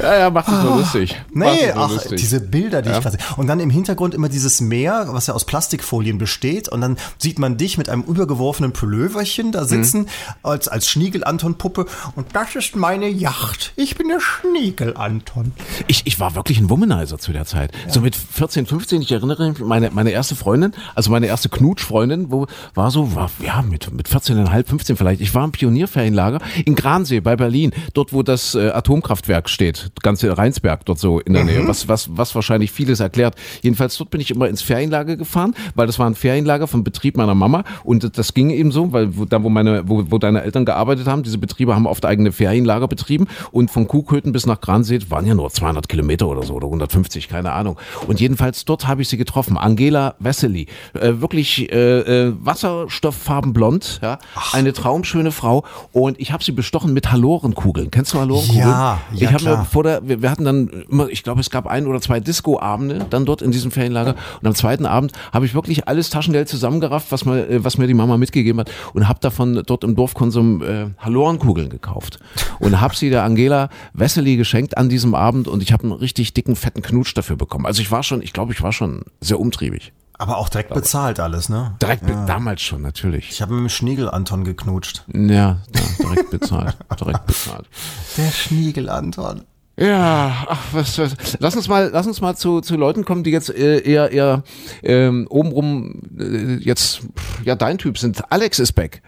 Ja, 0.01 0.17
ja, 0.17 0.29
macht 0.29 0.47
es 0.47 0.63
nur 0.63 0.77
lustig. 0.77 1.15
Macht 1.31 1.53
Nee, 1.61 1.73
nur 1.73 1.83
ach, 1.85 1.89
lustig. 1.91 2.19
diese 2.19 2.39
Bilder, 2.41 2.81
die 2.81 2.89
ich 2.89 2.99
gerade. 2.99 3.17
Und 3.37 3.47
dann 3.47 3.59
im 3.59 3.69
Hintergrund 3.69 4.13
immer 4.15 4.29
dieses 4.29 4.59
Meer, 4.61 5.05
was 5.09 5.27
ja 5.27 5.33
aus 5.33 5.45
Plastikfolien 5.45 6.17
besteht. 6.17 6.67
Und 6.69 6.81
dann 6.81 6.97
sieht 7.17 7.39
man 7.39 7.57
dich 7.57 7.77
mit 7.77 7.89
einem 7.89 8.01
übergeworfenen 8.03 8.73
Pulloverchen 8.73 9.51
da 9.51 9.65
sitzen, 9.65 10.01
Mhm. 10.01 10.07
als, 10.43 10.67
als 10.67 10.87
Schniegel-Anton-Puppe. 10.89 11.85
Und 12.15 12.27
das 12.33 12.55
ist 12.55 12.75
meine 12.75 13.07
Yacht. 13.07 13.73
Ich 13.75 13.95
bin 13.95 14.07
der 14.07 14.19
Schniegel-Anton. 14.19 15.51
Ich, 15.87 16.03
ich 16.05 16.19
war 16.19 16.35
wirklich 16.35 16.59
ein 16.59 16.69
Womanizer 16.69 17.17
zu 17.19 17.31
der 17.33 17.45
Zeit. 17.45 17.71
So 17.87 18.01
mit 18.01 18.15
14, 18.15 18.65
15, 18.65 19.01
ich 19.01 19.11
erinnere 19.11 19.49
mich, 19.49 19.59
meine, 19.59 19.91
meine 19.91 20.11
erste 20.11 20.35
Freundin, 20.35 20.73
also 20.95 21.11
meine 21.11 21.27
erste 21.27 21.49
Knutschfreundin, 21.49 22.31
wo 22.31 22.47
war 22.73 22.91
so, 22.91 23.13
war, 23.15 23.29
ja, 23.39 23.61
mit, 23.61 23.91
mit 23.93 24.07
14,5, 24.07 24.67
15 24.67 24.97
vielleicht. 24.97 25.21
Ich 25.21 25.33
war 25.35 25.43
im 25.43 25.51
Pionierferienlager 25.51 26.39
in 26.65 26.75
Gransee 26.75 27.19
bei 27.19 27.35
Berlin, 27.35 27.71
dort, 27.93 28.13
wo 28.13 28.23
das 28.23 28.55
äh, 28.55 28.69
Atomkraftwerk 28.69 29.49
steht, 29.49 29.82
ganze 30.01 30.37
Rheinsberg 30.37 30.85
dort 30.85 30.99
so 30.99 31.19
in 31.19 31.33
der 31.33 31.43
Nähe, 31.43 31.67
was, 31.67 31.87
was, 31.87 32.09
was 32.15 32.35
wahrscheinlich 32.35 32.71
vieles 32.71 32.99
erklärt. 32.99 33.35
Jedenfalls 33.61 33.97
dort 33.97 34.09
bin 34.09 34.21
ich 34.21 34.31
immer 34.31 34.47
ins 34.47 34.61
Ferienlager 34.61 35.15
gefahren, 35.15 35.55
weil 35.75 35.87
das 35.87 35.99
war 35.99 36.07
ein 36.07 36.15
Ferienlager 36.15 36.67
vom 36.67 36.83
Betrieb 36.83 37.17
meiner 37.17 37.35
Mama 37.35 37.63
und 37.83 38.17
das 38.17 38.33
ging 38.33 38.49
eben 38.49 38.71
so, 38.71 38.91
weil 38.91 39.17
wo, 39.17 39.25
da, 39.25 39.43
wo 39.43 39.49
meine, 39.49 39.87
wo, 39.87 40.03
wo 40.09 40.17
deine 40.17 40.43
Eltern 40.43 40.65
gearbeitet 40.65 41.07
haben, 41.07 41.23
diese 41.23 41.37
Betriebe 41.37 41.75
haben 41.75 41.87
oft 41.87 42.05
eigene 42.05 42.31
Ferienlager 42.31 42.87
betrieben 42.87 43.27
und 43.51 43.71
von 43.71 43.87
Kuhköthen 43.87 44.31
bis 44.31 44.45
nach 44.45 44.61
Gransee 44.61 44.99
waren 45.09 45.25
ja 45.25 45.33
nur 45.33 45.49
200 45.49 45.87
Kilometer 45.89 46.27
oder 46.27 46.43
so 46.43 46.53
oder 46.53 46.67
150, 46.67 47.29
keine 47.29 47.51
Ahnung. 47.51 47.77
Und 48.07 48.19
jedenfalls 48.19 48.65
dort 48.65 48.87
habe 48.87 49.01
ich 49.01 49.09
sie 49.09 49.17
getroffen, 49.17 49.57
Angela 49.57 50.15
Wessely, 50.19 50.67
äh, 50.93 51.13
wirklich 51.15 51.71
äh, 51.71 51.99
äh, 51.99 52.33
wasserstofffarbenblond, 52.39 53.99
ja, 54.01 54.19
eine 54.51 54.73
traumschöne 54.73 55.31
Frau 55.31 55.63
und 55.91 56.19
ich 56.19 56.31
habe 56.31 56.43
sie 56.43 56.51
bestochen 56.51 56.93
mit 56.93 57.11
Halorenkugeln. 57.11 57.91
Kennst 57.91 58.13
du 58.13 58.19
Halorenkugeln? 58.19 58.67
Ja, 58.67 58.99
ja, 59.13 59.29
ich 59.29 59.33
habe 59.33 59.43
mir. 59.43 59.65
Vor 59.73 59.83
der, 59.83 60.07
wir, 60.07 60.21
wir 60.21 60.29
hatten 60.29 60.45
dann 60.45 60.67
immer, 60.89 61.09
ich 61.09 61.23
glaube, 61.23 61.41
es 61.41 61.49
gab 61.49 61.65
ein 61.65 61.87
oder 61.87 61.99
zwei 61.99 62.19
Disco-Abende 62.19 63.07
dann 63.09 63.25
dort 63.25 63.41
in 63.41 63.49
diesem 63.49 63.71
Ferienlager 63.71 64.15
und 64.39 64.47
am 64.47 64.53
zweiten 64.53 64.85
Abend 64.85 65.13
habe 65.31 65.47
ich 65.47 65.55
wirklich 65.55 65.87
alles 65.87 66.11
Taschengeld 66.11 66.47
zusammengerafft, 66.47 67.11
was 67.11 67.25
mir, 67.25 67.49
äh, 67.49 67.63
was 67.63 67.79
mir 67.79 67.87
die 67.87 67.95
Mama 67.95 68.17
mitgegeben 68.17 68.59
hat 68.59 68.71
und 68.93 69.09
habe 69.09 69.19
davon 69.19 69.63
dort 69.65 69.83
im 69.83 69.95
Dorfkonsum 69.95 70.61
äh, 70.61 70.85
Halorenkugeln 70.99 71.69
gekauft 71.69 72.19
und 72.59 72.79
habe 72.81 72.95
sie 72.95 73.09
der 73.09 73.23
Angela 73.23 73.69
Wessely 73.93 74.37
geschenkt 74.37 74.77
an 74.77 74.89
diesem 74.89 75.15
Abend 75.15 75.47
und 75.47 75.63
ich 75.63 75.73
habe 75.73 75.83
einen 75.83 75.93
richtig 75.93 76.35
dicken, 76.35 76.55
fetten 76.55 76.83
Knutsch 76.83 77.17
dafür 77.17 77.35
bekommen. 77.35 77.65
Also 77.65 77.81
ich 77.81 77.89
war 77.89 78.03
schon, 78.03 78.21
ich 78.21 78.31
glaube, 78.31 78.53
ich 78.53 78.61
war 78.61 78.73
schon 78.73 79.01
sehr 79.21 79.39
umtriebig. 79.39 79.91
Aber 80.19 80.37
auch 80.37 80.49
direkt 80.49 80.71
bezahlt 80.71 81.19
alles, 81.19 81.49
ne? 81.49 81.75
Direkt, 81.81 82.07
damals 82.07 82.61
schon, 82.61 82.83
natürlich. 82.83 83.31
Ich 83.31 83.41
habe 83.41 83.53
mit 83.53 83.61
dem 83.61 83.69
Schniegel-Anton 83.69 84.43
geknutscht. 84.43 85.03
Ja, 85.11 85.23
ja 85.31 85.57
direkt 85.99 86.29
bezahlt, 86.29 86.77
direkt 86.99 87.25
bezahlt. 87.25 87.67
Der 88.17 88.29
Schniegel-Anton. 88.29 89.41
Ja, 89.75 90.45
ach, 90.49 90.59
was, 90.71 90.97
was. 90.99 91.13
Lass 91.39 91.55
uns 91.55 91.67
mal, 91.67 91.89
lass 91.91 92.05
uns 92.05 92.21
mal 92.21 92.35
zu, 92.35 92.61
zu 92.61 92.75
Leuten 92.75 93.05
kommen, 93.05 93.23
die 93.23 93.31
jetzt 93.31 93.49
äh, 93.49 93.79
eher, 93.81 94.11
eher 94.11 94.43
ähm, 94.83 95.25
obenrum 95.29 96.01
äh, 96.19 96.55
jetzt 96.63 97.01
ja 97.43 97.55
dein 97.55 97.79
Typ 97.79 97.97
sind. 97.97 98.21
Alex 98.31 98.59
ist 98.59 98.73
back. 98.73 99.01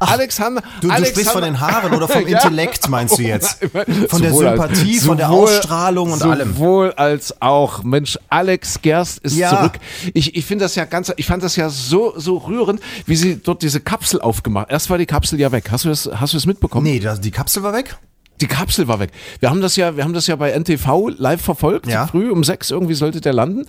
Alex 0.00 0.40
haben, 0.40 0.60
Du, 0.80 0.88
Alex 0.88 1.08
du 1.10 1.14
sprichst 1.16 1.32
von 1.32 1.42
den 1.42 1.60
Haaren 1.60 1.92
oder 1.92 2.08
vom. 2.08 2.26
Intellekt, 2.26 2.88
meinst 2.88 3.18
du 3.18 3.22
jetzt? 3.22 3.58
Von 4.08 4.22
der 4.22 4.30
Sowohl 4.30 4.46
als- 4.46 4.58
Sympathie, 4.78 4.98
von 4.98 5.16
der 5.18 5.26
sowohl- 5.26 5.44
Ausstrahlung 5.48 6.12
und 6.12 6.22
allem. 6.22 6.54
Sowohl 6.54 6.92
als 6.92 7.42
auch. 7.42 7.82
Mensch, 7.82 8.18
Alex 8.30 8.80
Gerst 8.80 9.18
ist 9.18 9.36
Ja. 9.36 9.50
zurück. 9.50 9.72
Ich, 10.14 10.36
ich 10.36 10.46
finde 10.46 10.64
das 10.64 10.74
ja 10.74 10.86
ganz, 10.86 11.12
ich 11.18 11.26
fand 11.26 11.42
das 11.42 11.56
ja 11.56 11.68
so, 11.68 12.14
so 12.16 12.38
rührend, 12.38 12.80
wie 13.04 13.16
sie 13.16 13.36
dort 13.36 13.60
diese 13.62 13.80
Kapsel 13.80 14.22
aufgemacht. 14.22 14.70
Erst 14.70 14.88
war 14.88 14.96
die 14.96 15.04
Kapsel 15.06 15.38
ja 15.38 15.52
weg. 15.52 15.70
Hast 15.70 15.84
du 15.84 15.90
das, 15.90 16.08
hast 16.14 16.32
du 16.32 16.38
das 16.38 16.46
mitbekommen? 16.46 16.84
Nee, 16.86 17.02
die 17.20 17.30
Kapsel 17.30 17.62
war 17.62 17.74
weg? 17.74 17.96
Die 18.40 18.46
Kapsel 18.46 18.88
war 18.88 18.98
weg. 18.98 19.10
Wir 19.38 19.50
haben 19.50 19.60
das 19.60 19.76
ja, 19.76 19.96
wir 19.96 20.02
haben 20.02 20.12
das 20.12 20.26
ja 20.26 20.34
bei 20.36 20.50
NTV 20.58 21.10
live 21.16 21.40
verfolgt. 21.40 21.86
Ja. 21.86 22.06
Früh 22.06 22.30
um 22.30 22.42
sechs 22.42 22.70
irgendwie 22.70 22.94
sollte 22.94 23.20
der 23.20 23.32
landen. 23.32 23.66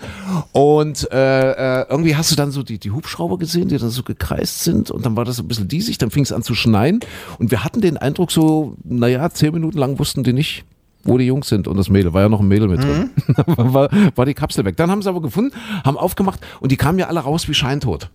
Und 0.54 1.08
äh, 1.12 1.82
äh, 1.82 1.86
irgendwie 1.90 2.16
hast 2.16 2.32
du 2.32 2.36
dann 2.36 2.52
so 2.52 2.64
die, 2.64 2.80
die 2.80 2.92
Hubschrauber 2.92 3.38
gesehen, 3.38 3.68
die 3.68 3.78
dann 3.78 3.90
so 3.90 4.02
gekreist 4.02 4.64
sind. 4.64 4.90
Und 4.90 5.06
dann 5.06 5.16
war 5.16 5.24
das 5.24 5.40
ein 5.40 5.48
bisschen 5.48 5.68
diesig, 5.68 6.00
dann 6.00 6.10
fing 6.10 6.24
es 6.24 6.32
an 6.32 6.42
zu 6.42 6.56
schneien. 6.56 7.00
Und 7.38 7.52
wir 7.52 7.64
hatten 7.64 7.82
den 7.82 7.98
Eindruck 7.98 8.32
so, 8.32 8.76
naja, 8.84 9.30
zehn 9.30 9.54
Minuten 9.54 9.78
lang 9.78 10.00
wussten 10.00 10.24
die 10.24 10.34
nicht, 10.34 10.66
wo 11.04 11.20
die 11.20 11.26
Jungs 11.26 11.48
sind 11.48 11.68
und 11.68 11.78
das 11.78 11.90
Mädel. 11.90 12.14
War 12.14 12.24
ja 12.24 12.30
noch 12.30 12.40
ein 12.40 12.48
Mädel 12.48 12.68
mit 12.68 12.82
drin. 12.82 13.12
war, 13.46 13.90
war 14.16 14.26
die 14.26 14.34
Kapsel 14.34 14.66
weg. 14.66 14.78
Dann 14.78 14.90
haben 14.90 15.04
sie 15.04 15.10
aber 15.10 15.22
gefunden, 15.22 15.56
haben 15.84 15.98
aufgemacht 15.98 16.40
und 16.60 16.72
die 16.72 16.78
kamen 16.78 16.98
ja 16.98 17.08
alle 17.08 17.20
raus 17.20 17.48
wie 17.48 17.54
scheintot. 17.54 18.10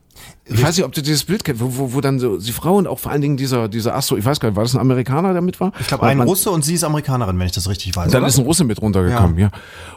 Ich 0.53 0.61
weiß 0.61 0.77
nicht, 0.77 0.85
ob 0.85 0.93
du 0.93 1.01
dieses 1.01 1.25
Bild 1.25 1.45
kennst, 1.45 1.63
wo, 1.63 1.77
wo, 1.77 1.93
wo 1.95 2.01
dann 2.01 2.19
so 2.19 2.37
die 2.37 2.51
Frau 2.51 2.75
und 2.77 2.89
auch 2.89 2.99
vor 2.99 3.13
allen 3.13 3.21
Dingen 3.21 3.37
dieser, 3.37 3.69
dieser 3.69 3.95
Astro, 3.95 4.17
ich 4.17 4.25
weiß 4.25 4.41
gar 4.41 4.49
nicht, 4.49 4.57
war 4.57 4.65
das 4.65 4.75
ein 4.75 4.81
Amerikaner, 4.81 5.33
der 5.33 5.43
mit 5.43 5.61
war? 5.61 5.73
Ich 5.79 5.87
glaube, 5.87 6.05
ein 6.07 6.21
Russe 6.21 6.51
und 6.51 6.65
sie 6.65 6.75
ist 6.75 6.83
Amerikanerin, 6.83 7.39
wenn 7.39 7.47
ich 7.47 7.53
das 7.53 7.69
richtig 7.69 7.95
weiß. 7.95 8.11
Dann 8.11 8.23
oder? 8.23 8.29
ist 8.29 8.39
ein 8.39 8.45
Russe 8.45 8.65
mit 8.65 8.83
runtergekommen, 8.83 9.39
ja. 9.39 9.51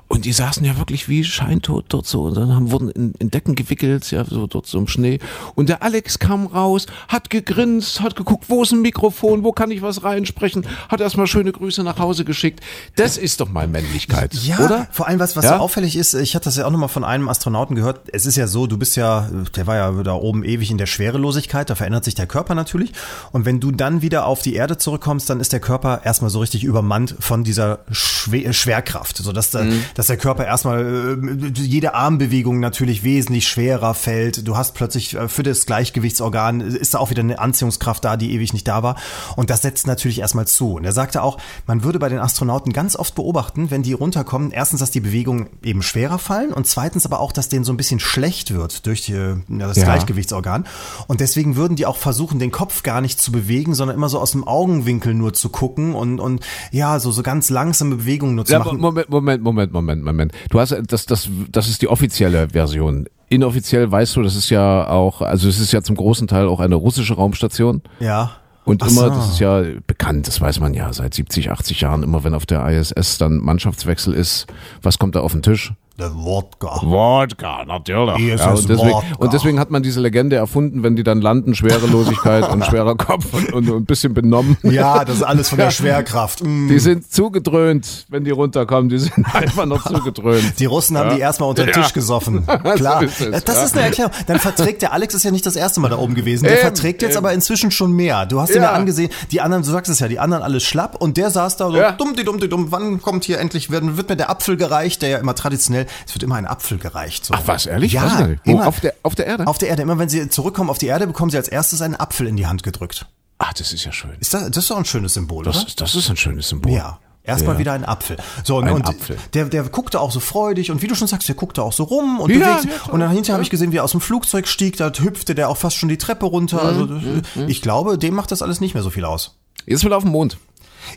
Und 0.10 0.26
die 0.26 0.34
saßen 0.34 0.64
ja 0.64 0.78
wirklich 0.78 1.10
wie 1.10 1.24
scheintot 1.24 1.86
dort 1.90 2.06
so. 2.06 2.24
Und 2.24 2.38
dann 2.38 2.54
haben, 2.54 2.70
wurden 2.70 2.90
in, 2.92 3.14
in 3.18 3.32
Decken 3.32 3.56
gewickelt, 3.56 4.12
ja, 4.12 4.26
so 4.26 4.46
dort 4.46 4.68
so 4.68 4.78
im 4.78 4.88
Schnee. 4.88 5.18
Und 5.56 5.70
der 5.70 5.82
Alex 5.82 6.20
kam 6.20 6.46
raus, 6.46 6.86
hat 7.08 7.32
gegrinst, 7.32 8.02
hat 8.02 8.16
geguckt, 8.16 8.46
wo 8.48 8.62
ist 8.62 8.74
ein 8.74 8.82
Mikrofon, 8.84 9.44
wo 9.44 9.54
kann 9.54 9.72
ich 9.72 9.82
was 9.82 10.04
reinsprechen, 10.04 10.68
hat 10.88 11.02
erstmal 11.02 11.26
schöne 11.26 11.52
Grüße 11.52 11.84
nach 11.84 11.98
Hause 11.98 12.26
geschickt. 12.26 12.60
Das 12.96 13.18
ist 13.18 13.40
doch 13.40 13.50
mal 13.50 13.68
Männlichkeit, 13.68 14.36
Ja, 14.36 14.60
oder? 14.60 14.88
vor 14.92 15.08
allem 15.08 15.20
was, 15.20 15.36
was 15.36 15.46
Ja? 15.46 15.56
so 15.58 15.64
auffällig 15.64 15.96
ist, 15.96 16.14
ich 16.14 16.36
hatte 16.36 16.46
das 16.46 16.58
ja 16.58 16.68
auch 16.68 16.72
nochmal 16.72 16.90
von 16.90 17.04
einem 17.04 17.28
Astronauten 17.28 17.76
gehört, 17.76 18.02
es 18.12 18.28
ist 18.28 18.36
ja 18.36 18.46
so, 18.46 18.68
du 18.68 18.78
bist 18.78 18.96
ja, 18.96 19.28
der 19.56 19.66
war 19.66 19.78
ja 19.78 20.03
da 20.04 20.14
oben 20.14 20.44
ewig 20.44 20.72
in 20.72 20.78
der 20.78 20.86
Schwerelosigkeit, 20.86 21.70
da 21.70 21.76
verändert 21.76 22.04
sich 22.04 22.16
der 22.16 22.28
Körper 22.28 22.56
natürlich. 22.56 22.92
Und 23.32 23.46
wenn 23.46 23.60
du 23.60 23.72
dann 23.72 24.02
wieder 24.02 24.26
auf 24.26 24.42
die 24.42 24.56
Erde 24.56 24.78
zurückkommst, 24.78 25.30
dann 25.30 25.40
ist 25.40 25.54
der 25.54 25.60
Körper 25.60 26.02
erstmal 26.04 26.30
so 26.30 26.40
richtig 26.40 26.64
übermannt 26.64 27.16
von 27.20 27.44
dieser 27.44 27.80
Schwe 28.24 28.54
Schwerkraft, 28.54 29.18
so 29.18 29.32
dass, 29.34 29.52
der, 29.52 29.66
dass 29.96 30.08
der 30.08 30.18
Körper 30.18 30.46
erstmal 30.46 31.18
äh, 31.22 31.60
jede 31.60 31.94
Armbewegung 31.94 32.60
natürlich 32.60 33.04
wesentlich 33.04 33.48
schwerer 33.48 33.94
fällt, 33.94 34.48
du 34.48 34.56
hast 34.56 34.74
plötzlich 34.74 35.16
äh, 35.16 35.28
für 35.28 35.44
das 35.44 35.66
Gleichgewichtsorgan, 35.66 36.62
ist 36.62 36.94
da 36.94 37.00
auch 37.00 37.10
wieder 37.10 37.22
eine 37.22 37.40
Anziehungskraft 37.40 38.04
da, 38.06 38.16
die 38.18 38.32
ewig 38.34 38.54
nicht 38.54 38.68
da 38.68 38.82
war. 38.84 38.96
Und 39.36 39.50
das 39.50 39.62
setzt 39.62 39.88
natürlich 39.88 40.20
erstmal 40.20 40.48
zu. 40.48 40.76
Und 40.76 40.86
er 40.86 40.92
sagte 40.94 41.22
auch, 41.22 41.38
man 41.68 41.84
würde 41.84 42.00
bei 42.00 42.10
den 42.10 42.20
Astronauten 42.20 42.72
ganz 42.74 42.96
oft 42.96 43.16
beobachten, 43.16 43.72
wenn 43.72 43.84
die 43.84 43.94
runterkommen, 43.94 44.52
erstens, 44.52 44.80
dass 44.80 44.92
die 44.92 45.02
Bewegungen 45.02 45.50
eben 45.64 45.82
schwerer 45.82 46.20
fallen 46.20 46.54
und 46.54 46.68
zweitens 46.68 47.06
aber 47.06 47.20
auch, 47.20 47.32
dass 47.32 47.50
denen 47.50 47.66
so 47.66 47.74
ein 47.74 47.78
bisschen 47.78 48.00
schlecht 48.00 48.54
wird 48.54 48.86
durch 48.86 49.02
die, 49.02 49.14
ja, 49.14 49.36
das 49.50 49.78
Ja. 49.78 49.84
Gleichgewichtsorgan. 49.84 50.66
Und 51.08 51.20
deswegen 51.20 51.56
würden 51.56 51.76
die 51.76 51.86
auch 51.86 51.98
versuchen, 51.98 52.40
den 52.40 52.52
Kopf 52.52 52.84
gar 52.84 53.02
nicht 53.02 53.20
zu 53.20 53.32
bewegen, 53.32 53.76
sondern 53.76 53.98
immer 53.98 54.10
so 54.10 54.20
aus 54.20 54.32
dem 54.32 54.48
Augenwinkel 54.48 55.14
nur 55.14 55.34
zu 55.34 55.50
gucken 55.50 55.94
und, 55.96 56.20
und 56.20 56.46
ja, 56.72 57.00
so, 57.00 57.12
so 57.12 57.24
ganz 57.24 57.50
langsame 57.50 57.96
Bewegungen 57.96 58.13
nur 58.22 58.46
zu 58.46 58.54
Ja, 58.54 58.60
machen. 58.60 58.80
Moment, 58.80 59.10
Moment, 59.10 59.44
Moment, 59.44 59.74
Moment, 59.74 60.04
Moment. 60.04 60.32
Du 60.50 60.60
hast 60.60 60.76
das, 60.88 61.06
das, 61.06 61.30
das 61.52 61.68
ist 61.70 61.82
die 61.82 61.88
offizielle 61.88 62.50
Version. 62.50 63.06
Inoffiziell 63.30 63.92
weißt 63.92 64.16
du, 64.16 64.22
das 64.24 64.36
ist 64.36 64.50
ja 64.50 64.88
auch, 64.88 65.22
also 65.22 65.50
es 65.50 65.60
ist 65.60 65.72
ja 65.72 65.82
zum 65.82 65.96
großen 65.96 66.28
Teil 66.28 66.48
auch 66.48 66.60
eine 66.60 66.76
russische 66.76 67.16
Raumstation. 67.16 67.82
Ja. 68.00 68.32
Und 68.66 68.82
Ach 68.84 68.90
immer, 68.90 69.02
so. 69.02 69.10
das 69.10 69.30
ist 69.34 69.40
ja 69.40 69.62
bekannt, 69.88 70.28
das 70.28 70.40
weiß 70.40 70.60
man 70.60 70.74
ja 70.74 70.94
seit 70.94 71.14
70, 71.14 71.52
80 71.52 71.82
Jahren, 71.82 72.04
immer 72.04 72.24
wenn 72.24 72.34
auf 72.34 72.46
der 72.46 72.66
ISS 72.70 73.18
dann 73.18 73.38
Mannschaftswechsel 73.40 74.14
ist, 74.14 74.48
was 74.82 75.00
kommt 75.00 75.16
da 75.16 75.20
auf 75.22 75.34
den 75.34 75.42
Tisch? 75.42 75.74
Der 76.00 76.12
Wodka. 76.16 76.80
Wodka, 76.82 77.66
natürlich. 77.66 78.40
Ja, 78.40 78.50
und, 78.50 78.68
deswegen, 78.68 78.94
Wodka. 78.94 79.16
und 79.20 79.32
deswegen 79.32 79.60
hat 79.60 79.70
man 79.70 79.84
diese 79.84 80.02
Legende 80.02 80.36
erfunden, 80.36 80.82
wenn 80.82 80.96
die 80.96 81.04
dann 81.04 81.22
landen, 81.22 81.54
Schwerelosigkeit 81.54 82.50
und 82.50 82.66
schwerer 82.66 82.96
Kopf 82.96 83.32
und, 83.32 83.54
und, 83.54 83.70
und 83.70 83.84
ein 83.84 83.86
bisschen 83.86 84.12
benommen. 84.16 84.58
Ja, 84.64 85.06
das 85.06 85.18
ist 85.18 85.24
alles 85.24 85.50
von 85.50 85.60
der 85.60 85.70
Schwerkraft. 85.70 86.44
Mm. 86.44 86.68
Die 86.68 86.80
sind 86.80 87.12
zugedröhnt, 87.12 88.08
wenn 88.10 88.24
die 88.24 88.32
runterkommen, 88.32 88.90
die 88.90 88.98
sind 88.98 89.14
einfach 89.36 89.68
noch 89.68 89.86
zugedröhnt. 89.86 90.60
Die 90.60 90.66
Russen 90.66 90.98
haben 90.98 91.16
die 91.16 91.22
erstmal 91.22 91.50
unter 91.50 91.64
den 91.64 91.76
Ja. 91.76 91.84
Tisch 91.84 91.94
gesoffen. 91.94 92.44
Klar. 92.76 93.02
So 93.02 93.06
ist 93.06 93.22
es, 93.22 93.44
das 93.44 93.56
ja. 93.58 93.64
ist 93.64 93.78
eine 93.78 93.86
Erklärung. 93.86 94.14
Dann 94.26 94.40
verträgt 94.40 94.82
der 94.82 94.94
Alex 94.94 95.14
ist 95.14 95.24
ja 95.24 95.30
nicht 95.30 95.46
das 95.46 95.56
erste 95.56 95.80
Mal 95.80 95.90
da 95.90 96.00
oben 96.00 96.16
gewesen. 96.16 96.46
Der 96.46 96.54
Eben, 96.54 96.62
verträgt 96.62 97.04
jetzt 97.04 97.12
eben. 97.12 97.20
aber 97.20 97.34
inzwischen 97.34 97.70
schon 97.70 97.92
mehr. 97.92 98.26
Du 98.26 98.42
hast 98.42 98.50
ihn 98.56 98.64
ja 98.64 98.72
angesehen. 98.72 99.12
Die 99.30 99.42
anderen, 99.42 99.64
du 99.64 99.70
sagst 99.70 99.92
es 99.92 100.00
ja, 100.00 100.08
die 100.08 100.18
anderen 100.18 100.42
alles 100.42 100.64
schlapp 100.64 101.00
und 101.00 101.18
der 101.18 101.30
saß 101.30 101.58
da 101.58 101.70
so 101.70 101.78
dumm, 102.00 102.16
die 102.18 102.24
dumm, 102.24 102.40
die 102.40 102.50
dumm. 102.50 102.72
Wann 102.72 103.00
kommt 103.00 103.26
hier 103.26 103.40
endlich, 103.40 103.70
wird, 103.70 103.96
wird 103.96 104.10
mir 104.10 104.16
der 104.16 104.32
Apfel 104.32 104.58
gereicht, 104.58 105.04
der 105.04 105.10
ja 105.10 105.18
immer 105.20 105.36
traditionell 105.36 105.83
traditionell, 105.84 106.06
es 106.08 106.16
wird 106.16 106.24
immer 106.24 106.36
ein 106.36 106.46
Apfel 106.48 106.78
gereicht. 106.78 107.26
So. 107.26 107.34
Ach 107.34 107.42
was, 107.46 107.66
ehrlich? 107.66 107.94
Ja, 107.94 108.30
immer. 108.44 108.68
auf, 108.68 108.80
der, 108.80 108.94
auf 109.04 109.16
der 109.16 109.26
Erde? 109.28 109.48
Auf 109.48 109.58
der 109.58 109.70
Erde. 109.70 109.82
Immer 109.82 110.00
wenn 110.00 110.10
sie 110.10 110.30
zurückkommen 110.30 110.70
auf 110.70 110.78
die 110.78 110.88
Erde, 110.88 111.08
bekommen 111.08 111.32
sie 111.32 111.38
als 111.38 111.48
erstes 111.48 111.82
einen 111.82 111.96
Apfel 111.96 112.28
in 112.28 112.36
die 112.36 112.48
Hand 112.48 112.64
gedrückt. 112.64 113.08
Ach, 113.40 113.54
das 113.54 113.74
ist 113.74 113.84
ja 113.86 113.92
schön. 113.92 114.12
Ist 114.20 114.34
das, 114.34 114.46
das 114.52 114.58
ist 114.66 114.72
doch 114.72 114.78
ein 114.78 114.86
schönes 114.86 115.14
Symbol, 115.16 115.44
Das 115.44 115.58
oder? 115.58 115.68
ist, 115.68 115.82
das 115.82 115.96
ist 115.96 116.10
ein 116.10 116.18
schönes 116.18 116.50
Symbol. 116.50 116.72
Ja. 116.72 117.00
Erstmal 117.26 117.56
Ja. 117.56 117.60
wieder 117.60 117.72
ein 117.74 117.86
Apfel. 117.86 118.18
So, 118.44 118.60
Ein 118.60 118.70
und 118.74 118.86
Apfel. 118.88 119.18
Der, 119.34 119.46
der 119.46 119.64
guckte 119.64 120.02
auch 120.02 120.12
so 120.12 120.20
freudig 120.20 120.72
und 120.72 120.82
wie 120.82 120.88
du 120.88 120.96
schon 120.96 121.08
sagst, 121.08 121.28
der 121.30 121.36
guckte 121.36 121.64
auch 121.64 121.72
so 121.72 121.84
rum 121.84 122.20
und 122.20 122.30
Ja, 122.32 122.58
bewegt. 122.58 122.66
ja, 122.86 122.92
und 122.92 123.00
dann 123.00 123.12
hinterher 123.12 123.36
habe 123.36 123.44
ich 123.44 123.50
gesehen, 123.50 123.72
wie 123.72 123.78
er 123.78 123.86
aus 123.86 123.92
dem 123.92 124.02
Flugzeug 124.02 124.46
stieg, 124.48 124.76
da 124.76 124.92
hüpfte 124.92 125.34
der 125.34 125.48
auch 125.50 125.56
fast 125.58 125.78
schon 125.78 125.88
die 125.88 125.98
Treppe 125.98 126.26
runter. 126.26 126.62
Also 126.62 126.86
Mhm, 126.86 127.22
das, 127.36 127.44
ich 127.48 127.62
glaube, 127.62 127.98
dem 127.98 128.14
macht 128.14 128.32
das 128.32 128.42
alles 128.42 128.60
nicht 128.60 128.74
mehr 128.74 128.84
so 128.84 128.90
viel 128.90 129.06
aus. 129.06 129.38
Jetzt 129.66 129.86
will 129.86 129.94
er 129.94 129.98
auf 129.98 130.04
den 130.04 130.12
Mond. 130.12 130.38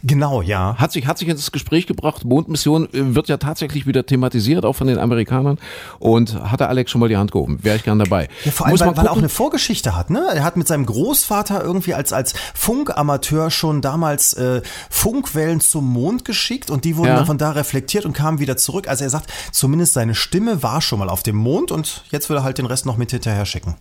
Genau, 0.03 0.43
ja. 0.43 0.77
Hat 0.79 0.93
sich, 0.93 1.07
hat 1.07 1.19
sich 1.19 1.29
ins 1.29 1.53
Gespräch 1.53 1.87
gebracht. 1.87 2.25
Mondmission 2.25 2.87
äh, 2.93 3.15
wird 3.15 3.29
ja 3.29 3.37
tatsächlich 3.37 3.87
wieder 3.87 4.05
thematisiert, 4.07 4.65
auch 4.65 4.75
von 4.75 4.87
den 4.87 4.99
Amerikanern. 4.99 5.59
Und 5.99 6.35
hat 6.51 6.61
der 6.61 6.69
Alex 6.69 6.91
schon 6.91 7.01
mal 7.01 7.09
die 7.09 7.17
Hand 7.17 7.33
gehoben. 7.33 7.59
Wäre 7.63 7.77
ich 7.77 7.85
gern 7.85 7.99
dabei. 7.99 8.29
Ja, 8.45 8.51
vor 8.53 8.67
allem, 8.67 8.73
Muss 8.73 8.81
weil, 8.81 8.87
man 8.89 8.97
weil 8.97 9.07
er 9.07 9.13
auch 9.13 9.19
eine 9.19 9.29
Vorgeschichte 9.29 9.97
hat, 9.97 10.11
ne? 10.11 10.27
Er 10.35 10.45
hat 10.45 10.57
mit 10.57 10.69
seinem 10.69 10.87
Großvater 10.87 11.63
irgendwie 11.63 11.95
als, 11.95 12.13
als 12.13 12.35
Funkamateur 12.55 13.51
schon 13.51 13.81
damals 13.81 14.33
äh, 14.35 14.63
Funkwellen 14.91 15.61
zum 15.61 15.93
Mond 15.93 16.25
geschickt 16.25 16.71
und 16.71 16.85
die 16.85 16.97
wurden 16.97 17.09
Ja. 17.09 17.17
dann 17.17 17.27
von 17.27 17.39
da 17.39 17.51
reflektiert 17.53 18.05
und 18.05 18.13
kamen 18.13 18.39
wieder 18.39 18.57
zurück. 18.57 18.89
Also 18.89 19.05
er 19.05 19.11
sagt, 19.11 19.33
zumindest 19.53 19.95
seine 19.95 20.15
Stimme 20.15 20.63
war 20.63 20.81
schon 20.81 20.99
mal 20.99 21.09
auf 21.09 21.23
dem 21.23 21.37
Mond 21.37 21.71
und 21.73 22.05
jetzt 22.11 22.29
will 22.29 22.37
er 22.37 22.43
halt 22.45 22.59
den 22.59 22.67
Rest 22.67 22.87
noch 22.87 22.97
mit 22.97 23.11
hinterher 23.11 23.47
schicken. 23.47 23.77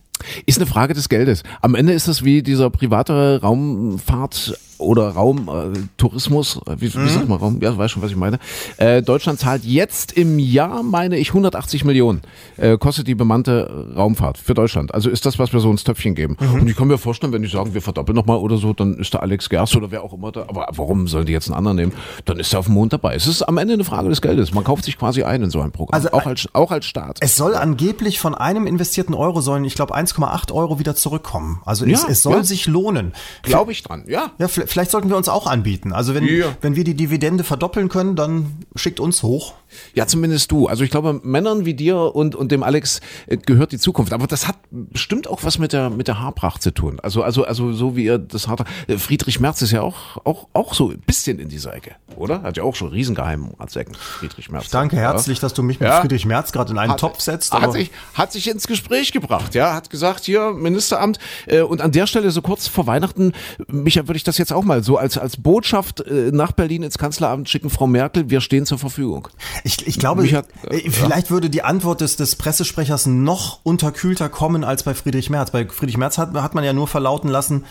Ist 0.46 0.58
eine 0.58 0.66
Frage 0.66 0.94
des 0.94 1.08
Geldes. 1.08 1.42
Am 1.60 1.74
Ende 1.74 1.92
ist 1.92 2.08
es 2.08 2.24
wie 2.24 2.42
dieser 2.42 2.70
private 2.70 3.40
Raumfahrt 3.42 4.58
oder 4.78 5.10
Raumtourismus, 5.10 6.60
äh, 6.66 6.76
wie, 6.78 6.86
Mhm. 6.86 7.04
wie 7.04 7.08
sagt 7.08 7.28
man 7.28 7.38
Raum? 7.38 7.58
Ja, 7.60 7.70
du 7.72 7.78
weißt 7.78 7.92
schon, 7.92 8.02
was 8.02 8.10
ich 8.10 8.16
meine. 8.16 8.38
Äh, 8.76 9.02
Deutschland 9.02 9.38
zahlt 9.38 9.64
jetzt 9.64 10.12
im 10.12 10.38
Jahr, 10.38 10.82
meine 10.82 11.16
ich, 11.18 11.32
180 11.32 11.84
Millionen 11.84 12.22
äh, 12.56 12.78
kostet 12.78 13.06
die 13.08 13.14
bemannte 13.14 13.92
Raumfahrt 13.96 14.38
für 14.38 14.54
Deutschland. 14.54 14.94
Also 14.94 15.10
ist 15.10 15.26
das, 15.26 15.38
was 15.38 15.52
wir 15.52 15.60
so 15.60 15.70
ins 15.70 15.84
Töpfchen 15.84 16.14
geben. 16.14 16.36
Mhm. 16.40 16.60
Und 16.62 16.68
ich 16.68 16.76
kann 16.76 16.88
mir 16.88 16.98
vorstellen, 16.98 17.32
wenn 17.32 17.42
die 17.42 17.48
sagen, 17.48 17.74
wir 17.74 17.82
verdoppeln 17.82 18.16
nochmal 18.16 18.38
oder 18.38 18.56
so, 18.56 18.72
dann 18.72 18.94
ist 18.98 19.12
der 19.12 19.22
Alex 19.22 19.48
Gerst 19.48 19.76
oder 19.76 19.90
wer 19.90 20.02
auch 20.02 20.12
immer 20.12 20.32
da. 20.32 20.42
Aber 20.42 20.66
warum 20.72 21.08
sollen 21.08 21.26
die 21.26 21.32
jetzt 21.32 21.48
einen 21.48 21.56
anderen 21.56 21.76
nehmen? 21.76 21.92
Dann 22.24 22.38
ist 22.38 22.52
er 22.52 22.60
auf 22.60 22.66
dem 22.66 22.74
Mond 22.74 22.92
dabei. 22.92 23.14
Es 23.14 23.26
ist 23.26 23.42
am 23.42 23.58
Ende 23.58 23.74
eine 23.74 23.84
Frage 23.84 24.08
des 24.08 24.20
Geldes. 24.22 24.52
Man 24.54 24.64
kauft 24.64 24.84
sich 24.84 24.98
quasi 24.98 25.22
ein 25.22 25.42
in 25.42 25.50
so 25.50 25.60
ein 25.60 25.72
Programm. 25.72 25.94
Also, 25.96 26.12
auch, 26.12 26.26
als, 26.26 26.48
auch 26.52 26.70
als 26.70 26.86
Staat. 26.86 27.18
Es 27.20 27.36
soll 27.36 27.54
angeblich 27.54 28.18
von 28.20 28.34
einem 28.34 28.66
investierten 28.66 29.14
Euro 29.14 29.40
sollen, 29.40 29.64
ich 29.64 29.74
glaube, 29.74 29.94
1,8 29.94 30.52
Euro 30.52 30.78
wieder 30.78 30.94
zurückkommen. 30.94 31.60
Also 31.64 31.84
es, 31.84 32.02
Ja, 32.02 32.08
es 32.08 32.22
soll 32.22 32.36
ja. 32.36 32.44
sich 32.44 32.66
lohnen. 32.66 33.12
Glaube 33.42 33.72
ich 33.72 33.82
dran, 33.82 34.04
ja. 34.08 34.30
Ja, 34.38 34.48
vielleicht 34.66 34.90
sollten 34.90 35.08
wir 35.08 35.16
uns 35.16 35.28
auch 35.28 35.46
anbieten. 35.46 35.92
Also 35.92 36.14
wenn, 36.14 36.24
Ja. 36.26 36.46
wenn 36.60 36.76
wir 36.76 36.84
die 36.84 36.94
Dividende 36.94 37.44
verdoppeln 37.44 37.88
können, 37.88 38.16
dann 38.16 38.56
schickt 38.74 39.00
uns 39.00 39.22
hoch. 39.22 39.54
Ja, 39.94 40.06
zumindest 40.06 40.50
du. 40.52 40.66
Also 40.68 40.84
ich 40.84 40.90
glaube, 40.90 41.20
Männern 41.22 41.64
wie 41.64 41.74
dir 41.74 41.96
und, 42.14 42.34
und 42.34 42.52
dem 42.52 42.62
Alex 42.62 43.00
äh, 43.26 43.36
gehört 43.36 43.72
die 43.72 43.78
Zukunft. 43.78 44.12
Aber 44.12 44.26
das 44.26 44.46
hat 44.48 44.56
bestimmt 44.70 45.28
auch 45.28 45.42
was 45.44 45.58
mit 45.58 45.72
der, 45.72 45.90
mit 45.90 46.08
der 46.08 46.20
Haarpracht 46.20 46.62
zu 46.62 46.72
tun. 46.72 47.00
Also, 47.02 47.22
also, 47.22 47.44
also 47.44 47.72
so 47.72 47.96
wie 47.96 48.04
ihr 48.04 48.18
das 48.18 48.48
Haar. 48.48 48.56
äh, 48.86 48.96
Friedrich 48.98 49.40
Merz 49.40 49.62
ist 49.62 49.72
ja 49.72 49.82
auch, 49.82 50.18
auch, 50.24 50.48
auch 50.52 50.74
so 50.74 50.90
ein 50.90 51.00
bisschen 51.00 51.38
in 51.38 51.48
dieser 51.48 51.74
Ecke, 51.74 51.96
oder? 52.16 52.42
Hat 52.42 52.56
ja 52.56 52.62
auch 52.62 52.74
schon 52.74 52.88
Riesengeheimratsecken, 52.88 53.94
Friedrich 53.94 54.50
Merz. 54.50 54.70
Danke 54.70 54.96
herzlich, 54.96 55.40
dass 55.40 55.52
du 55.54 55.62
mich 55.62 55.80
mit 55.80 55.88
Ja. 55.88 56.00
Friedrich 56.00 56.24
Merz 56.26 56.52
gerade 56.52 56.72
in 56.72 56.78
einen 56.78 56.92
Hat- 56.92 57.00
Topf 57.00 57.20
setzt. 57.20 57.52
Hat 57.52 57.72
sich, 57.72 57.90
hat 58.14 58.32
sich 58.32 58.48
ins 58.48 58.66
Gespräch 58.66 59.12
gebracht, 59.12 59.54
ja, 59.54 59.74
hat 59.74 59.90
gesagt, 59.90 60.24
hier 60.24 60.52
Ministeramt 60.52 61.18
äh, 61.46 61.60
und 61.60 61.80
an 61.82 61.92
der 61.92 62.06
Stelle 62.06 62.30
so 62.30 62.42
kurz 62.42 62.68
vor 62.68 62.86
Weihnachten, 62.86 63.32
Micha, 63.68 64.06
würde 64.06 64.16
ich 64.16 64.24
das 64.24 64.38
jetzt 64.38 64.52
auch 64.56 64.64
mal 64.64 64.82
so 64.82 64.96
als, 64.96 65.16
als 65.18 65.36
Botschaft 65.36 66.00
äh, 66.00 66.30
nach 66.32 66.52
Berlin 66.52 66.82
ins 66.82 66.98
Kanzleramt 66.98 67.48
schicken, 67.48 67.70
Frau 67.70 67.86
Merkel, 67.86 68.28
wir 68.30 68.40
stehen 68.40 68.66
zur 68.66 68.78
Verfügung. 68.78 69.28
Ich, 69.64 69.86
ich 69.86 69.98
glaube, 69.98 70.28
hat- 70.32 70.48
äh, 70.68 70.90
vielleicht 70.90 71.30
würde 71.30 71.48
die 71.50 71.62
Antwort 71.62 72.00
des, 72.00 72.16
des 72.16 72.34
Pressesprechers 72.36 73.06
noch 73.06 73.60
unterkühlter 73.62 74.28
kommen 74.28 74.64
als 74.64 74.82
bei 74.82 74.94
Friedrich 74.94 75.30
Merz. 75.30 75.50
Bei 75.52 75.66
Friedrich 75.66 75.96
Merz 75.98 76.18
hat, 76.18 76.34
hat 76.34 76.54
man 76.54 76.64
ja 76.64 76.72
nur 76.72 76.88
verlauten 76.88 77.28
lassen, 77.28 77.64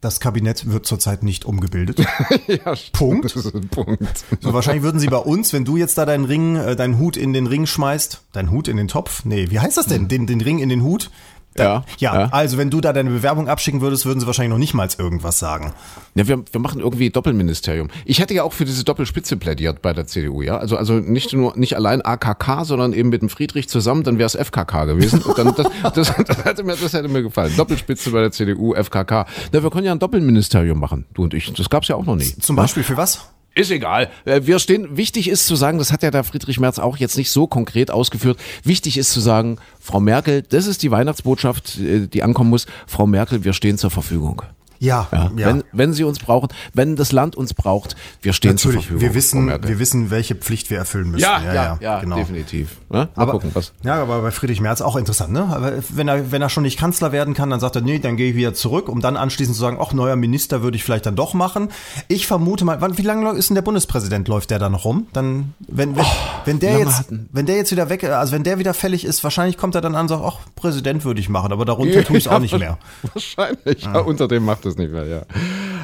das 0.00 0.20
Kabinett 0.20 0.70
wird 0.70 0.84
zurzeit 0.84 1.22
nicht 1.22 1.46
umgebildet. 1.46 2.04
Punkt. 2.92 3.24
Ist 3.34 3.54
ein 3.54 3.68
Punkt. 3.68 4.24
So, 4.40 4.52
wahrscheinlich 4.52 4.82
würden 4.82 5.00
sie 5.00 5.06
bei 5.06 5.16
uns, 5.16 5.54
wenn 5.54 5.64
du 5.64 5.78
jetzt 5.78 5.96
da 5.96 6.04
deinen 6.04 6.26
Ring, 6.26 6.56
äh, 6.56 6.76
deinen 6.76 6.98
Hut 6.98 7.16
in 7.16 7.32
den 7.32 7.46
Ring 7.46 7.64
schmeißt, 7.64 8.20
deinen 8.32 8.50
Hut 8.50 8.68
in 8.68 8.76
den 8.76 8.88
Topf? 8.88 9.24
Nee, 9.24 9.46
wie 9.50 9.60
heißt 9.60 9.78
das 9.78 9.86
denn? 9.86 10.06
Den, 10.08 10.26
den 10.26 10.42
Ring 10.42 10.58
in 10.58 10.68
den 10.68 10.82
Hut? 10.82 11.10
Ja, 11.56 11.84
Ja, 11.98 12.20
ja. 12.20 12.28
also 12.30 12.58
wenn 12.58 12.70
du 12.70 12.80
da 12.80 12.92
deine 12.92 13.10
Bewerbung 13.10 13.48
abschicken 13.48 13.80
würdest, 13.80 14.06
würden 14.06 14.20
sie 14.20 14.26
wahrscheinlich 14.26 14.50
noch 14.50 14.58
nicht 14.58 14.74
mal 14.74 14.88
irgendwas 14.98 15.38
sagen. 15.38 15.72
Ja, 16.14 16.26
wir, 16.26 16.44
wir 16.50 16.60
machen 16.60 16.80
irgendwie 16.80 17.10
Doppelministerium. 17.10 17.88
Ich 18.04 18.20
hätte 18.20 18.34
ja 18.34 18.42
auch 18.42 18.52
für 18.52 18.64
diese 18.64 18.84
Doppelspitze 18.84 19.36
plädiert 19.36 19.82
bei 19.82 19.92
der 19.92 20.06
CDU, 20.06 20.42
ja. 20.42 20.56
Also, 20.58 20.76
also 20.76 20.94
nicht 20.94 21.32
nur, 21.32 21.56
nicht 21.56 21.76
allein 21.76 22.02
AKK, 22.02 22.64
sondern 22.64 22.92
eben 22.92 23.08
mit 23.08 23.22
dem 23.22 23.28
Friedrich 23.28 23.68
zusammen, 23.68 24.02
dann 24.02 24.18
wäre 24.18 24.26
es 24.26 24.34
FKK 24.34 24.84
gewesen. 24.84 25.22
Und 25.22 25.38
dann, 25.38 25.54
das, 25.54 25.66
das, 25.94 26.14
das, 26.26 26.44
hätte 26.44 26.64
mir, 26.64 26.76
das 26.76 26.92
hätte 26.92 27.08
mir 27.08 27.22
gefallen. 27.22 27.52
Doppelspitze 27.56 28.10
bei 28.10 28.20
der 28.20 28.32
CDU, 28.32 28.74
FKK. 28.74 29.26
Na, 29.52 29.62
wir 29.62 29.70
können 29.70 29.86
ja 29.86 29.92
ein 29.92 29.98
Doppelministerium 29.98 30.78
machen, 30.78 31.06
du 31.14 31.24
und 31.24 31.34
ich. 31.34 31.52
Das 31.52 31.70
gab's 31.70 31.88
ja 31.88 31.96
auch 31.96 32.04
noch 32.04 32.16
nie. 32.16 32.34
Zum 32.40 32.56
Beispiel 32.56 32.82
für 32.82 32.96
was? 32.96 33.28
Ist 33.54 33.70
egal. 33.70 34.10
Äh, 34.24 34.42
Wir 34.44 34.58
stehen, 34.58 34.96
wichtig 34.96 35.28
ist 35.28 35.46
zu 35.46 35.54
sagen, 35.54 35.78
das 35.78 35.92
hat 35.92 36.02
ja 36.02 36.10
der 36.10 36.24
Friedrich 36.24 36.58
Merz 36.58 36.78
auch 36.78 36.96
jetzt 36.96 37.16
nicht 37.16 37.30
so 37.30 37.46
konkret 37.46 37.90
ausgeführt. 37.90 38.38
Wichtig 38.64 38.98
ist 38.98 39.12
zu 39.12 39.20
sagen, 39.20 39.58
Frau 39.80 40.00
Merkel, 40.00 40.42
das 40.42 40.66
ist 40.66 40.82
die 40.82 40.90
Weihnachtsbotschaft, 40.90 41.78
äh, 41.78 42.06
die 42.08 42.22
ankommen 42.22 42.50
muss. 42.50 42.66
Frau 42.86 43.06
Merkel, 43.06 43.44
wir 43.44 43.52
stehen 43.52 43.78
zur 43.78 43.90
Verfügung. 43.90 44.42
Ja, 44.78 45.08
Ja, 45.12 45.30
Wenn, 45.34 45.64
wenn 45.72 45.92
sie 45.92 46.04
uns 46.04 46.18
brauchen, 46.18 46.48
wenn 46.72 46.96
das 46.96 47.12
Land 47.12 47.36
uns 47.36 47.54
braucht, 47.54 47.96
wir 48.22 48.32
stehen 48.32 48.58
zur 48.58 48.70
Natürlich, 48.72 48.86
Verfügung. 48.86 49.08
wir 49.08 49.14
wissen, 49.14 49.48
wir 49.68 49.78
wissen, 49.78 50.10
welche 50.10 50.34
Pflicht 50.34 50.70
wir 50.70 50.78
erfüllen 50.78 51.10
müssen. 51.10 51.22
ja, 51.22 51.40
ja, 51.54 51.78
ja, 51.80 52.00
genau. 52.00 52.16
definitiv. 52.16 52.76
Ja, 52.90 52.98
mal 52.98 53.08
Aber, 53.14 53.32
gucken, 53.32 53.50
was. 53.54 53.72
ja, 53.82 54.00
aber 54.02 54.20
bei 54.22 54.30
Friedrich 54.30 54.60
Merz 54.60 54.80
auch 54.80 54.96
interessant, 54.96 55.32
ne? 55.32 55.48
Aber 55.50 55.72
wenn 55.90 56.08
er, 56.08 56.30
wenn 56.32 56.42
er 56.42 56.48
schon 56.48 56.62
nicht 56.64 56.78
Kanzler 56.78 57.12
werden 57.12 57.34
kann, 57.34 57.50
dann 57.50 57.60
sagt 57.60 57.76
er, 57.76 57.82
nee, 57.82 57.98
dann 57.98 58.16
gehe 58.16 58.30
ich 58.30 58.36
wieder 58.36 58.54
zurück, 58.54 58.88
um 58.88 59.00
dann 59.00 59.16
anschließend 59.16 59.54
zu 59.56 59.60
sagen, 59.60 59.78
ach, 59.80 59.92
neuer 59.92 60.16
Minister 60.16 60.62
würde 60.62 60.76
ich 60.76 60.84
vielleicht 60.84 61.06
dann 61.06 61.16
doch 61.16 61.34
machen. 61.34 61.68
Ich 62.08 62.26
vermute 62.26 62.64
mal, 62.64 62.80
wann, 62.80 62.98
wie 62.98 63.02
lange 63.02 63.30
ist 63.32 63.48
denn 63.50 63.54
der 63.54 63.62
Bundespräsident? 63.62 64.28
Läuft 64.28 64.50
der 64.50 64.58
da 64.58 64.68
noch 64.68 64.84
rum? 64.84 65.06
Dann, 65.12 65.54
wenn, 65.66 65.96
wenn, 65.96 66.04
wenn 66.44 66.58
der 66.60 66.78
jetzt, 66.78 66.98
hatten- 66.98 67.28
wenn 67.32 67.46
der 67.46 67.56
jetzt 67.56 67.70
wieder 67.72 67.88
weg, 67.88 68.04
also 68.04 68.32
wenn 68.32 68.42
der 68.44 68.58
wieder 68.58 68.74
fällig 68.74 69.04
ist, 69.04 69.24
wahrscheinlich 69.24 69.56
kommt 69.56 69.74
er 69.74 69.80
dann 69.80 69.94
an 69.94 70.02
und 70.02 70.08
sagt, 70.08 70.22
ach, 70.24 70.38
Präsident 70.56 71.04
würde 71.04 71.20
ich 71.20 71.28
machen, 71.28 71.52
aber 71.52 71.64
darunter 71.64 72.04
tue 72.04 72.16
ich 72.18 72.26
es 72.26 72.30
auch 72.30 72.38
nicht 72.38 72.58
mehr. 72.58 72.78
Wahrscheinlich. 73.12 73.82
Ja, 73.84 73.98
unter 74.00 74.28
dem 74.28 74.44
macht 74.44 74.66
es 74.66 74.73
nicht 74.78 74.92
mehr, 74.92 75.06
ja. 75.06 75.22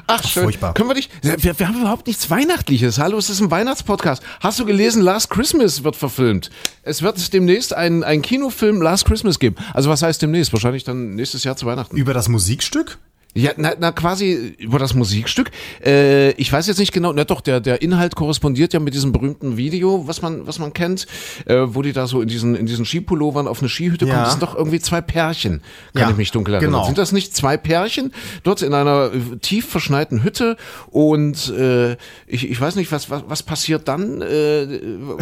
Ach, 0.07 0.25
schön. 0.27 0.45
Furchtbar. 0.45 0.75
Können 0.75 0.91
wir 0.91 0.95
dich, 0.95 1.09
wir, 1.23 1.59
wir 1.59 1.69
haben 1.69 1.81
überhaupt 1.81 2.07
nichts 2.07 2.31
Weihnachtliches. 2.31 2.99
Hallo, 2.99 3.19
es 3.19 3.31
ist 3.31 3.41
ein 3.41 3.51
Weihnachtspodcast. 3.51 4.23
Hast 4.41 4.59
du 4.59 4.65
gelesen, 4.65 5.03
Last 5.03 5.31
Christmas 5.31 5.85
wird 5.85 5.97
verfilmt? 5.97 6.51
Es 6.83 7.03
wird 7.03 7.33
demnächst 7.33 7.75
einen 7.75 8.23
Kinofilm 8.23 8.83
Last 8.83 9.05
Christmas 9.05 9.39
geben. 9.39 9.57
Also 9.75 9.91
was 9.91 10.03
heißt 10.03 10.21
demnächst? 10.23 10.53
Wahrscheinlich 10.53 10.85
dann 10.85 11.15
nächstes 11.15 11.45
Jahr 11.45 11.57
zu 11.57 11.67
Weihnachten. 11.67 11.97
Über 11.97 12.15
das 12.15 12.29
Musikstück? 12.29 12.99
Ja, 13.33 13.53
na, 13.57 13.75
na 13.79 13.93
quasi 13.93 14.55
über 14.59 14.81
das 14.81 14.95
Musikstück. 14.95 15.53
Äh, 15.85 16.33
ich 16.33 16.53
weiß 16.53 16.67
jetzt 16.67 16.79
nicht 16.79 16.93
genau, 16.93 17.13
na 17.13 17.23
doch, 17.23 17.41
der, 17.41 17.61
der 17.61 17.81
Inhalt 17.81 18.17
korrespondiert 18.17 18.73
ja 18.73 18.81
mit 18.81 18.93
diesem 18.93 19.13
berühmten 19.13 19.57
Video, 19.57 20.09
was 20.09 20.21
man, 20.21 20.49
was 20.49 20.59
man 20.59 20.73
kennt, 20.73 21.07
äh, 21.47 21.55
wo 21.69 21.83
die 21.83 21.93
da 21.93 22.09
so 22.09 22.23
in 22.23 22.29
diesen, 22.29 22.57
in 22.57 22.67
diesen 22.67 22.85
Skipullovern 22.85 23.47
auf 23.47 23.61
eine 23.61 23.69
Skihütte 23.69 24.05
Ja. 24.05 24.13
kommen. 24.15 24.25
Das 24.25 24.33
sind 24.33 24.43
doch 24.43 24.57
irgendwie 24.57 24.81
zwei 24.81 25.01
Pärchen, 25.01 25.61
kann 25.95 26.03
Ja, 26.03 26.11
ich 26.11 26.17
mich 26.17 26.33
dunkel 26.33 26.55
erinnern. 26.55 26.73
genau. 26.73 26.87
Sind 26.87 26.99
das 26.99 27.13
nicht 27.13 27.37
zwei 27.37 27.57
Pärchen 27.57 28.13
dort 28.43 28.63
in 28.63 28.75
einer 28.75 29.13
äh, 29.15 29.37
tief 29.41 29.69
verschneiten 29.69 30.25
Hütte 30.25 30.57
und 30.91 31.51
äh, 31.51 31.93
ich, 32.27 32.51
ich 32.51 32.61
weiß 32.61 32.75
nicht, 32.75 32.91
was, 32.91 33.11
was, 33.11 33.23
was 33.29 33.45
passiert 33.45 33.87
dann? 33.87 34.23
Äh, 34.23 34.67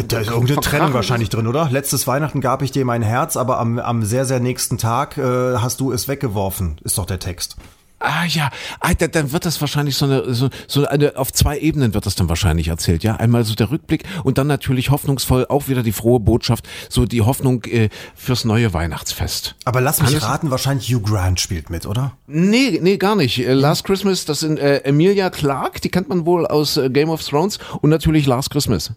Da 0.07 0.19
ist 0.21 0.31
irgendeine 0.31 0.61
Trennung 0.61 0.93
wahrscheinlich 0.93 1.29
drin, 1.29 1.45
oder? 1.45 1.69
Letztes 1.71 2.07
Weihnachten 2.07 2.41
gab 2.41 2.63
ich 2.63 2.71
dir 2.71 2.85
mein 2.85 3.03
Herz, 3.03 3.37
aber 3.37 3.59
am, 3.59 3.77
am 3.77 4.03
sehr, 4.03 4.25
sehr 4.25 4.39
nächsten 4.39 4.79
Tag 4.79 5.17
äh, 5.19 5.21
hast 5.57 5.79
du 5.79 5.91
es 5.91 6.07
weggeworfen, 6.07 6.77
ist 6.83 6.97
doch 6.97 7.05
der 7.05 7.19
Text. 7.19 7.55
Ah 7.99 8.25
ja, 8.25 8.49
ah, 8.79 8.93
da- 8.93 9.07
dann 9.07 9.31
wird 9.33 9.45
das 9.45 9.59
wahrscheinlich 9.59 9.95
so 9.97 10.05
eine, 10.05 10.33
so, 10.33 10.49
so 10.67 10.85
eine, 10.87 11.17
auf 11.17 11.33
zwei 11.33 11.59
Ebenen 11.59 11.93
wird 11.93 12.05
das 12.05 12.15
dann 12.15 12.29
wahrscheinlich 12.29 12.69
erzählt, 12.69 13.03
ja. 13.03 13.15
Einmal 13.17 13.43
so 13.43 13.55
der 13.55 13.71
Rückblick 13.71 14.03
und 14.23 14.37
dann 14.37 14.47
natürlich 14.47 14.89
hoffnungsvoll 14.89 15.45
auch 15.49 15.67
wieder 15.67 15.83
die 15.83 15.91
frohe 15.91 16.19
Botschaft, 16.21 16.67
so 16.89 17.05
die 17.05 17.21
Hoffnung 17.21 17.63
äh, 17.65 17.89
fürs 18.15 18.45
neue 18.45 18.73
Weihnachtsfest. 18.73 19.55
Aber 19.65 19.81
lass 19.81 19.99
mich 20.01 20.11
Hannes- 20.11 20.23
raten, 20.23 20.49
wahrscheinlich 20.51 20.87
Hugh 20.93 21.01
Grant 21.03 21.39
spielt 21.41 21.69
mit, 21.69 21.85
oder? 21.85 22.13
Nee, 22.27 22.79
nee, 22.81 22.97
gar 22.97 23.15
nicht. 23.15 23.39
Äh, 23.39 23.53
Last 23.53 23.83
Christmas, 23.83 24.23
das 24.25 24.39
sind 24.39 24.59
äh, 24.59 24.77
Emilia 24.85 25.29
Clarke, 25.29 25.81
die 25.81 25.89
kennt 25.89 26.07
man 26.09 26.25
wohl 26.25 26.47
aus 26.47 26.77
äh, 26.77 26.89
Game 26.89 27.09
of 27.09 27.21
Thrones 27.23 27.59
und 27.81 27.89
natürlich 27.89 28.25
Last 28.25 28.49
Christmas. 28.51 28.93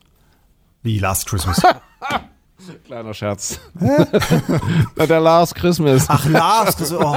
Wie 0.85 0.99
Last 0.99 1.27
Christmas. 1.27 1.61
Kleiner 2.87 3.15
Scherz. 3.15 3.59
der 4.97 5.21
Last 5.21 5.55
Christmas. 5.55 6.05
Ach, 6.09 6.25
Last, 6.27 6.81
das, 6.81 6.93
oh. 6.93 7.15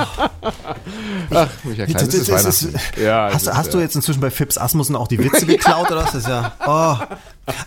Ach, 1.32 1.48
Michael 1.64 1.94
Das 1.94 2.04
ist 2.04 2.30
ist- 2.30 2.64
ist-. 2.64 2.98
Ja, 2.98 3.30
hast 3.32 3.54
hast 3.54 3.74
du 3.74 3.78
ja. 3.78 3.84
jetzt 3.84 3.96
inzwischen 3.96 4.20
bei 4.22 4.30
Fips 4.32 4.58
Asmussen 4.58 4.96
auch 4.96 5.08
die 5.08 5.20
Witze 5.20 5.46
geklaut 5.46 5.88
oder 5.92 5.98
was? 6.04 6.12
Das 6.14 6.16
ist 6.24 6.28
ja. 6.28 6.54
Oh, 6.66 6.98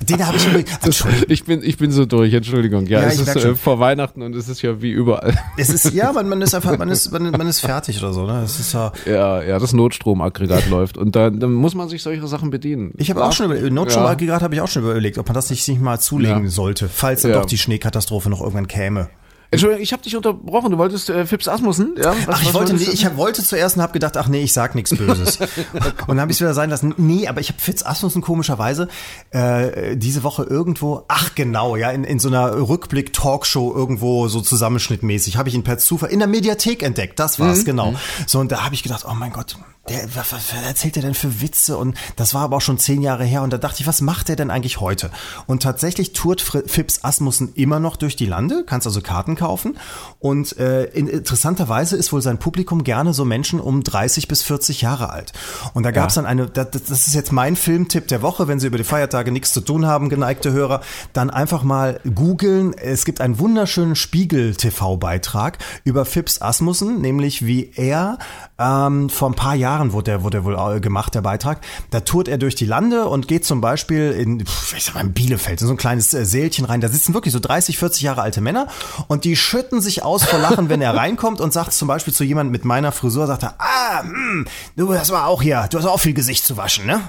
den 0.01 0.27
habe 0.27 0.37
ich 0.37 0.47
übrigens. 0.47 0.71
Entschuldigung. 0.83 1.25
Ich 1.29 1.45
bin, 1.45 1.63
ich 1.63 1.77
bin 1.77 1.93
so 1.93 2.05
durch, 2.05 2.33
Entschuldigung. 2.35 2.87
Ja, 2.87 3.01
Ja, 3.03 3.07
es 3.09 3.21
ist 3.21 3.37
äh, 3.37 3.55
vor 3.55 3.79
Weihnachten 3.79 4.23
und 4.23 4.35
es 4.35 4.49
ist 4.49 4.63
ja 4.63 4.83
wie 4.83 4.91
überall. 4.91 5.39
Es 5.57 5.69
ist 5.71 5.93
ja, 5.93 6.13
man, 6.13 6.29
man 6.29 6.43
ist 6.43 6.55
einfach, 6.55 6.77
man 6.79 6.89
ist, 6.89 7.13
man, 7.13 7.31
man 7.31 7.47
ist 7.47 7.61
fertig 7.61 7.99
oder 8.03 8.13
so. 8.13 8.27
Ne? 8.27 8.41
Das 8.43 8.59
ist 8.59 8.73
ja. 8.75 8.93
Ja, 9.07 9.43
ja, 9.43 9.59
das 9.59 9.73
Notstromaggregat 9.73 10.67
läuft 10.71 10.99
und 10.99 11.15
dann, 11.17 11.39
dann 11.41 11.53
muss 11.53 11.75
man 11.75 11.89
sich 11.89 12.03
solche 12.03 12.27
Sachen 12.27 12.51
bedienen. 12.51 12.93
Ich 12.97 13.11
habe 13.11 13.25
auch 13.25 13.33
schon 13.33 13.51
über 13.53 13.71
Notstromaggregat 13.71 14.43
habe 14.43 14.55
ich 14.55 14.61
auch 14.61 14.69
schon 14.69 14.83
überlegt, 14.83 15.19
ob 15.19 15.27
man 15.27 15.35
das 15.35 15.51
nicht 15.51 15.63
sich 15.65 15.79
mal 15.79 15.99
zulegen 16.01 16.45
Ja. 16.45 16.51
sollte, 16.51 16.89
falls 16.89 17.23
dann 17.23 17.31
Ja. 17.33 17.39
doch 17.39 17.47
die 17.47 17.59
Schneekatastrophe 17.59 18.31
noch 18.31 18.41
irgendwann 18.41 18.69
käme. 18.69 19.09
Entschuldigung, 19.51 19.83
ich 19.83 19.93
habe 19.95 20.03
dich 20.03 20.15
unterbrochen. 20.15 20.71
Du 20.71 20.77
wolltest 20.79 21.09
äh, 21.09 21.25
Fips 21.27 21.49
Asmussen? 21.49 21.95
Ja? 21.97 22.15
Was- 22.27 22.37
Ach, 22.37 22.43
ich 22.43 22.53
wollte, 22.53 22.75
nee, 22.75 22.83
ich 22.93 23.17
wollte 23.17 23.43
zuerst 23.43 23.77
und 23.77 23.83
habe 23.83 23.95
gedacht, 23.95 24.17
ach 24.19 24.29
nee, 24.29 24.43
ich 24.43 24.53
sag 24.53 24.75
nichts 24.75 24.95
Böses. 24.95 25.39
und 26.07 26.09
dann 26.09 26.21
habe 26.21 26.31
ich 26.31 26.37
es 26.37 26.41
wieder 26.41 26.53
sein 26.53 26.69
lassen. 26.69 26.93
Nee, 26.99 27.29
aber 27.29 27.41
ich 27.41 27.49
habe 27.49 27.59
Fitz 27.61 27.83
Asmussen 27.85 28.21
komischerweise 28.21 28.89
äh, 29.31 29.97
diese 29.97 30.23
Woche 30.23 30.43
irgendwo, 30.45 31.05
ach 31.09 31.35
genau, 31.35 31.77
ja, 31.77 31.91
in, 31.91 32.05
in 32.05 32.19
so 32.19 32.29
einer 32.29 32.53
Rückblick-Talkshow 32.69 33.73
irgendwo 33.75 34.29
so 34.29 34.41
zusammenschnittmäßig, 34.43 35.37
habe 35.39 35.49
ich 35.49 35.55
ihn 35.55 35.65
per 35.65 35.79
Zufall 35.79 36.11
in 36.11 36.19
der 36.19 36.29
Mediathek 36.29 36.83
entdeckt. 36.83 37.19
Das 37.19 37.39
war's, 37.41 37.65
genau. 37.65 37.95
So, 38.27 38.41
und 38.41 38.53
da 38.53 38.65
habe 38.65 38.75
ich 38.75 38.83
gedacht, 38.83 39.07
oh 39.09 39.15
mein 39.15 39.33
Gott, 39.33 39.57
der, 39.89 40.15
was, 40.15 40.33
was 40.33 40.53
erzählt 40.67 40.97
er 40.97 41.03
denn 41.03 41.15
für 41.15 41.41
Witze? 41.41 41.77
Und 41.77 41.97
das 42.17 42.35
war 42.35 42.43
aber 42.43 42.57
auch 42.57 42.61
schon 42.61 42.79
zehn 42.79 43.03
Jahre 43.03 43.25
her. 43.25 43.43
Und 43.43 43.53
da 43.53 43.59
dachte 43.59 43.81
ich, 43.81 43.87
was 43.87 44.01
macht 44.01 44.29
er 44.31 44.37
denn 44.37 44.51
eigentlich 44.51 44.81
heute? 44.81 45.11
Und 45.47 45.63
tatsächlich 45.63 46.13
tourt 46.13 46.41
Fips 46.41 47.05
Asmussen 47.05 47.53
immer 47.55 47.81
noch 47.81 47.97
durch 47.97 48.17
die 48.17 48.27
Lande, 48.27 48.65
kannst 48.67 48.87
also 48.87 49.01
Karten 49.01 49.37
kaufen. 49.37 49.79
Und 50.19 50.57
äh, 50.59 50.85
in, 50.85 51.09
interessanterweise 51.09 51.97
ist 51.97 52.13
wohl 52.13 52.23
sein 52.23 52.39
Publikum 52.39 52.85
gerne 52.85 53.15
so 53.15 53.25
Menschen 53.25 53.61
um 53.61 53.83
30 53.83 54.29
bis 54.29 54.43
40 54.43 54.83
Jahre 54.83 55.11
alt. 55.11 55.33
Und 55.75 55.83
da 55.83 55.91
gab 55.91 56.09
es 56.09 56.15
dann 56.15 56.27
eine, 56.27 56.47
das, 56.47 56.71
das 56.71 57.07
ist 57.07 57.15
jetzt 57.15 57.33
mein 57.33 57.57
Filmtipp 57.57 58.09
der 58.09 58.23
Woche, 58.23 58.49
wenn 58.49 58.61
Sie 58.61 58.67
über 58.67 58.79
die 58.79 58.85
Feiertage 58.85 59.33
nichts 59.33 59.53
zu 59.53 59.61
tun 59.61 59.87
haben, 59.87 60.09
geneigte 60.09 60.53
Hörer, 60.53 60.81
dann 61.13 61.31
einfach 61.31 61.63
mal 61.63 62.01
googeln. 62.15 62.75
Es 62.75 63.05
gibt 63.05 63.21
einen 63.21 63.39
wunderschönen 63.39 63.97
Spiegel-TV-Beitrag 63.97 65.59
über 65.85 66.05
Fips 66.05 66.41
Asmussen, 66.43 67.01
nämlich 67.01 67.45
wie 67.45 67.73
er 67.75 68.19
ähm, 68.59 69.09
vor 69.09 69.31
ein 69.31 69.35
paar 69.35 69.55
Jahren 69.55 69.93
wurde 69.93 70.11
der, 70.11 70.23
wurde 70.25 70.39
der 70.39 70.45
wohl 70.45 70.77
äh, 70.77 70.81
gemacht, 70.81 71.15
der 71.15 71.21
Beitrag. 71.21 71.61
Da 71.91 72.01
tourt 72.01 72.27
er 72.27 72.39
durch 72.39 72.57
die 72.57 72.67
Lande 72.67 73.07
und 73.07 73.29
geht 73.29 73.45
zum 73.45 73.61
Beispiel 73.61 74.11
in, 74.11 74.41
ich 74.41 74.85
sag 74.85 74.95
mal, 74.95 75.03
in 75.03 75.13
Bielefeld, 75.13 75.61
in 75.61 75.69
so 75.69 75.75
ein 75.75 75.77
kleines 75.77 76.13
äh, 76.13 76.25
Sälchen 76.25 76.65
rein. 76.65 76.81
Da 76.81 76.89
sitzen 76.89 77.15
wirklich 77.15 77.33
so 77.33 77.39
30, 77.39 77.79
40 77.79 78.03
Jahre 78.03 78.23
alte 78.23 78.41
Männer 78.41 78.67
und 79.07 79.25
die 79.25 79.37
schütten 79.37 79.81
sich 79.81 80.03
aus 80.03 80.25
vor 80.25 80.41
Lachen, 80.41 80.69
wenn 80.69 80.81
er 80.81 80.95
reinkommt 80.97 81.41
und 81.41 81.53
sagt 81.53 81.73
zum 81.73 81.87
Beispiel 81.87 82.13
zu 82.13 82.25
jemandem 82.25 82.51
mit 82.51 82.65
meiner 82.65 82.91
Frisur, 82.91 83.29
sagt 83.29 83.45
er, 83.45 83.55
ah, 83.59 84.03
hm, 84.03 84.47
du 84.77 84.93
hast 84.93 85.11
aber 85.11 85.27
auch 85.27 85.41
hier, 85.41 85.69
du 85.71 85.79
hast 85.79 85.87
auch 85.87 86.01
viel 86.01 86.15
Gesicht 86.15 86.45
zu 86.45 86.57
waschen, 86.57 86.87
ne? 86.87 87.01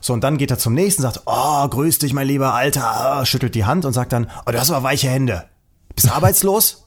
So, 0.00 0.12
und 0.12 0.22
dann 0.24 0.38
geht 0.38 0.50
er 0.50 0.58
zum 0.58 0.74
nächsten, 0.74 1.02
sagt, 1.02 1.22
oh, 1.26 1.68
grüß 1.68 1.98
dich, 1.98 2.12
mein 2.14 2.26
lieber 2.26 2.52
Alter, 2.52 3.24
schüttelt 3.26 3.54
die 3.54 3.64
Hand 3.64 3.84
und 3.84 3.92
sagt 3.92 4.12
dann, 4.12 4.28
oh, 4.44 4.50
du 4.50 4.58
hast 4.58 4.70
aber 4.70 4.82
weiche 4.82 5.08
Hände. 5.08 5.44
Bist 5.94 6.10
arbeitslos? 6.10 6.85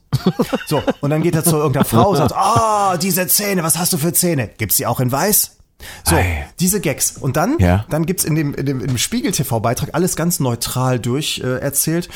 So, 0.65 0.81
und 1.01 1.09
dann 1.09 1.21
geht 1.21 1.35
er 1.35 1.43
zu 1.43 1.55
irgendeiner 1.57 1.85
Frau 1.85 2.09
und 2.09 2.17
sagt, 2.17 2.33
ah, 2.35 2.97
diese 2.97 3.27
Zähne, 3.27 3.63
was 3.63 3.77
hast 3.77 3.93
du 3.93 3.97
für 3.97 4.13
Zähne? 4.13 4.49
Gibt's 4.57 4.77
die 4.77 4.85
auch 4.85 4.99
in 4.99 5.11
weiß? 5.11 5.58
So, 6.05 6.15
Ei. 6.15 6.45
diese 6.59 6.81
Gags. 6.81 7.15
Und 7.17 7.37
dann, 7.37 7.57
Ja. 7.59 7.85
dann 7.89 8.05
gibt's 8.05 8.23
in 8.25 8.35
dem, 8.35 8.53
in 8.53 8.65
dem, 8.65 8.81
im 8.81 8.97
Spiegel-TV-Beitrag 8.97 9.89
alles 9.93 10.15
ganz 10.15 10.39
neutral 10.39 10.99
durch 10.99 11.41
äh, 11.43 11.59
erzählt. 11.59 12.09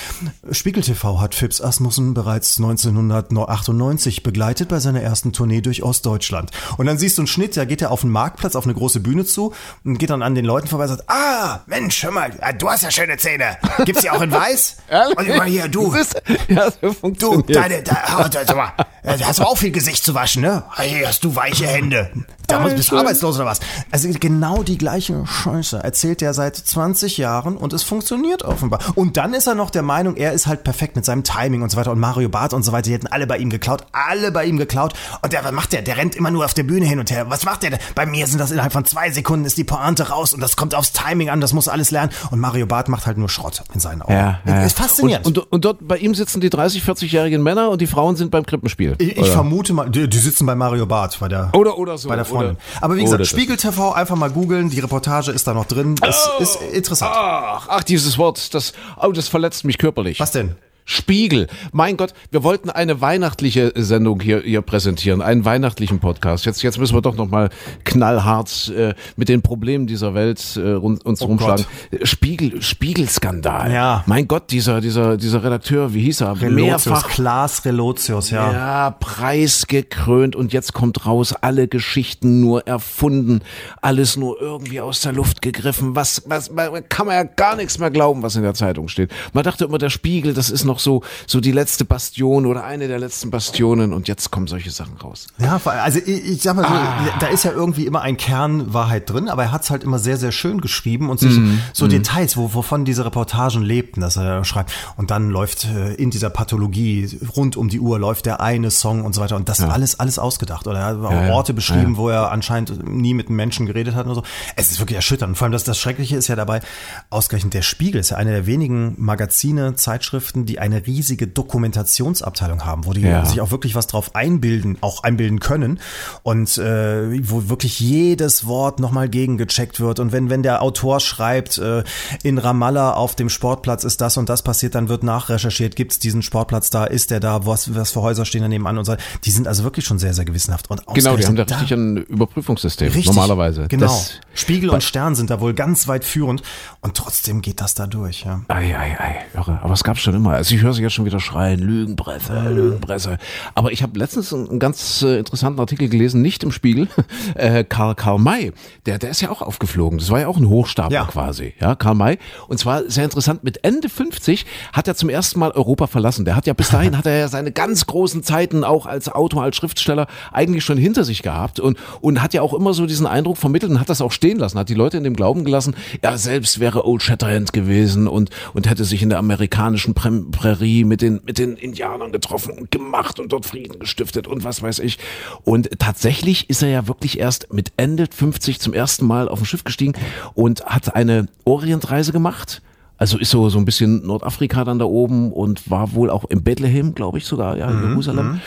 Spiegel 0.51 0.83
TV 0.83 1.19
hat 1.21 1.33
Fips 1.35 1.61
Asmussen 1.61 2.13
bereits 2.13 2.57
1998 2.57 4.23
begleitet 4.23 4.69
bei 4.69 4.79
seiner 4.79 5.01
ersten 5.01 5.33
Tournee 5.33 5.61
durch 5.61 5.83
Ostdeutschland. 5.83 6.51
Und 6.77 6.85
dann 6.85 6.97
siehst 6.97 7.17
du 7.17 7.21
einen 7.21 7.27
Schnitt, 7.27 7.55
da 7.57 7.65
geht 7.65 7.81
er 7.81 7.91
auf 7.91 8.01
den 8.01 8.09
Marktplatz, 8.09 8.55
auf 8.55 8.65
eine 8.65 8.73
große 8.73 8.99
Bühne 8.99 9.25
zu 9.25 9.53
und 9.83 9.97
geht 9.97 10.09
dann 10.09 10.21
an 10.21 10.35
den 10.35 10.45
Leuten 10.45 10.67
vorbei 10.67 10.83
und 10.85 10.89
sagt, 10.89 11.09
ah, 11.09 11.61
Mensch, 11.65 12.03
hör 12.03 12.11
mal, 12.11 12.31
ah, 12.41 12.53
du 12.53 12.69
hast 12.69 12.83
ja 12.83 12.91
schöne 12.91 13.17
Zähne. 13.17 13.57
Gibt's 13.85 14.01
die 14.01 14.09
auch 14.09 14.21
in 14.21 14.31
weiß? 14.31 14.77
Und 15.17 15.25
immer 15.27 15.43
hier, 15.45 15.67
du, 15.67 15.91
Das 15.91 16.07
ist, 16.13 16.21
ja, 16.47 16.69
so 16.71 16.77
Du, 16.81 16.93
funktioniert. 16.93 17.55
deine, 17.55 17.83
da, 17.83 17.97
ah, 18.07 18.29
da, 18.29 18.45
sag 18.45 18.55
mal, 18.55 18.71
äh, 18.77 18.83
da 19.03 19.19
hast 19.19 19.39
du 19.39 19.43
auch 19.43 19.57
viel 19.57 19.71
Gesicht 19.71 20.03
zu 20.03 20.13
waschen, 20.13 20.41
ne? 20.41 20.63
Hey, 20.71 21.03
hast 21.05 21.23
du 21.23 21.35
weiche 21.35 21.67
Hände. 21.67 22.09
Da 22.47 22.59
musst, 22.59 22.75
bist 22.75 22.91
du 22.91 22.97
arbeitslos 22.97 23.37
oder 23.37 23.45
was? 23.45 23.59
Also 23.91 24.09
genau 24.19 24.63
die 24.63 24.77
gleiche 24.77 25.25
Scheiße 25.25 25.81
erzählt 25.81 26.21
er 26.21 26.33
seit 26.33 26.55
20 26.55 27.17
Jahren 27.17 27.57
und 27.57 27.73
es 27.73 27.83
funktioniert 27.83 28.43
offenbar. 28.43 28.79
Und 28.95 29.17
dann 29.17 29.33
ist 29.33 29.47
er 29.47 29.55
noch 29.55 29.69
der 29.69 29.81
Meinung, 29.81 30.15
er 30.15 30.33
ist 30.33 30.47
halt 30.47 30.63
perfekt 30.63 30.95
mit 30.95 31.05
seinem 31.05 31.23
Timing 31.23 31.61
und 31.61 31.69
so 31.69 31.77
weiter 31.77 31.91
und 31.91 31.99
Mario 31.99 32.29
Barth 32.29 32.53
und 32.53 32.63
so 32.63 32.71
weiter, 32.71 32.83
die 32.83 32.93
hätten 32.93 33.07
alle 33.07 33.27
bei 33.27 33.37
ihm 33.37 33.49
geklaut, 33.49 33.85
alle 33.91 34.31
bei 34.31 34.45
ihm 34.45 34.57
geklaut. 34.57 34.93
Und 35.21 35.33
der, 35.33 35.43
was 35.43 35.51
macht 35.51 35.73
der? 35.73 35.81
Der 35.81 35.97
rennt 35.97 36.15
immer 36.15 36.31
nur 36.31 36.45
auf 36.45 36.53
der 36.53 36.63
Bühne 36.63 36.85
hin 36.85 36.99
und 36.99 37.11
her. 37.11 37.29
Was 37.29 37.45
macht 37.45 37.63
der 37.63 37.71
denn? 37.71 37.79
Bei 37.95 38.05
mir 38.05 38.27
sind 38.27 38.39
das 38.39 38.51
innerhalb 38.51 38.73
von 38.73 38.85
zwei 38.85 39.09
Sekunden 39.11 39.45
ist 39.45 39.57
die 39.57 39.63
Pointe 39.63 40.09
raus 40.09 40.33
und 40.33 40.41
das 40.41 40.55
kommt 40.55 40.75
aufs 40.75 40.91
Timing 40.91 41.29
an, 41.29 41.41
das 41.41 41.53
muss 41.53 41.67
alles 41.67 41.91
lernen. 41.91 42.11
Und 42.31 42.39
Mario 42.39 42.65
Barth 42.65 42.89
macht 42.89 43.05
halt 43.05 43.17
nur 43.17 43.29
Schrott 43.29 43.63
in 43.73 43.79
seinen 43.79 44.01
Augen. 44.01 44.13
Ja, 44.13 44.39
ja, 44.45 44.55
ja. 44.55 44.63
Ist 44.63 44.77
faszinierend. 44.77 45.25
Und, 45.25 45.37
und, 45.37 45.51
und 45.51 45.65
dort 45.65 45.87
bei 45.87 45.97
ihm 45.97 46.13
sitzen 46.13 46.41
die 46.41 46.49
30, 46.49 46.83
40-jährigen 46.83 47.41
Männer 47.41 47.69
und 47.69 47.81
die 47.81 47.87
Frauen 47.87 48.15
sind 48.15 48.31
beim 48.31 48.45
Krippenspiel. 48.45 48.92
Ich, 48.99 49.11
ich 49.11 49.17
Oder? 49.19 49.31
vermute 49.31 49.73
mal, 49.73 49.89
die, 49.89 50.07
die 50.07 50.17
sitzen 50.17 50.45
bei 50.45 50.55
Mario 50.55 50.85
Barth, 50.85 51.17
bei 51.19 51.27
der, 51.27 51.49
Oder- 51.53 51.77
oder 51.77 51.97
so, 51.97 52.09
bei 52.09 52.15
der 52.15 52.25
Freundin. 52.25 52.55
oder- 52.55 52.59
Aber 52.81 52.95
wie 52.97 53.03
gesagt. 53.03 53.25
Spiegel 53.27 53.57
TV 53.57 53.91
einfach 53.93 54.15
mal 54.15 54.29
googeln, 54.29 54.69
die 54.69 54.79
Reportage 54.79 55.31
ist 55.31 55.47
da 55.47 55.53
noch 55.53 55.65
drin. 55.65 55.95
Das 55.95 56.29
Oh. 56.37 56.41
ist 56.43 56.61
interessant. 56.61 57.11
Ach, 57.13 57.67
ach, 57.69 57.83
dieses 57.83 58.17
Wort, 58.17 58.53
das, 58.53 58.73
oh, 59.01 59.11
das 59.11 59.27
verletzt 59.27 59.65
mich 59.65 59.77
körperlich. 59.77 60.19
Was 60.19 60.31
denn? 60.31 60.55
Spiegel. 60.85 61.47
Mein 61.71 61.97
Gott, 61.97 62.13
wir 62.31 62.43
wollten 62.43 62.69
eine 62.69 63.01
weihnachtliche 63.01 63.71
Sendung 63.75 64.19
hier, 64.19 64.41
hier 64.41 64.61
präsentieren, 64.61 65.21
einen 65.21 65.45
weihnachtlichen 65.45 65.99
Podcast. 65.99 66.45
Jetzt, 66.45 66.61
jetzt 66.63 66.77
müssen 66.77 66.95
wir 66.95 67.01
doch 67.01 67.15
noch 67.15 67.29
mal 67.29 67.49
knallhart 67.83 68.71
äh, 68.75 68.93
mit 69.15 69.29
den 69.29 69.41
Problemen 69.41 69.87
dieser 69.87 70.13
Welt 70.13 70.57
äh, 70.57 70.73
uns 70.73 71.21
rumschlagen. 71.21 71.65
Spiegel, 72.03 72.61
Spiegelskandal. 72.61 73.71
Ja. 73.71 74.03
Mein 74.07 74.27
Gott, 74.27 74.51
dieser, 74.51 74.81
dieser, 74.81 75.17
dieser 75.17 75.43
Redakteur, 75.43 75.93
wie 75.93 76.01
hieß 76.01 76.21
er? 76.21 76.41
Relotius, 76.41 76.85
Mehrfach 76.85 77.09
Klaas 77.09 77.65
Relotius, 77.65 78.29
ja. 78.29 78.51
ja, 78.51 78.91
preisgekrönt 78.91 80.35
und 80.35 80.53
jetzt 80.53 80.73
kommt 80.73 81.05
raus, 81.05 81.33
alle 81.41 81.67
Geschichten 81.67 82.41
nur 82.41 82.67
erfunden, 82.67 83.41
alles 83.81 84.17
nur 84.17 84.41
irgendwie 84.41 84.81
aus 84.81 85.01
der 85.01 85.13
Luft 85.13 85.41
gegriffen. 85.41 85.95
Was, 85.95 86.23
was, 86.25 86.51
man 86.51 86.87
kann 86.89 87.07
man 87.07 87.15
ja 87.15 87.23
gar 87.23 87.55
nichts 87.55 87.79
mehr 87.79 87.91
glauben, 87.91 88.23
was 88.23 88.35
in 88.35 88.43
der 88.43 88.53
Zeitung 88.53 88.87
steht. 88.87 89.11
Man 89.33 89.43
dachte 89.43 89.65
immer, 89.65 89.77
der 89.77 89.89
Spiegel, 89.89 90.33
das 90.33 90.49
ist 90.49 90.65
noch 90.65 90.72
so, 90.79 91.03
so 91.27 91.39
die 91.39 91.51
letzte 91.51 91.85
Bastion 91.85 92.45
oder 92.45 92.63
eine 92.63 92.87
der 92.87 92.99
letzten 92.99 93.31
Bastionen 93.31 93.93
und 93.93 94.07
jetzt 94.07 94.31
kommen 94.31 94.47
solche 94.47 94.71
Sachen 94.71 94.97
raus. 94.97 95.27
Ja, 95.39 95.59
also 95.65 95.99
ich, 95.99 96.07
ich 96.25 96.41
sag 96.41 96.55
mal 96.55 96.63
so, 96.63 96.73
Ah. 96.73 97.17
da 97.19 97.27
ist 97.27 97.43
ja 97.43 97.51
irgendwie 97.51 97.85
immer 97.85 98.01
ein 98.01 98.17
Kern 98.17 98.73
Wahrheit 98.73 99.09
drin, 99.09 99.29
aber 99.29 99.43
er 99.43 99.51
hat 99.51 99.63
es 99.63 99.69
halt 99.69 99.83
immer 99.83 99.99
sehr, 99.99 100.17
sehr 100.17 100.31
schön 100.31 100.61
geschrieben 100.61 101.09
und 101.09 101.19
sich 101.19 101.37
Mhm. 101.37 101.59
so 101.73 101.87
Details, 101.87 102.37
wo, 102.37 102.53
wovon 102.53 102.85
diese 102.85 103.05
Reportagen 103.05 103.61
lebten, 103.63 104.01
dass 104.01 104.15
er 104.17 104.43
schreibt. 104.45 104.71
Und 104.97 105.11
dann 105.11 105.29
läuft 105.29 105.65
äh, 105.65 105.93
in 105.95 106.09
dieser 106.09 106.29
Pathologie 106.29 107.19
rund 107.35 107.57
um 107.57 107.69
die 107.69 107.79
Uhr 107.79 107.99
läuft 107.99 108.25
der 108.25 108.41
eine 108.41 108.71
Song 108.71 109.03
und 109.03 109.13
so 109.15 109.21
weiter. 109.21 109.35
Und 109.35 109.49
das 109.49 109.61
alles, 109.61 109.99
alles 109.99 110.19
ausgedacht. 110.19 110.67
Oder 110.67 110.79
er 110.79 110.85
hat 110.85 110.97
auch 110.97 111.11
Ja, 111.11 111.25
ja. 111.27 111.33
Orte 111.33 111.53
beschrieben, 111.53 111.97
wo 111.97 112.09
er 112.09 112.31
anscheinend 112.31 112.87
nie 112.87 113.13
mit 113.13 113.27
einem 113.27 113.35
Menschen 113.37 113.65
geredet 113.65 113.95
hat 113.95 114.05
und 114.07 114.15
so. 114.15 114.23
Es 114.55 114.71
ist 114.71 114.79
wirklich 114.79 114.95
erschütternd. 114.95 115.31
Und 115.31 115.35
vor 115.35 115.45
allem 115.45 115.51
das, 115.53 115.63
das 115.63 115.77
Schreckliche 115.77 116.15
ist 116.17 116.27
ja 116.27 116.35
dabei, 116.35 116.61
ausgerechnet 117.09 117.53
der 117.53 117.61
Spiegel 117.61 117.99
ist 117.99 118.09
ja 118.11 118.17
eine 118.17 118.31
der 118.31 118.45
wenigen 118.45 118.95
Magazine, 118.97 119.75
Zeitschriften, 119.75 120.45
die 120.45 120.59
eine 120.63 120.85
riesige 120.87 121.27
Dokumentationsabteilung 121.27 122.65
haben, 122.65 122.85
wo 122.85 122.93
die 122.93 123.01
Ja. 123.01 123.25
sich 123.25 123.41
auch 123.41 123.51
wirklich 123.51 123.75
was 123.75 123.87
drauf 123.87 124.15
einbilden, 124.15 124.77
auch 124.81 125.03
einbilden 125.03 125.39
können 125.39 125.79
und 126.23 126.57
äh, 126.57 127.29
wo 127.29 127.49
wirklich 127.49 127.79
jedes 127.81 128.45
Wort 128.47 128.79
nochmal 128.79 129.09
gegengecheckt 129.09 129.79
wird 129.81 129.99
und 129.99 130.11
wenn 130.13 130.29
wenn 130.29 130.41
der 130.41 130.61
Autor 130.61 130.99
schreibt 131.01 131.57
äh, 131.57 131.83
in 132.23 132.37
Ramallah 132.37 132.93
auf 132.93 133.15
dem 133.15 133.29
Sportplatz 133.29 133.83
ist 133.83 133.99
das 133.99 134.15
und 134.15 134.29
das 134.29 134.41
passiert, 134.41 134.75
dann 134.75 134.87
wird 134.87 135.03
nachrecherchiert, 135.03 135.75
gibt 135.75 135.91
es 135.91 135.99
diesen 135.99 136.21
Sportplatz 136.21 136.69
da, 136.69 136.85
ist 136.85 137.11
der 137.11 137.19
da, 137.19 137.45
was 137.45 137.75
was 137.75 137.91
für 137.91 138.01
Häuser 138.01 138.23
stehen 138.25 138.41
daneben 138.43 138.65
an 138.65 138.77
und 138.77 138.85
so. 138.85 138.95
Die 139.25 139.31
sind 139.31 139.47
also 139.47 139.63
wirklich 139.63 139.85
schon 139.85 139.99
sehr 139.99 140.13
sehr 140.13 140.23
gewissenhaft 140.25 140.69
und 140.69 140.81
Genau, 140.93 141.17
die 141.17 141.25
haben 141.25 141.35
da 141.35 141.43
richtig 141.43 141.71
ein 141.73 141.97
Überprüfungssystem, 141.97 142.87
Richtig, 142.87 143.05
normalerweise. 143.07 143.67
Genau. 143.67 143.87
Das, 143.87 144.13
Spiegel 144.33 144.69
und 144.69 144.81
Stern 144.83 145.15
sind 145.15 145.29
da 145.29 145.39
wohl 145.41 145.53
ganz 145.53 145.87
weit 145.87 146.05
führend 146.05 146.41
und 146.81 146.95
trotzdem 146.95 147.41
geht 147.41 147.59
das 147.61 147.73
da 147.75 147.85
durch, 147.87 148.23
ja. 148.23 148.41
Ei, 148.47 148.75
ei, 148.77 148.97
ei, 148.99 149.15
irre. 149.33 149.59
Aber 149.61 149.73
es 149.73 149.83
gab's 149.83 150.01
schon 150.01 150.15
immer. 150.15 150.31
Also 150.33 150.52
ich 150.53 150.61
höre 150.61 150.73
sie 150.73 150.81
jetzt 150.81 150.93
schon 150.93 151.05
wieder 151.05 151.19
schreien, 151.19 151.59
Lügenpresse, 151.59 152.49
Lügenpresse. 152.49 153.17
Aber 153.55 153.71
ich 153.71 153.83
habe 153.83 153.97
letztens 153.97 154.33
einen, 154.33 154.59
ganz 154.59 155.01
äh, 155.01 155.17
interessanten 155.19 155.59
Artikel 155.59 155.89
gelesen, 155.89 156.21
nicht 156.21 156.43
im 156.43 156.51
Spiegel. 156.51 156.87
Äh, 157.35 157.63
Karl, 157.63 157.95
Karl 157.95 158.19
May, 158.19 158.51
der, 158.85 158.99
der 158.99 159.09
ist 159.09 159.21
ja 159.21 159.29
auch 159.29 159.41
aufgeflogen. 159.41 159.97
Das 159.97 160.09
war 160.09 160.19
ja 160.19 160.27
auch 160.27 160.37
ein 160.37 160.47
Hochstapler 160.47 160.93
Ja. 160.95 161.05
quasi. 161.05 161.53
Ja, 161.59 161.75
Karl 161.75 161.95
May. 161.95 162.17
Und 162.47 162.59
zwar 162.59 162.89
sehr 162.89 163.05
interessant, 163.05 163.43
mit 163.43 163.63
Ende 163.63 163.89
50 163.89 164.45
hat 164.71 164.87
er 164.87 164.95
zum 164.95 165.09
ersten 165.09 165.39
Mal 165.39 165.51
Europa 165.51 165.87
verlassen. 165.87 166.25
Der 166.25 166.35
hat 166.35 166.45
ja 166.45 166.53
bis 166.53 166.69
dahin, 166.71 166.97
hat 166.97 167.05
er 167.05 167.17
ja 167.17 167.27
seine 167.27 167.51
ganz 167.51 167.85
großen 167.87 168.23
Zeiten 168.23 168.63
auch 168.63 168.85
als 168.85 169.09
Autor, 169.09 169.43
als 169.43 169.55
Schriftsteller 169.55 170.07
eigentlich 170.31 170.63
schon 170.63 170.77
hinter 170.77 171.03
sich 171.03 171.23
gehabt 171.23 171.59
und, 171.59 171.77
und 172.01 172.21
hat 172.21 172.33
ja 172.33 172.41
auch 172.41 172.53
immer 172.53 172.73
so 172.73 172.85
diesen 172.85 173.07
Eindruck 173.07 173.37
vermittelt 173.37 173.71
und 173.71 173.79
hat 173.79 173.89
das 173.89 174.01
auch 174.01 174.11
stehen 174.11 174.37
lassen, 174.37 174.59
hat 174.59 174.69
die 174.69 174.75
Leute 174.75 174.97
in 174.97 175.03
dem 175.03 175.15
Glauben 175.15 175.43
gelassen, 175.43 175.75
er 176.01 176.17
selbst 176.17 176.59
wäre 176.59 176.85
Old 176.85 177.01
Shatterhand 177.01 177.53
gewesen 177.53 178.07
und, 178.07 178.29
und 178.53 178.69
hätte 178.69 178.85
sich 178.85 179.01
in 179.01 179.09
der 179.09 179.17
amerikanischen 179.19 179.93
Prem 179.93 180.31
Prärie 180.43 180.83
mit 180.83 181.01
den, 181.01 181.21
mit 181.23 181.37
den 181.37 181.55
Indianern 181.55 182.11
getroffen 182.11 182.51
und 182.57 182.69
gemacht 182.69 183.17
und 183.17 183.31
dort 183.31 183.45
Frieden 183.45 183.79
gestiftet 183.79 184.27
und 184.27 184.43
was 184.43 184.61
weiß 184.61 184.79
ich. 184.79 184.99
Und 185.45 185.69
tatsächlich 185.79 186.49
ist 186.49 186.61
er 186.61 186.67
ja 186.67 186.85
wirklich 186.85 187.17
erst 187.17 187.53
mit 187.53 187.71
Ende 187.77 188.07
50 188.13 188.59
zum 188.59 188.73
ersten 188.73 189.05
Mal 189.05 189.29
auf 189.29 189.39
ein 189.39 189.45
Schiff 189.45 189.63
gestiegen 189.63 189.93
und 190.33 190.65
hat 190.65 190.97
eine 190.97 191.29
Orientreise 191.45 192.11
gemacht 192.11 192.61
also 192.97 193.17
ist 193.17 193.31
so, 193.31 193.49
so 193.49 193.57
ein 193.57 193.65
bisschen 193.65 194.05
Nordafrika 194.05 194.63
dann 194.63 194.79
da 194.79 194.85
oben 194.85 195.33
und 195.33 195.69
war 195.69 195.93
wohl 195.93 196.09
auch 196.09 196.23
in 196.29 196.43
Bethlehem, 196.43 196.95
glaube 196.95 197.17
ich 197.17 197.25
sogar, 197.25 197.57
ja, 197.57 197.69
in 197.69 197.81
mhm, 197.81 197.89
Jerusalem. 197.89 198.39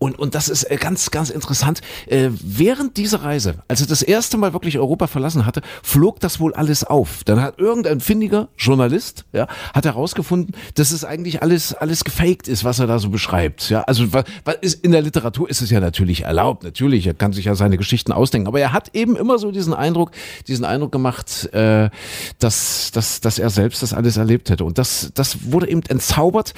Und, 0.00 0.18
und 0.18 0.34
das 0.34 0.48
ist 0.48 0.64
äh, 0.64 0.76
ganz, 0.76 1.10
ganz 1.10 1.28
interessant. 1.28 1.82
Äh, 2.06 2.30
während 2.42 2.96
dieser 2.96 3.22
Reise, 3.22 3.56
als 3.68 3.82
er 3.82 3.86
das 3.86 4.00
erste 4.00 4.38
Mal 4.38 4.54
wirklich 4.54 4.78
Europa 4.78 5.06
verlassen 5.06 5.44
hatte, 5.44 5.60
flog 5.82 6.20
das 6.20 6.40
wohl 6.40 6.54
alles 6.54 6.84
auf. 6.84 7.22
Dann 7.24 7.42
hat 7.42 7.58
irgendein 7.58 8.00
findiger 8.00 8.48
Journalist, 8.56 9.26
ja, 9.34 9.46
hat 9.74 9.84
herausgefunden, 9.84 10.56
dass 10.76 10.90
es 10.90 11.04
eigentlich 11.04 11.42
alles, 11.42 11.74
alles 11.74 12.02
gefaked 12.02 12.48
ist, 12.48 12.64
was 12.64 12.78
er 12.78 12.86
da 12.86 12.98
so 12.98 13.10
beschreibt. 13.10 13.68
Ja, 13.68 13.82
also 13.82 14.10
was, 14.14 14.24
was 14.46 14.56
ist, 14.62 14.82
in 14.82 14.92
der 14.92 15.02
Literatur 15.02 15.50
ist 15.50 15.60
es 15.60 15.68
ja 15.68 15.80
natürlich 15.80 16.22
erlaubt, 16.22 16.64
natürlich, 16.64 17.06
er 17.06 17.12
kann 17.12 17.34
sich 17.34 17.44
ja 17.44 17.54
seine 17.54 17.76
Geschichten 17.76 18.12
ausdenken, 18.12 18.48
aber 18.48 18.58
er 18.58 18.72
hat 18.72 18.94
eben 18.94 19.16
immer 19.16 19.38
so 19.38 19.50
diesen 19.50 19.74
Eindruck, 19.74 20.12
diesen 20.48 20.64
Eindruck 20.64 20.92
gemacht, 20.92 21.52
äh, 21.52 21.90
dass, 22.38 22.90
dass, 22.90 23.20
dass 23.20 23.38
er 23.38 23.50
selbst 23.50 23.82
das 23.82 23.92
alles 23.92 24.16
erlebt 24.16 24.48
hätte. 24.48 24.64
Und 24.64 24.78
das, 24.78 25.10
das 25.12 25.52
wurde 25.52 25.68
eben 25.68 25.82
entzaubert. 25.82 26.54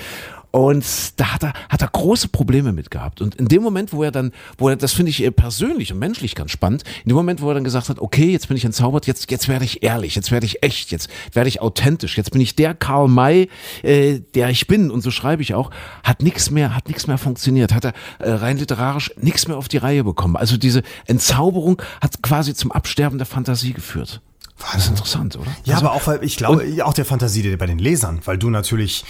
Und 0.53 1.18
da 1.18 1.32
hat 1.32 1.42
er, 1.42 1.55
hat 1.70 1.80
er 1.80 1.88
große 1.88 2.28
Probleme 2.28 2.72
mit 2.72 2.90
gehabt. 2.90 3.22
Und 3.22 3.34
in 3.36 3.48
dem 3.48 3.62
Moment, 3.62 3.92
wo 3.94 4.05
er 4.05 4.11
dann, 4.11 4.32
wo 4.59 4.68
er, 4.68 4.76
das 4.76 4.92
finde 4.92 5.11
ich 5.11 5.34
persönlich 5.34 5.92
und 5.92 5.98
menschlich 5.98 6.34
ganz 6.34 6.50
spannend, 6.50 6.84
in 7.05 7.09
dem 7.09 7.16
Moment, 7.16 7.40
wo 7.40 7.48
er 7.48 7.55
dann 7.55 7.64
gesagt 7.64 7.88
hat, 7.88 7.98
okay, 7.98 8.30
jetzt 8.30 8.48
bin 8.48 8.57
ich 8.59 8.64
entzaubert, 8.66 9.07
jetzt, 9.07 9.30
jetzt 9.30 9.48
werde 9.48 9.64
ich 9.64 9.82
ehrlich, 9.82 10.14
jetzt 10.14 10.30
werde 10.30 10.44
ich 10.44 10.62
echt, 10.62 10.90
jetzt 10.90 11.09
werde 11.32 11.48
ich 11.48 11.62
authentisch, 11.62 12.18
jetzt 12.18 12.32
bin 12.32 12.40
ich 12.42 12.55
der 12.55 12.74
Karl 12.74 13.09
May, 13.09 13.48
äh, 13.82 14.20
der 14.34 14.50
ich 14.50 14.66
bin. 14.66 14.90
Und 14.90 15.00
so 15.00 15.11
schreibe 15.11 15.40
ich 15.40 15.55
auch, 15.55 15.70
hat 16.05 16.20
nichts 16.20 16.50
mehr, 16.50 16.76
hat 16.76 16.86
nichts 16.86 17.07
mehr 17.07 17.16
funktioniert, 17.16 17.72
hat 17.72 17.86
er 17.86 17.94
äh, 18.18 18.30
rein 18.32 18.59
literarisch 18.59 19.11
nichts 19.16 19.48
mehr 19.48 19.57
auf 19.57 19.68
die 19.68 19.78
Reihe 19.78 20.05
bekommen. 20.05 20.36
Also 20.36 20.59
diese 20.59 20.82
Entzauberung 21.07 21.80
hat 22.03 22.22
quasi 22.22 22.53
zum 22.53 22.72
Absterben 22.72 23.16
der 23.16 23.26
Fantasie 23.26 23.72
geführt. 23.72 24.20
Das 24.59 24.84
ist 24.84 24.90
interessant, 24.90 25.36
oder? 25.36 25.46
Ja, 25.64 25.74
also, 25.74 25.86
aber 25.86 25.96
auch, 25.96 26.07
weil 26.07 26.22
ich 26.22 26.36
glaube, 26.36 26.62
auch 26.84 26.94
der 26.94 27.05
Fantasie 27.05 27.57
bei 27.57 27.66
den 27.66 27.78
Lesern, 27.78 28.20
weil 28.26 28.38
du 28.38 28.50
natürlich 28.50 29.05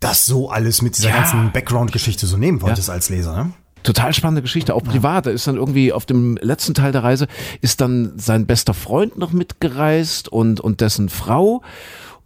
das 0.00 0.26
so 0.26 0.50
alles 0.50 0.82
mit 0.82 0.96
dieser 0.96 1.10
ja. 1.10 1.16
ganzen 1.16 1.52
Background-Geschichte 1.52 2.26
so 2.26 2.36
nehmen 2.36 2.62
wolltest 2.62 2.88
ja. 2.88 2.94
als 2.94 3.08
Leser, 3.08 3.36
ne? 3.36 3.52
Total 3.84 4.12
spannende 4.12 4.42
Geschichte, 4.42 4.74
auch 4.74 4.82
privat. 4.82 5.26
Da 5.26 5.30
ist 5.30 5.46
dann 5.46 5.56
irgendwie 5.56 5.92
auf 5.92 6.04
dem 6.04 6.36
letzten 6.42 6.74
Teil 6.74 6.90
der 6.92 7.04
Reise 7.04 7.28
ist 7.60 7.80
dann 7.80 8.18
sein 8.18 8.44
bester 8.44 8.74
Freund 8.74 9.16
noch 9.16 9.32
mitgereist 9.32 10.28
und, 10.28 10.60
und 10.60 10.80
dessen 10.80 11.08
Frau. 11.08 11.62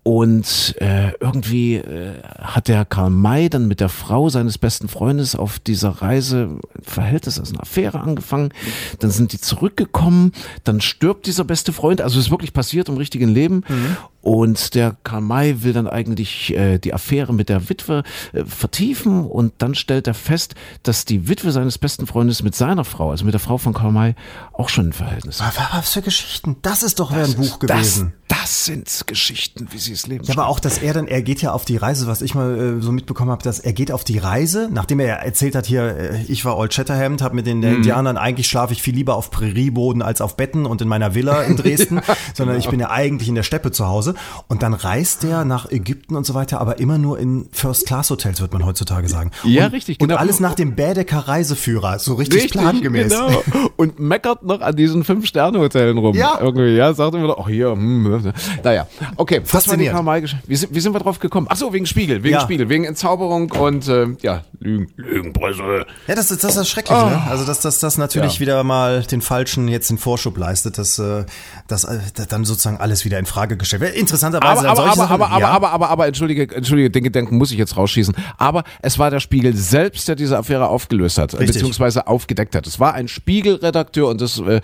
Und 0.05 0.74
äh, 0.80 1.12
irgendwie 1.20 1.76
äh, 1.76 2.20
hat 2.40 2.66
der 2.66 2.84
Karl 2.84 3.11
May 3.11 3.48
dann 3.48 3.68
mit 3.68 3.78
der 3.78 3.88
Frau 3.88 4.28
seines 4.30 4.59
besten 4.59 4.88
Freundes 4.88 5.36
auf 5.36 5.61
dieser 5.61 5.90
Reise 5.90 6.59
ein 6.76 6.82
Verhältnis, 6.82 7.38
also 7.38 7.53
eine 7.53 7.62
Affäre 7.62 8.00
angefangen. 8.00 8.53
Dann 8.98 9.12
sind 9.12 9.32
die 9.32 9.40
zurückgekommen, 9.40 10.32
dann 10.64 10.80
stirbt 10.80 11.26
dieser 11.26 11.44
beste 11.44 11.72
Freund. 11.72 12.00
Also 12.00 12.18
ist 12.18 12.32
wirklich 12.32 12.53
passiert 12.53 12.88
im 12.88 12.96
richtigen 12.96 13.28
Leben. 13.28 13.62
Mhm. 13.68 13.96
Und 14.22 14.74
der 14.76 14.96
Karl 15.03 15.20
May 15.20 15.62
will 15.64 15.72
dann 15.72 15.88
eigentlich 15.88 16.55
äh, 16.55 16.78
die 16.78 16.94
Affäre 16.94 17.34
mit 17.34 17.48
der 17.48 17.68
Witwe 17.68 18.05
äh, 18.32 18.44
vertiefen 18.44 19.24
und 19.26 19.53
dann 19.59 19.74
stellt 19.74 20.07
er 20.07 20.14
fest, 20.14 20.55
dass 20.84 21.05
die 21.05 21.28
Witwe 21.28 21.50
seines 21.50 21.76
besten 21.76 22.07
Freundes 22.07 22.42
mit 22.44 22.55
seiner 22.55 22.84
Frau, 22.84 23.11
also 23.11 23.24
mit 23.24 23.34
der 23.34 23.40
Frau 23.40 23.59
von 23.59 23.72
Karl 23.72 23.90
May, 23.90 24.14
auch 24.53 24.68
schon 24.68 24.88
ein 24.88 24.92
Verhältnis 24.92 25.42
hat. 25.42 25.57
Was 25.72 25.92
für 25.92 26.03
Geschichten? 26.03 26.57
Das 26.62 26.84
ist 26.84 27.00
doch 27.00 27.12
das 27.12 27.30
ein 27.30 27.36
Buch 27.36 27.59
gewesen. 27.59 28.12
Das, 28.28 28.38
das 28.38 28.64
sind 28.64 29.07
Geschichten, 29.09 29.68
wie 29.72 29.78
sie 29.78 29.91
es 29.93 30.07
leben. 30.07 30.24
Ja, 30.24 30.34
aber 30.34 30.49
auch, 30.49 30.61
dass 30.61 30.78
er 30.78 30.95
dann, 30.95 31.09
er 31.09 31.22
geht 31.22 31.43
ja 31.43 31.53
auf 31.53 31.64
die 31.64 31.76
Reise, 31.76 32.07
was 32.07 32.22
ich 32.22 32.34
mal 32.34 32.78
äh, 32.78 32.82
so 32.82 32.93
mitbekommen 32.93 33.30
habe, 33.30 33.43
dass 33.43 33.61
er 33.61 33.72
geht 33.72 33.93
auf 33.93 34.05
die 34.05 34.18
Reise, 34.18 34.68
nachdem 34.72 35.01
er 35.01 35.16
erzählt 35.16 35.55
hat, 35.55 35.66
hier, 35.66 35.82
äh, 35.82 36.22
ich 36.28 36.45
war 36.45 36.57
Old 36.57 36.74
Shatterhand, 36.74 37.22
habe 37.22 37.34
mit 37.34 37.47
den 37.47 37.59
mhm. 37.59 37.76
Indianern, 37.76 38.16
eigentlich 38.16 38.47
schlafe 38.47 38.72
ich 38.72 38.82
viel 38.82 38.95
lieber 38.95 39.16
auf 39.16 39.30
Prärieboden 39.30 40.03
als 40.03 40.20
auf 40.20 40.36
Betten 40.36 40.66
und 40.66 40.80
in 40.80 40.88
meiner 40.88 41.14
Villa 41.14 41.43
in 41.43 41.57
Dresden, 41.62 41.97
ja, 41.97 42.16
sondern 42.34 42.57
genau. 42.57 42.64
ich 42.64 42.70
bin 42.70 42.80
ja 42.80 42.90
eigentlich 42.90 43.28
in 43.28 43.34
der 43.34 43.43
Steppe 43.43 43.70
zu 43.70 43.86
Hause. 43.86 44.14
Und 44.49 44.62
dann 44.62 44.74
reist 44.74 45.24
er 45.24 45.45
nach 45.45 45.70
Ägypten 45.70 46.16
und 46.16 46.24
so 46.24 46.34
weiter, 46.34 46.61
aber 46.61 46.78
immer 46.78 46.99
nur 46.99 47.18
in 47.18 47.49
First-Class-Hotels, 47.53 48.40
wird 48.40 48.53
man 48.53 48.64
heutzutage 48.64 49.09
sagen. 49.09 49.30
Ja, 49.45 49.66
und, 49.66 49.72
richtig. 49.72 49.99
Genau. 49.99 50.14
Und 50.14 50.20
alles 50.20 50.40
nach 50.40 50.55
dem 50.55 50.74
Bädeker 50.74 51.18
Reiseführer, 51.18 51.99
so 51.99 52.14
richtig, 52.14 52.45
richtig 52.45 52.61
plangemäß. 52.61 53.12
Genau. 53.12 53.43
Und 53.76 53.99
meckert 53.99 54.43
noch 54.43 54.61
an 54.61 54.76
diesen 54.76 55.05
Fünf-Sterne-Hotellen 55.05 55.99
rum. 55.99 56.16
Ja. 56.16 56.38
Irgendwie, 56.40 56.76
ja, 56.76 56.93
sagt 56.95 57.14
immer, 57.14 57.36
ach 57.38 57.49
hier, 57.49 57.70
hm, 57.72 58.32
naja. 58.62 58.86
Okay, 59.16 59.43
funktioniert. 59.91 60.37
Wie 60.47 60.57
sind, 60.57 60.74
wie 60.74 60.80
sind 60.80 60.95
wir 60.95 61.01
drauf 61.01 61.18
gekommen? 61.18 61.47
Ach 61.51 61.57
so, 61.57 61.72
wegen 61.72 61.87
Spiegel, 61.87 62.22
wegen 62.22 62.35
ja. 62.35 62.41
Spiegel, 62.41 62.68
wegen 62.68 62.85
Entzauberung 62.85 63.51
und 63.53 63.89
äh, 63.89 64.09
ja, 64.22 64.43
Lügen, 64.61 64.93
Lügenpresse. 64.97 65.87
Ja, 66.07 66.14
das, 66.14 66.28
das, 66.28 66.45
ist 66.45 66.57
das 66.57 66.68
schrecklich, 66.68 66.99
oh. 66.99 67.07
ne? 67.09 67.22
Also, 67.28 67.45
dass 67.45 67.61
das, 67.61 67.78
das 67.80 67.99
natürlich 67.99 68.35
ja. 68.35 68.41
wieder 68.41 68.64
mal 68.64 69.03
den 69.03 69.20
Falschen 69.20 69.68
jetzt 69.68 69.91
den 69.91 69.99
Vorschub 69.99 70.37
leistet, 70.37 70.78
dass, 70.78 70.99
äh, 70.99 71.24
dass, 71.68 71.85
äh, 71.85 71.99
dass 72.14 72.28
dann 72.28 72.45
sozusagen 72.45 72.78
alles 72.78 73.05
wieder 73.05 73.18
in 73.18 73.26
Frage 73.26 73.57
gestellt 73.57 73.83
wird. 73.83 73.95
Interessanterweise 73.95 74.68
aber, 74.68 74.70
aber, 74.70 74.83
aber, 74.83 74.95
Sachen, 74.95 75.12
aber, 75.12 75.30
aber, 75.30 75.41
ja. 75.41 75.47
aber, 75.49 75.55
aber, 75.55 75.72
aber, 75.72 75.91
aber, 75.91 76.07
entschuldige, 76.07 76.55
entschuldige, 76.55 76.91
den 76.91 77.05
Gedanken 77.05 77.37
muss 77.37 77.51
ich 77.51 77.59
jetzt 77.59 77.76
rausschießen. 77.76 78.14
Aber 78.39 78.64
es 78.83 78.99
war 78.99 79.11
der 79.11 79.20
Spiegel 79.20 79.57
selbst, 79.57 80.09
der 80.09 80.14
diese 80.14 80.39
Affäre 80.39 80.68
aufgelöst 80.68 81.18
hat, 81.18 81.35
Richtig. 81.35 81.49
beziehungsweise 81.49 82.07
aufgedeckt 82.07 82.55
hat. 82.55 82.66
Es 82.66 82.78
war 82.78 82.95
ein 82.95 83.09
Spiegelredakteur 83.09 84.09
und 84.09 84.20
das, 84.20 84.39
äh, 84.39 84.61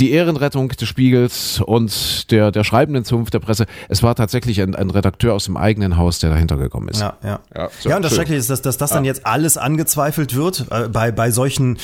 die 0.00 0.12
Ehrenrettung 0.12 0.68
des 0.68 0.88
Spiegels 0.88 1.60
und 1.60 2.30
der, 2.30 2.50
der 2.50 2.64
schreibenden 2.64 3.04
Zunft 3.04 3.34
der 3.34 3.40
Presse. 3.40 3.66
Es 3.88 4.02
war 4.02 4.14
tatsächlich 4.14 4.53
ein, 4.62 4.74
ein 4.74 4.90
Redakteur 4.90 5.34
aus 5.34 5.44
dem 5.44 5.56
eigenen 5.56 5.96
Haus, 5.96 6.18
der 6.18 6.30
dahinter 6.30 6.56
gekommen 6.56 6.88
ist. 6.88 7.00
Ja, 7.00 7.14
ja. 7.22 7.40
Ja, 7.54 7.68
so, 7.80 7.88
ja 7.88 7.96
und 7.96 8.02
das 8.02 8.14
Schreckliche 8.14 8.38
ist, 8.38 8.50
dass, 8.50 8.62
dass 8.62 8.78
das 8.78 8.90
dann 8.90 9.04
jetzt 9.04 9.26
alles 9.26 9.56
angezweifelt 9.56 10.34
wird 10.34 10.66
äh, 10.70 10.88
bei, 10.88 11.12
bei 11.12 11.30
solchen 11.30 11.78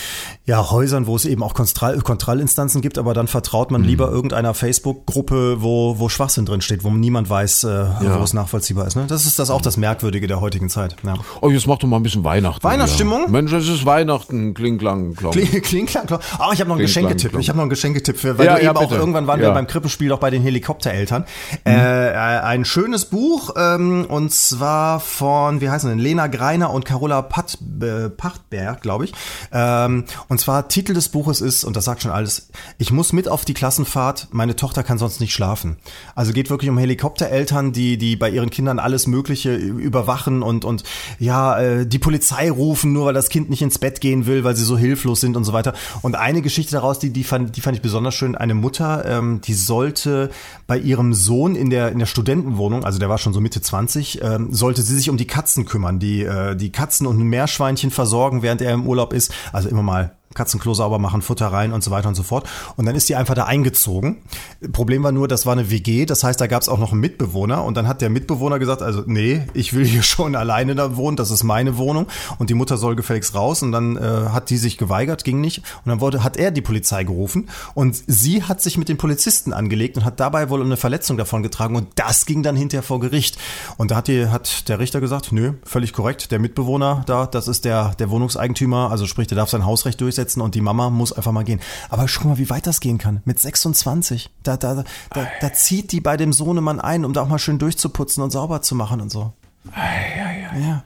ja, 0.45 0.71
Häusern, 0.71 1.07
wo 1.07 1.17
es 1.17 1.25
eben 1.25 1.43
auch 1.43 1.55
Kontroll, 1.55 1.99
Kontrollinstanzen 2.01 2.81
gibt, 2.81 2.99
aber 2.99 3.15
dann 3.15 3.29
vertraut 3.29 3.71
man 3.71 3.83
mhm. 3.83 3.87
lieber 3.87 4.11
irgendeiner 4.11 4.55
Facebook-Gruppe, 4.55 5.63
wo, 5.63 5.99
wo 5.99 6.09
Schwachsinn 6.09 6.47
drin 6.47 6.61
steht, 6.61 6.85
wo 6.85 6.91
niemand 6.91 7.31
weiß, 7.31 7.65
äh, 7.65 7.69
ja. 7.69 8.19
wo 8.19 8.23
es 8.23 8.33
nachvollziehbar 8.33 8.87
ist. 8.87 8.97
Ne? 8.97 9.05
Das 9.09 9.27
ist 9.27 9.39
das 9.39 9.51
auch 9.51 9.63
das 9.63 9.77
Merkwürdige 9.77 10.27
der 10.27 10.41
heutigen 10.41 10.69
Zeit. 10.69 10.97
Ja. 11.03 11.15
Oh, 11.41 11.51
jetzt 11.51 11.67
mach 11.67 11.79
doch 11.79 11.89
mal 11.89 11.97
ein 11.97 12.03
bisschen 12.03 12.25
Weihnachten. 12.25 12.63
Weihnachtsstimmung? 12.63 13.23
Ja. 13.23 13.29
Mensch, 13.29 13.53
es 13.53 13.69
ist 13.69 13.87
Weihnachten, 13.87 14.55
Klingklang, 14.55 15.15
Klong. 15.15 15.33
Kling, 15.33 15.63
Klingklang, 15.63 16.07
Klong. 16.07 16.21
Oh, 16.39 16.51
ich 16.53 16.61
habe 16.61 16.69
noch 16.69 16.77
einen 16.77 16.87
Geschenketipp. 16.87 17.39
Ich 17.39 17.49
habe 17.49 17.57
noch 17.57 17.65
einen 17.65 17.71
Geschenketipp 17.71 18.17
für, 18.17 18.39
weil 18.39 18.47
ja, 18.47 18.57
du 18.57 18.63
eben 18.63 18.77
auch 18.77 18.93
irgendwann 18.93 19.27
waren 19.27 19.41
wir 19.41 19.51
beim 19.51 19.67
Krippenspiel 19.67 20.13
auch 20.13 20.19
bei 20.19 20.31
den 20.31 20.43
Helikoptereltern. 20.43 21.25
Mhm. 21.65 21.73
Äh, 21.73 22.11
ein 22.41 22.60
schönes 22.65 23.05
Buch 23.05 23.55
ähm, 23.57 24.07
und 24.09 24.33
zwar 24.33 25.01
von, 25.01 25.61
wie 25.61 25.71
heißen 25.71 25.89
denn, 25.89 25.99
Lena 25.99 26.27
Greiner 26.27 26.73
und 26.73 26.85
Carola 26.85 27.23
Pat, 27.23 27.59
äh, 27.83 28.09
Pachtberg, 28.09 28.83
glaube 28.83 29.05
ich. 29.05 29.13
Ähm, 29.53 30.05
und 30.29 30.41
zwar 30.41 30.69
Titel 30.69 30.95
des 30.95 31.09
Buches 31.09 31.41
ist, 31.41 31.65
und 31.65 31.77
das 31.77 31.85
sagt 31.85 32.03
schon 32.03 32.11
alles, 32.11 32.49
ich 32.79 32.93
muss 32.93 33.13
mit 33.13 33.29
auf 33.29 33.45
die 33.45 33.55
Klassenfahrt, 33.55 34.29
meine 34.33 34.57
Tochter 34.57 34.83
kann 34.83 34.99
sonst 34.99 35.21
nicht 35.21 35.33
schlafen. 35.33 35.77
Also 36.15 36.33
geht 36.33 36.51
wirklich 36.51 36.71
um 36.71 36.79
Helikoptereltern, 36.79 37.73
die, 37.73 37.99
die 37.99 38.17
bei 38.17 38.31
ihren 38.31 38.51
Kindern 38.51 38.79
alles 38.79 39.07
Mögliche 39.07 39.55
überwachen 39.55 40.43
und, 40.43 40.65
und 40.65 40.85
ja, 41.19 41.59
äh, 41.59 41.87
die 41.87 41.99
Polizei 41.99 42.51
rufen, 42.51 42.93
nur 42.93 43.07
weil 43.07 43.15
das 43.15 43.29
Kind 43.29 43.51
nicht 43.51 43.63
ins 43.63 43.79
Bett 43.79 44.01
gehen 44.01 44.27
will, 44.27 44.45
weil 44.45 44.57
sie 44.57 44.65
so 44.65 44.77
hilflos 44.77 45.21
sind 45.21 45.37
und 45.37 45.45
so 45.45 45.53
weiter. 45.53 45.75
Und 46.03 46.17
eine 46.17 46.43
Geschichte 46.43 46.73
daraus, 46.73 46.99
die, 46.99 47.11
die, 47.11 47.25
fand, 47.25 47.57
die 47.57 47.61
fand 47.61 47.77
ich 47.77 47.83
besonders 47.83 48.15
schön. 48.15 48.35
Eine 48.35 48.55
Mutter, 48.55 49.05
ähm, 49.07 49.41
die 49.41 49.55
sollte 49.55 50.31
bei 50.67 50.79
ihrem 50.79 51.15
Sohn 51.15 51.57
in 51.57 51.71
der, 51.71 51.93
in 51.93 51.99
der 51.99 52.07
Studentenwohnung, 52.51 52.85
also 52.85 52.99
der 52.99 53.09
war 53.09 53.19
schon 53.19 53.33
so 53.33 53.41
Mitte 53.41 53.61
20, 53.61 54.23
ähm, 54.23 54.53
sollte 54.53 54.83
sie 54.83 54.97
sich 54.97 55.11
um 55.11 55.17
die 55.17 55.27
Katzen 55.27 55.65
kümmern, 55.65 55.99
die, 55.99 56.23
äh, 56.23 56.57
die 56.57 56.73
Katzen 56.73 57.07
und 57.07 57.19
Meerschweinchen 57.19 57.91
versorgen, 57.91 58.43
während 58.43 58.61
er 58.63 58.73
im 58.73 58.87
Urlaub 58.87 59.13
ist. 59.13 59.33
Also 59.53 59.69
immer 59.69 59.83
mal 59.83 60.17
Katzenklo 60.33 60.75
sauber 60.75 61.01
machen, 61.01 61.23
Futter 61.23 61.49
rein 61.49 61.73
und 61.73 61.83
so 61.83 61.91
weiter 61.91 62.07
und 62.07 62.15
so 62.15 62.23
fort. 62.23 62.49
Und 62.77 62.87
dann 62.87 62.95
ist 62.95 63.09
die 63.09 63.17
einfach 63.17 63.35
da 63.35 63.47
eingezogen. 63.47 64.19
Problem 64.73 65.03
war 65.03 65.11
nur, 65.11 65.27
das 65.27 65.45
war 65.45 65.55
eine 65.55 65.73
WG, 65.73 66.07
das 66.07 66.23
heißt, 66.23 66.41
da 66.41 66.47
gab 66.47 66.63
es 66.63 66.69
auch 66.69 66.79
noch 66.79 66.93
einen 66.93 67.01
Mitbewohner. 67.01 67.65
Und 67.65 67.77
dann 67.77 67.89
hat 67.89 68.01
der 68.01 68.11
Mitbewohner 68.11 68.61
gesagt, 68.61 68.81
also 68.81 69.03
nee, 69.07 69.43
ich 69.55 69.75
will 69.75 69.85
hier 69.85 70.03
schon 70.05 70.37
alleine 70.37 70.77
da 70.77 70.97
wohnen, 70.97 71.17
das 71.17 71.33
ist 71.33 71.43
meine 71.43 71.79
Wohnung. 71.79 72.07
Und 72.39 72.49
die 72.49 72.55
Mutter 72.55 72.77
soll 72.77 72.95
gefälligst 72.95 73.35
raus. 73.35 73.65
Und 73.65 73.73
dann 73.73 73.97
äh, 73.97 74.01
hat 74.31 74.51
die 74.51 74.57
sich 74.57 74.79
geweigert, 74.79 75.25
ging 75.25 75.41
nicht. 75.41 75.65
Und 75.85 75.91
dann 75.91 76.01
wurde, 76.01 76.23
hat 76.23 76.37
er 76.37 76.53
die 76.53 76.63
Polizei 76.63 77.03
gerufen. 77.03 77.49
Und 77.75 78.01
sie 78.07 78.45
hat 78.45 78.63
sich 78.63 78.79
mit 78.79 78.89
den 78.89 78.99
Polizisten 78.99 79.53
angelegt 79.53 79.97
und 79.97 80.05
hat 80.05 80.21
dabei 80.21 80.49
wohl 80.49 80.63
eine 80.63 80.77
Verletzung 80.77 81.17
davon 81.17 81.43
getragen. 81.43 81.75
Und 81.75 81.89
das 81.97 82.25
ging 82.25 82.45
dann 82.45 82.55
hinterher 82.55 82.85
vor 82.85 83.01
Gericht. 83.01 83.37
Und 83.79 83.91
da 83.91 83.97
hat, 83.97 84.07
die, 84.07 84.29
hat 84.29 84.69
der 84.69 84.79
Richter 84.79 85.01
gesagt, 85.01 85.33
nö, 85.33 85.55
völlig 85.65 85.93
korrekt, 85.93 86.31
der 86.31 86.39
Mitbewohner 86.39 87.03
da, 87.07 87.27
das 87.27 87.49
ist 87.49 87.65
der, 87.65 87.97
der 87.99 88.11
Wohnungseigentümer, 88.11 88.93
also 88.93 89.07
sprich, 89.07 89.27
der 89.27 89.35
darf 89.35 89.51
sein 89.51 89.67
Hausrecht 89.67 90.01
durchsetzen 90.01 90.20
setzen 90.21 90.41
und 90.41 90.55
die 90.55 90.61
Mama 90.61 90.91
muss 90.91 91.13
einfach 91.13 91.33
mal 91.33 91.45
gehen. 91.45 91.61
Aber 91.89 92.07
guck 92.07 92.25
mal, 92.25 92.39
wie 92.39 92.51
weit 92.51 92.67
das 92.67 92.81
gehen 92.81 92.99
kann. 92.99 93.23
Mit 93.25 93.41
26. 93.41 94.31
Da, 94.43 94.57
da, 94.57 94.85
da, 95.11 95.27
da 95.41 95.53
zieht 95.53 95.93
die 95.93 96.01
bei 96.01 96.17
dem 96.17 96.33
Sohnemann 96.33 96.81
ein, 96.81 97.05
um 97.05 97.13
da 97.13 97.23
auch 97.23 97.29
mal 97.29 97.39
schön 97.39 97.59
durchzuputzen 97.59 98.23
und 98.23 98.31
sauber 98.31 98.63
zu 98.63 98.75
machen 98.75 99.01
und 99.01 99.11
so. 99.11 99.33
Ja. 100.61 100.85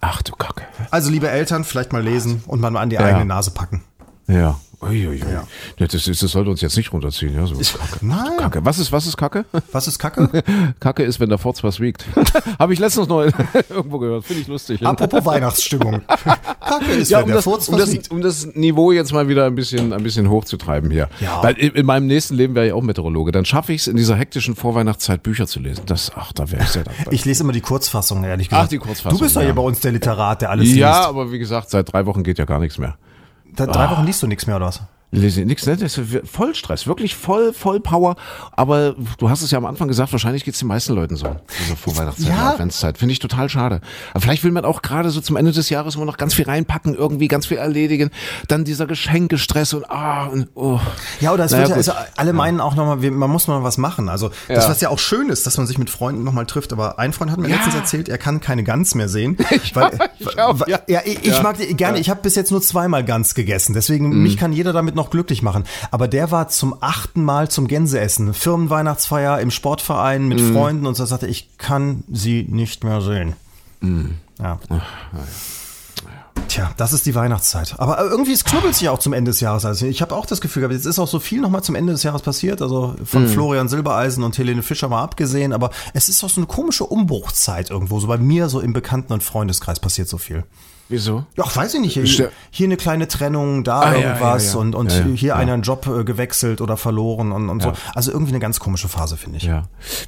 Ach 0.00 0.22
du 0.22 0.32
Kacke. 0.32 0.64
Also 0.90 1.10
liebe 1.10 1.30
Eltern, 1.30 1.64
vielleicht 1.64 1.92
mal 1.92 2.02
lesen 2.02 2.42
und 2.46 2.60
mal 2.60 2.76
an 2.76 2.90
die 2.90 2.96
ja. 2.96 3.02
eigene 3.02 3.24
Nase 3.24 3.50
packen. 3.50 3.82
Ja, 4.26 4.58
Uiuiui. 4.80 5.18
Ja. 5.20 5.44
Das, 5.78 5.94
ist, 6.06 6.22
das 6.22 6.30
sollte 6.30 6.50
uns 6.50 6.60
jetzt 6.60 6.76
nicht 6.76 6.92
runterziehen. 6.92 7.34
Ja, 7.34 7.46
so 7.46 7.54
Kacke. 7.56 8.04
Nein. 8.04 8.36
Kacke. 8.38 8.64
Was 8.64 8.78
ist, 8.78 8.92
was 8.92 9.06
ist 9.06 9.16
Kacke? 9.16 9.44
Was 9.72 9.86
ist 9.88 9.98
Kacke? 9.98 10.42
Kacke 10.80 11.02
ist, 11.02 11.20
wenn 11.20 11.28
der 11.28 11.38
Forts 11.38 11.62
was 11.62 11.80
wiegt. 11.80 12.04
Habe 12.58 12.72
ich 12.72 12.78
letztens 12.78 13.08
noch 13.08 13.22
irgendwo 13.70 13.98
gehört. 13.98 14.24
Finde 14.24 14.42
ich 14.42 14.48
lustig. 14.48 14.84
Apropos 14.86 15.24
Weihnachtsstimmung. 15.24 16.02
Kacke 16.60 16.92
ist, 16.92 17.10
Ja, 17.10 17.18
wenn 17.18 17.24
um 17.24 17.28
der 17.28 17.36
das, 17.36 17.44
Furz 17.44 17.68
um, 17.68 17.74
was 17.74 17.80
das, 17.82 17.92
wiegt. 17.92 18.10
um 18.10 18.20
das 18.20 18.46
Niveau 18.54 18.92
jetzt 18.92 19.12
mal 19.12 19.28
wieder 19.28 19.46
ein 19.46 19.54
bisschen, 19.54 19.92
ein 19.92 20.02
bisschen 20.02 20.28
hochzutreiben 20.30 20.90
hier. 20.90 21.08
Ja. 21.20 21.42
Weil 21.42 21.54
in, 21.58 21.72
in 21.72 21.86
meinem 21.86 22.06
nächsten 22.06 22.34
Leben 22.34 22.54
wäre 22.54 22.66
ich 22.68 22.72
auch 22.72 22.82
Meteorologe. 22.82 23.32
Dann 23.32 23.44
schaffe 23.44 23.72
ich 23.72 23.82
es 23.82 23.86
in 23.86 23.96
dieser 23.96 24.16
hektischen 24.16 24.54
Vorweihnachtszeit 24.56 25.22
Bücher 25.22 25.46
zu 25.46 25.60
lesen. 25.60 25.82
Das, 25.86 26.12
ach, 26.14 26.32
da 26.32 26.50
wäre 26.50 26.62
ich 26.62 26.68
sehr 26.70 26.84
dankbar. 26.84 27.12
Ich 27.12 27.24
lese 27.24 27.42
immer 27.42 27.52
die 27.52 27.60
Kurzfassung, 27.60 28.24
ehrlich 28.24 28.48
gesagt. 28.48 28.64
Ach, 28.66 28.68
die 28.68 28.78
Kurzfassung, 28.78 29.18
Du 29.18 29.24
bist 29.24 29.36
doch 29.36 29.40
ja. 29.40 29.46
hier 29.46 29.54
bei 29.54 29.62
uns 29.62 29.80
der 29.80 29.92
Literat, 29.92 30.42
der 30.42 30.50
alles 30.50 30.74
ja, 30.74 30.96
liest. 30.98 31.08
aber 31.08 31.32
wie 31.32 31.38
gesagt, 31.38 31.70
seit 31.70 31.92
drei 31.92 32.06
Wochen 32.06 32.22
geht 32.22 32.38
ja 32.38 32.44
gar 32.44 32.58
nichts 32.60 32.78
mehr. 32.78 32.96
Da, 33.56 33.66
drei 33.66 33.90
Wochen 33.90 34.04
liest 34.04 34.22
du 34.22 34.26
nichts 34.26 34.46
mehr, 34.46 34.56
oder 34.56 34.66
was? 34.66 34.82
Ne? 35.14 35.76
Das 35.76 35.98
ist 35.98 36.00
voll 36.30 36.54
Stress, 36.54 36.86
wirklich 36.86 37.14
voll, 37.14 37.52
voll 37.52 37.80
Power. 37.80 38.16
Aber 38.52 38.94
du 39.18 39.30
hast 39.30 39.42
es 39.42 39.50
ja 39.50 39.58
am 39.58 39.66
Anfang 39.66 39.88
gesagt, 39.88 40.12
wahrscheinlich 40.12 40.44
geht's 40.44 40.58
den 40.58 40.68
meisten 40.68 40.94
Leuten 40.94 41.16
so. 41.16 41.36
Diese 41.64 41.76
Vorweihnachtszeit, 41.76 42.28
Ja. 42.28 42.50
Adventszeit. 42.50 42.98
Finde 42.98 43.12
ich 43.12 43.18
total 43.18 43.48
schade. 43.48 43.80
Aber 44.12 44.20
vielleicht 44.20 44.44
will 44.44 44.52
man 44.52 44.64
auch 44.64 44.82
gerade 44.82 45.10
so 45.10 45.20
zum 45.20 45.36
Ende 45.36 45.52
des 45.52 45.70
Jahres 45.70 45.94
immer 45.96 46.04
noch 46.04 46.16
ganz 46.16 46.34
viel 46.34 46.44
reinpacken, 46.46 46.94
irgendwie 46.94 47.28
ganz 47.28 47.46
viel 47.46 47.58
erledigen. 47.58 48.10
Dann 48.48 48.64
dieser 48.64 48.86
Geschenkestress 48.86 49.74
und 49.74 49.90
ah 49.90 50.26
und 50.26 50.48
oh. 50.54 50.80
Ja, 51.20 51.32
oder 51.32 51.44
es 51.44 51.52
Naja, 51.52 51.62
wird 51.62 51.70
ja, 51.70 51.76
also 51.76 51.92
alle 52.16 52.32
meinen 52.32 52.60
auch 52.60 52.74
nochmal, 52.74 52.96
man 53.10 53.30
muss 53.30 53.46
mal 53.48 53.62
was 53.62 53.78
machen. 53.78 54.08
Also 54.08 54.30
das, 54.48 54.64
Ja. 54.64 54.70
was 54.70 54.80
ja 54.80 54.88
auch 54.88 54.98
schön 54.98 55.28
ist, 55.28 55.46
dass 55.46 55.56
man 55.58 55.66
sich 55.66 55.78
mit 55.78 55.90
Freunden 55.90 56.24
nochmal 56.24 56.46
trifft. 56.46 56.72
Aber 56.72 56.98
ein 56.98 57.12
Freund 57.12 57.30
hat 57.30 57.38
mir 57.38 57.48
Ja. 57.48 57.56
letztens 57.56 57.74
erzählt, 57.74 58.08
er 58.08 58.18
kann 58.18 58.40
keine 58.40 58.64
Gans 58.64 58.94
mehr 58.94 59.08
sehen. 59.08 59.36
Ich 59.64 59.76
auch, 60.38 60.60
weil, 60.60 60.68
ja. 60.86 61.00
ich, 61.04 61.18
ich 61.24 61.26
Ja. 61.36 61.42
mag 61.42 61.56
die 61.58 61.74
gerne, 61.74 61.98
ich 61.98 62.10
habe 62.10 62.20
bis 62.22 62.34
jetzt 62.34 62.50
nur 62.50 62.60
zweimal 62.62 63.04
Gans 63.04 63.34
gegessen. 63.34 63.72
Deswegen, 63.74 64.08
Mhm. 64.08 64.22
mich 64.22 64.36
kann 64.36 64.52
jeder 64.52 64.72
damit 64.72 64.94
noch 64.94 65.03
glücklich 65.10 65.42
machen. 65.42 65.64
Aber 65.90 66.08
der 66.08 66.30
war 66.30 66.48
zum 66.48 66.74
achten 66.80 67.22
Mal 67.24 67.48
zum 67.50 67.68
Gänseessen. 67.68 68.34
Firmenweihnachtsfeier 68.34 69.40
im 69.40 69.50
Sportverein 69.50 70.26
mit 70.28 70.40
Mhm. 70.40 70.52
Freunden 70.52 70.86
und 70.86 70.94
so 70.96 71.04
sagte, 71.04 71.26
ich 71.26 71.56
kann 71.58 72.04
sie 72.10 72.46
nicht 72.48 72.84
mehr 72.84 73.00
sehen. 73.00 73.34
Mhm. 73.80 74.16
Ja. 74.40 74.58
Tja, 76.48 76.72
das 76.76 76.92
ist 76.92 77.06
die 77.06 77.14
Weihnachtszeit. 77.14 77.74
Aber 77.78 77.98
äh, 77.98 78.02
irgendwie, 78.06 78.32
es 78.32 78.44
knubbelt 78.44 78.74
sich 78.74 78.88
auch 78.88 78.98
zum 78.98 79.12
Ende 79.12 79.30
des 79.30 79.40
Jahres. 79.40 79.64
Also 79.64 79.86
ich 79.86 80.02
habe 80.02 80.14
auch 80.14 80.26
das 80.26 80.40
Gefühl 80.40 80.60
gehabt, 80.60 80.74
jetzt 80.74 80.84
ist 80.86 80.98
auch 80.98 81.08
so 81.08 81.18
viel 81.18 81.40
nochmal 81.40 81.62
zum 81.62 81.74
Ende 81.74 81.92
des 81.92 82.02
Jahres 82.02 82.22
passiert. 82.22 82.60
Also 82.62 82.94
von 83.04 83.28
Florian 83.28 83.68
Silbereisen 83.68 84.22
und 84.22 84.36
Helene 84.36 84.62
Fischer 84.62 84.88
mal 84.88 85.02
abgesehen. 85.02 85.52
Aber 85.52 85.70
es 85.94 86.08
ist 86.08 86.22
auch 86.22 86.28
so 86.28 86.40
eine 86.40 86.46
komische 86.46 86.84
Umbruchzeit 86.84 87.70
irgendwo. 87.70 87.98
So 87.98 88.06
bei 88.08 88.18
mir, 88.18 88.48
so 88.48 88.60
im 88.60 88.72
Bekannten- 88.72 89.12
und 89.12 89.22
Freundeskreis 89.22 89.80
passiert 89.80 90.08
so 90.08 90.18
viel. 90.18 90.44
Wieso? 90.88 91.24
Ja, 91.36 91.44
weiß 91.54 91.74
ich 91.74 91.80
nicht. 91.80 91.94
Hier, 91.94 92.30
hier 92.50 92.66
eine 92.66 92.76
kleine 92.76 93.08
Trennung, 93.08 93.64
da 93.64 93.80
Ah, 93.80 93.92
ja, 93.94 94.00
irgendwas 94.00 94.46
ja, 94.48 94.52
ja. 94.52 94.58
und, 94.58 94.74
und 94.74 94.92
Ja, 94.92 94.98
ja, 94.98 95.04
hier 95.06 95.28
ja. 95.28 95.36
einer 95.36 95.54
einen 95.54 95.62
Job 95.62 95.86
äh, 95.86 96.04
gewechselt 96.04 96.60
oder 96.60 96.76
verloren 96.76 97.32
und, 97.32 97.48
und 97.48 97.62
so. 97.62 97.72
Also 97.94 98.12
irgendwie 98.12 98.32
eine 98.32 98.40
ganz 98.40 98.60
komische 98.60 98.88
Phase, 98.88 99.16
finde 99.16 99.38
ich. 99.38 99.44
Ja. 99.44 99.62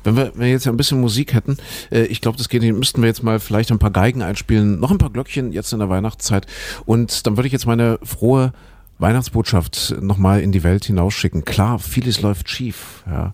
Wenn 0.04 0.16
wir, 0.16 0.32
wenn 0.34 0.40
wir 0.42 0.48
jetzt 0.50 0.66
ja 0.66 0.72
ein 0.72 0.76
bisschen 0.76 1.00
Musik 1.00 1.32
hätten, 1.32 1.56
äh, 1.90 2.02
ich 2.02 2.20
glaube, 2.20 2.36
das 2.36 2.48
geht 2.50 2.60
nicht, 2.62 2.74
müssten 2.74 3.00
wir 3.00 3.08
jetzt 3.08 3.22
mal 3.22 3.40
vielleicht 3.40 3.70
ein 3.72 3.78
paar 3.78 3.90
Geigen 3.90 4.22
einspielen, 4.22 4.78
noch 4.78 4.90
ein 4.90 4.98
paar 4.98 5.10
Glöckchen 5.10 5.52
jetzt 5.52 5.72
in 5.72 5.78
der 5.78 5.88
Weihnachtszeit. 5.88 6.46
Und 6.84 7.26
dann 7.26 7.36
würde 7.38 7.46
ich 7.46 7.52
jetzt 7.52 7.66
meine 7.66 7.98
frohe 8.02 8.52
Weihnachtsbotschaft 8.98 9.94
nochmal 10.00 10.40
in 10.40 10.52
die 10.52 10.62
Welt 10.62 10.84
hinausschicken. 10.84 11.44
Klar, 11.44 11.78
vieles 11.78 12.20
läuft 12.20 12.50
schief, 12.50 13.02
ja. 13.06 13.32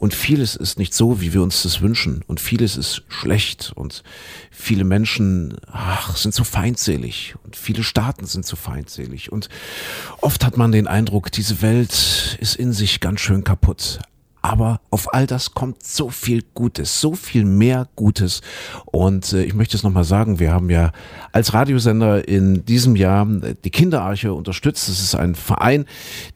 Und 0.00 0.14
vieles 0.14 0.56
ist 0.56 0.78
nicht 0.78 0.94
so, 0.94 1.20
wie 1.20 1.34
wir 1.34 1.42
uns 1.42 1.62
das 1.62 1.82
wünschen. 1.82 2.24
Und 2.26 2.40
vieles 2.40 2.78
ist 2.78 3.02
schlecht. 3.08 3.70
Und 3.74 4.02
viele 4.50 4.84
Menschen, 4.84 5.58
ach, 5.66 6.16
sind 6.16 6.34
so 6.34 6.42
feindselig. 6.42 7.34
Und 7.44 7.54
viele 7.54 7.84
Staaten 7.84 8.24
sind 8.24 8.46
so 8.46 8.56
feindselig. 8.56 9.30
Und 9.30 9.50
oft 10.22 10.42
hat 10.42 10.56
man 10.56 10.72
den 10.72 10.86
Eindruck, 10.86 11.30
diese 11.30 11.60
Welt 11.60 12.38
ist 12.40 12.56
in 12.56 12.72
sich 12.72 13.00
ganz 13.00 13.20
schön 13.20 13.44
kaputt. 13.44 14.00
Aber 14.42 14.80
auf 14.90 15.12
all 15.12 15.26
das 15.26 15.52
kommt 15.52 15.82
so 15.82 16.08
viel 16.08 16.42
Gutes, 16.54 17.00
so 17.00 17.14
viel 17.14 17.44
mehr 17.44 17.88
Gutes. 17.94 18.40
Und 18.86 19.32
äh, 19.32 19.42
ich 19.42 19.54
möchte 19.54 19.76
es 19.76 19.82
nochmal 19.82 20.04
sagen, 20.04 20.38
wir 20.38 20.52
haben 20.52 20.70
ja 20.70 20.92
als 21.32 21.52
Radiosender 21.52 22.26
in 22.26 22.64
diesem 22.64 22.96
Jahr 22.96 23.28
äh, 23.42 23.54
die 23.64 23.70
Kinderarche 23.70 24.32
unterstützt. 24.32 24.88
Das 24.88 25.00
ist 25.00 25.14
ein 25.14 25.34
Verein, 25.34 25.84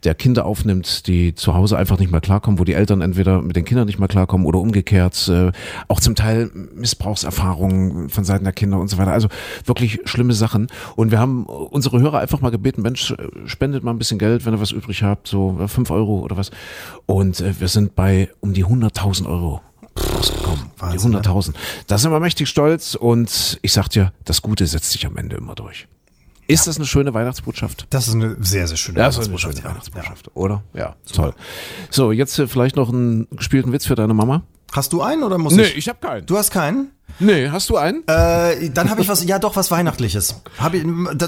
der 0.04 0.14
Kinder 0.14 0.44
aufnimmt, 0.44 1.06
die 1.06 1.34
zu 1.34 1.54
Hause 1.54 1.78
einfach 1.78 1.98
nicht 1.98 2.12
mehr 2.12 2.20
klarkommen, 2.20 2.58
wo 2.58 2.64
die 2.64 2.74
Eltern 2.74 3.00
entweder 3.00 3.40
mit 3.40 3.56
den 3.56 3.64
Kindern 3.64 3.86
nicht 3.86 3.98
mehr 3.98 4.08
klarkommen 4.08 4.46
oder 4.46 4.58
umgekehrt. 4.58 5.28
Äh, 5.28 5.52
auch 5.88 6.00
zum 6.00 6.14
Teil 6.14 6.50
Missbrauchserfahrungen 6.74 8.10
von 8.10 8.24
Seiten 8.24 8.44
der 8.44 8.52
Kinder 8.52 8.78
und 8.78 8.88
so 8.88 8.98
weiter. 8.98 9.12
Also 9.12 9.28
wirklich 9.64 10.00
schlimme 10.04 10.34
Sachen. 10.34 10.66
Und 10.96 11.10
wir 11.10 11.18
haben 11.18 11.46
unsere 11.46 12.00
Hörer 12.00 12.18
einfach 12.18 12.42
mal 12.42 12.50
gebeten, 12.50 12.82
Mensch, 12.82 13.12
äh, 13.12 13.16
spendet 13.46 13.82
mal 13.82 13.92
ein 13.92 13.98
bisschen 13.98 14.18
Geld, 14.18 14.44
wenn 14.44 14.52
ihr 14.52 14.60
was 14.60 14.72
übrig 14.72 15.02
habt, 15.02 15.26
so 15.26 15.58
äh, 15.60 15.68
fünf 15.68 15.90
Euro 15.90 16.20
oder 16.20 16.36
was. 16.36 16.50
Und 17.06 17.40
äh, 17.40 17.58
wir 17.58 17.68
sind 17.68 17.93
bei 17.94 18.30
um 18.40 18.52
die 18.52 18.64
100.000 18.64 19.26
Euro 19.26 19.60
rausgekommen. 20.16 20.70
Die 20.76 20.80
Wahnsinn, 20.82 21.10
ne? 21.12 21.20
100.000. 21.20 21.54
Da 21.86 21.98
sind 21.98 22.10
wir 22.10 22.20
mächtig 22.20 22.48
stolz 22.48 22.94
und 22.94 23.58
ich 23.62 23.72
sag 23.72 23.88
dir, 23.88 24.12
das 24.24 24.42
Gute 24.42 24.66
setzt 24.66 24.90
sich 24.90 25.06
am 25.06 25.16
Ende 25.16 25.36
immer 25.36 25.54
durch. 25.54 25.86
Ist 26.46 26.66
das 26.66 26.76
eine 26.76 26.84
schöne 26.86 27.14
Weihnachtsbotschaft? 27.14 27.86
Das 27.90 28.06
ist 28.08 28.14
eine 28.14 28.36
sehr, 28.40 28.66
sehr 28.68 28.76
schöne 28.76 28.98
Ja, 28.98 29.06
das 29.06 29.14
ist 29.16 29.20
eine 29.20 29.28
Weihnachtsbotschaft. 29.28 29.54
schöne 29.56 29.64
ja. 29.64 29.70
Weihnachtsbotschaft, 29.70 30.30
oder? 30.34 30.62
Ja, 30.74 30.96
toll. 31.10 31.32
So, 31.90 32.12
jetzt 32.12 32.38
äh, 32.38 32.46
vielleicht 32.46 32.76
noch 32.76 32.90
einen 32.90 33.26
gespielten 33.30 33.72
Witz 33.72 33.86
für 33.86 33.94
deine 33.94 34.12
Mama? 34.12 34.42
Hast 34.72 34.92
du 34.92 35.00
einen 35.02 35.22
oder 35.22 35.38
muss 35.38 35.54
Nee, 35.54 35.62
ich? 35.62 35.76
ich 35.78 35.88
habe 35.88 36.00
keinen. 36.00 36.26
Du 36.26 36.36
hast 36.36 36.50
keinen? 36.50 36.90
Nee, 37.20 37.48
hast 37.48 37.70
du 37.70 37.76
einen? 37.76 38.02
Äh, 38.06 38.70
dann 38.70 38.90
habe 38.90 39.00
ich 39.00 39.08
was, 39.08 39.24
ja 39.24 39.38
doch, 39.38 39.56
was 39.56 39.70
Weihnachtliches. 39.70 40.42
Hab 40.58 40.74
ich, 40.74 40.84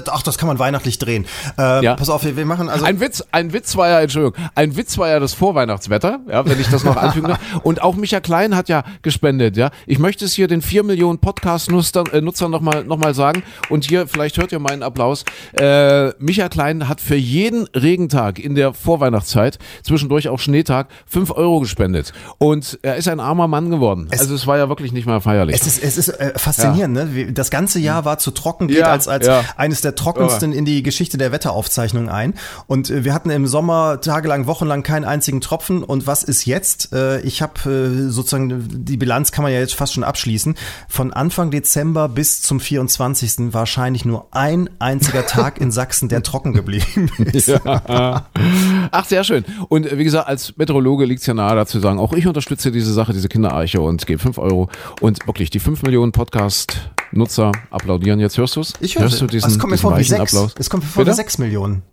ach, 0.09 0.21
das 0.21 0.37
kann 0.37 0.47
man 0.47 0.59
weihnachtlich 0.59 0.97
drehen. 0.99 1.25
Äh, 1.57 1.83
Ja. 1.83 1.95
Pass 1.95 2.09
auf, 2.09 2.23
wir, 2.25 2.35
wir 2.35 2.45
machen 2.45 2.69
also. 2.69 2.83
Ein 2.85 2.99
Witz, 2.99 3.23
ein 3.31 3.53
Witz 3.53 3.75
war 3.77 3.87
ja, 3.89 4.01
Entschuldigung, 4.01 4.35
ein 4.55 4.75
Witz 4.75 4.97
war 4.97 5.07
ja 5.09 5.19
das 5.19 5.33
Vorweihnachtswetter, 5.33 6.19
ja, 6.27 6.45
wenn 6.45 6.59
ich 6.59 6.69
das 6.69 6.83
noch 6.83 6.95
anfügen 6.97 7.29
darf. 7.29 7.39
Und 7.63 7.81
auch 7.81 7.95
Micha 7.95 8.19
Klein 8.19 8.55
hat 8.55 8.69
ja 8.69 8.83
gespendet, 9.01 9.55
ja. 9.57 9.71
Ich 9.85 9.99
möchte 9.99 10.25
es 10.25 10.33
hier 10.33 10.47
den 10.47 10.61
vier 10.61 10.83
Millionen 10.83 11.19
Podcast-Nutzern 11.19 12.07
äh, 12.07 12.21
Nutzern 12.21 12.51
noch 12.51 12.61
mal, 12.61 12.83
mal 12.83 13.13
sagen. 13.13 13.43
Und 13.69 13.85
hier, 13.85 14.07
vielleicht 14.07 14.37
hört 14.37 14.51
ihr 14.51 14.59
meinen 14.59 14.83
Applaus. 14.83 15.23
Äh, 15.53 16.09
Micha 16.19 16.49
Klein 16.49 16.87
hat 16.89 16.99
für 17.01 17.15
jeden 17.15 17.67
Regentag 17.75 18.39
in 18.39 18.55
der 18.55 18.73
Vorweihnachtszeit, 18.73 19.57
zwischendurch 19.83 20.27
auch 20.29 20.39
Schneetag, 20.39 20.87
fünf 21.05 21.31
Euro 21.31 21.59
gespendet. 21.59 22.13
Und 22.37 22.79
er 22.81 22.95
ist 22.97 23.07
ein 23.07 23.19
armer 23.19 23.47
Mann 23.47 23.69
geworden. 23.69 24.07
also 24.11 24.35
es 24.35 24.47
war 24.47 24.57
ja 24.57 24.69
wirklich 24.69 24.91
nicht 24.91 25.05
mehr 25.05 25.21
feierlich. 25.21 25.55
Es 25.81 25.97
ist, 25.97 25.97
es 25.97 26.07
ist 26.09 26.19
äh, 26.19 26.33
faszinierend, 26.37 26.93
ne? 26.93 27.15
Wie- 27.15 27.33
Das 27.33 27.49
ganze 27.49 27.79
Jahr 27.79 28.05
war 28.05 28.17
zu 28.19 28.31
trocken, 28.31 28.67
geht 28.67 28.77
Ja, 28.79 28.91
als, 28.91 29.07
als 29.07 29.27
ja. 29.27 29.43
eines 29.55 29.81
der 29.81 29.95
trockensten 29.95 30.51
in 30.53 30.65
die 30.65 30.83
Geschichte 30.83 31.17
der 31.17 31.31
Wetteraufzeichnung 31.31 32.09
ein. 32.09 32.33
Und 32.67 32.89
äh, 32.89 33.03
wir 33.03 33.13
hatten 33.13 33.29
im 33.29 33.47
Sommer 33.47 34.01
tagelang, 34.01 34.47
wochenlang 34.47 34.83
keinen 34.83 35.05
einzigen 35.05 35.41
Tropfen. 35.41 35.83
Und 35.83 36.07
was 36.07 36.23
ist 36.23 36.45
jetzt? 36.45 36.93
Äh, 36.93 37.19
ich 37.21 37.41
habe 37.41 37.69
äh, 37.69 38.09
sozusagen, 38.09 38.67
die 38.85 38.97
Bilanz 38.97 39.31
kann 39.31 39.43
man 39.43 39.51
ja 39.51 39.59
jetzt 39.59 39.75
fast 39.75 39.93
schon 39.93 40.03
abschließen. 40.03 40.55
Von 40.87 41.13
Anfang 41.13 41.51
Dezember 41.51 42.09
bis 42.09 42.41
zum 42.41 42.59
24. 42.59 43.53
wahrscheinlich 43.53 44.05
nur 44.05 44.27
ein 44.31 44.69
einziger 44.79 45.25
Tag 45.25 45.59
in 45.59 45.71
Sachsen, 45.71 46.09
der 46.09 46.23
trocken 46.23 46.53
geblieben 46.53 47.09
ist. 47.33 47.51
Ach, 48.91 49.05
sehr 49.05 49.23
schön. 49.23 49.45
Und 49.69 49.85
äh, 49.91 49.97
wie 49.97 50.03
gesagt, 50.03 50.27
als 50.27 50.55
Meteorologe 50.57 51.05
liegt 51.05 51.21
es 51.21 51.27
ja 51.27 51.33
nahe 51.33 51.55
dazu 51.55 51.77
zu 51.77 51.79
sagen, 51.81 51.99
auch 51.99 52.13
ich 52.13 52.27
unterstütze 52.27 52.71
diese 52.71 52.93
Sache, 52.93 53.13
diese 53.13 53.27
Kinderarche 53.29 53.81
und 53.81 54.05
gebe 54.07 54.19
5 54.19 54.37
Euro. 54.37 54.69
Und 55.01 55.25
wirklich, 55.27 55.49
die 55.49 55.59
5 55.59 55.83
Millionen 55.83 56.11
Podcast-Nutzer 56.11 57.51
applaudieren 57.71 58.19
jetzt. 58.19 58.37
Hörst 58.37 58.55
du 58.55 58.61
es? 58.61 58.73
Ich 58.79 58.95
höre 58.95 59.03
Hörst 59.03 59.21
du 59.21 59.27
diesen, 59.27 59.49
es 59.51 59.59
kommt 59.59 59.71
mir 59.71 59.77
vor 59.77 59.91
wie 59.91 59.95
weichen 59.99 60.17
sechs. 60.17 60.33
Applaus? 60.35 60.55
Es 60.57 60.69
kommt 60.69 60.83
mir 60.83 60.89
vor 60.89 61.01
wie 61.01 61.05
Bitte? 61.05 61.15
sechs 61.15 61.37
Millionen. 61.37 61.83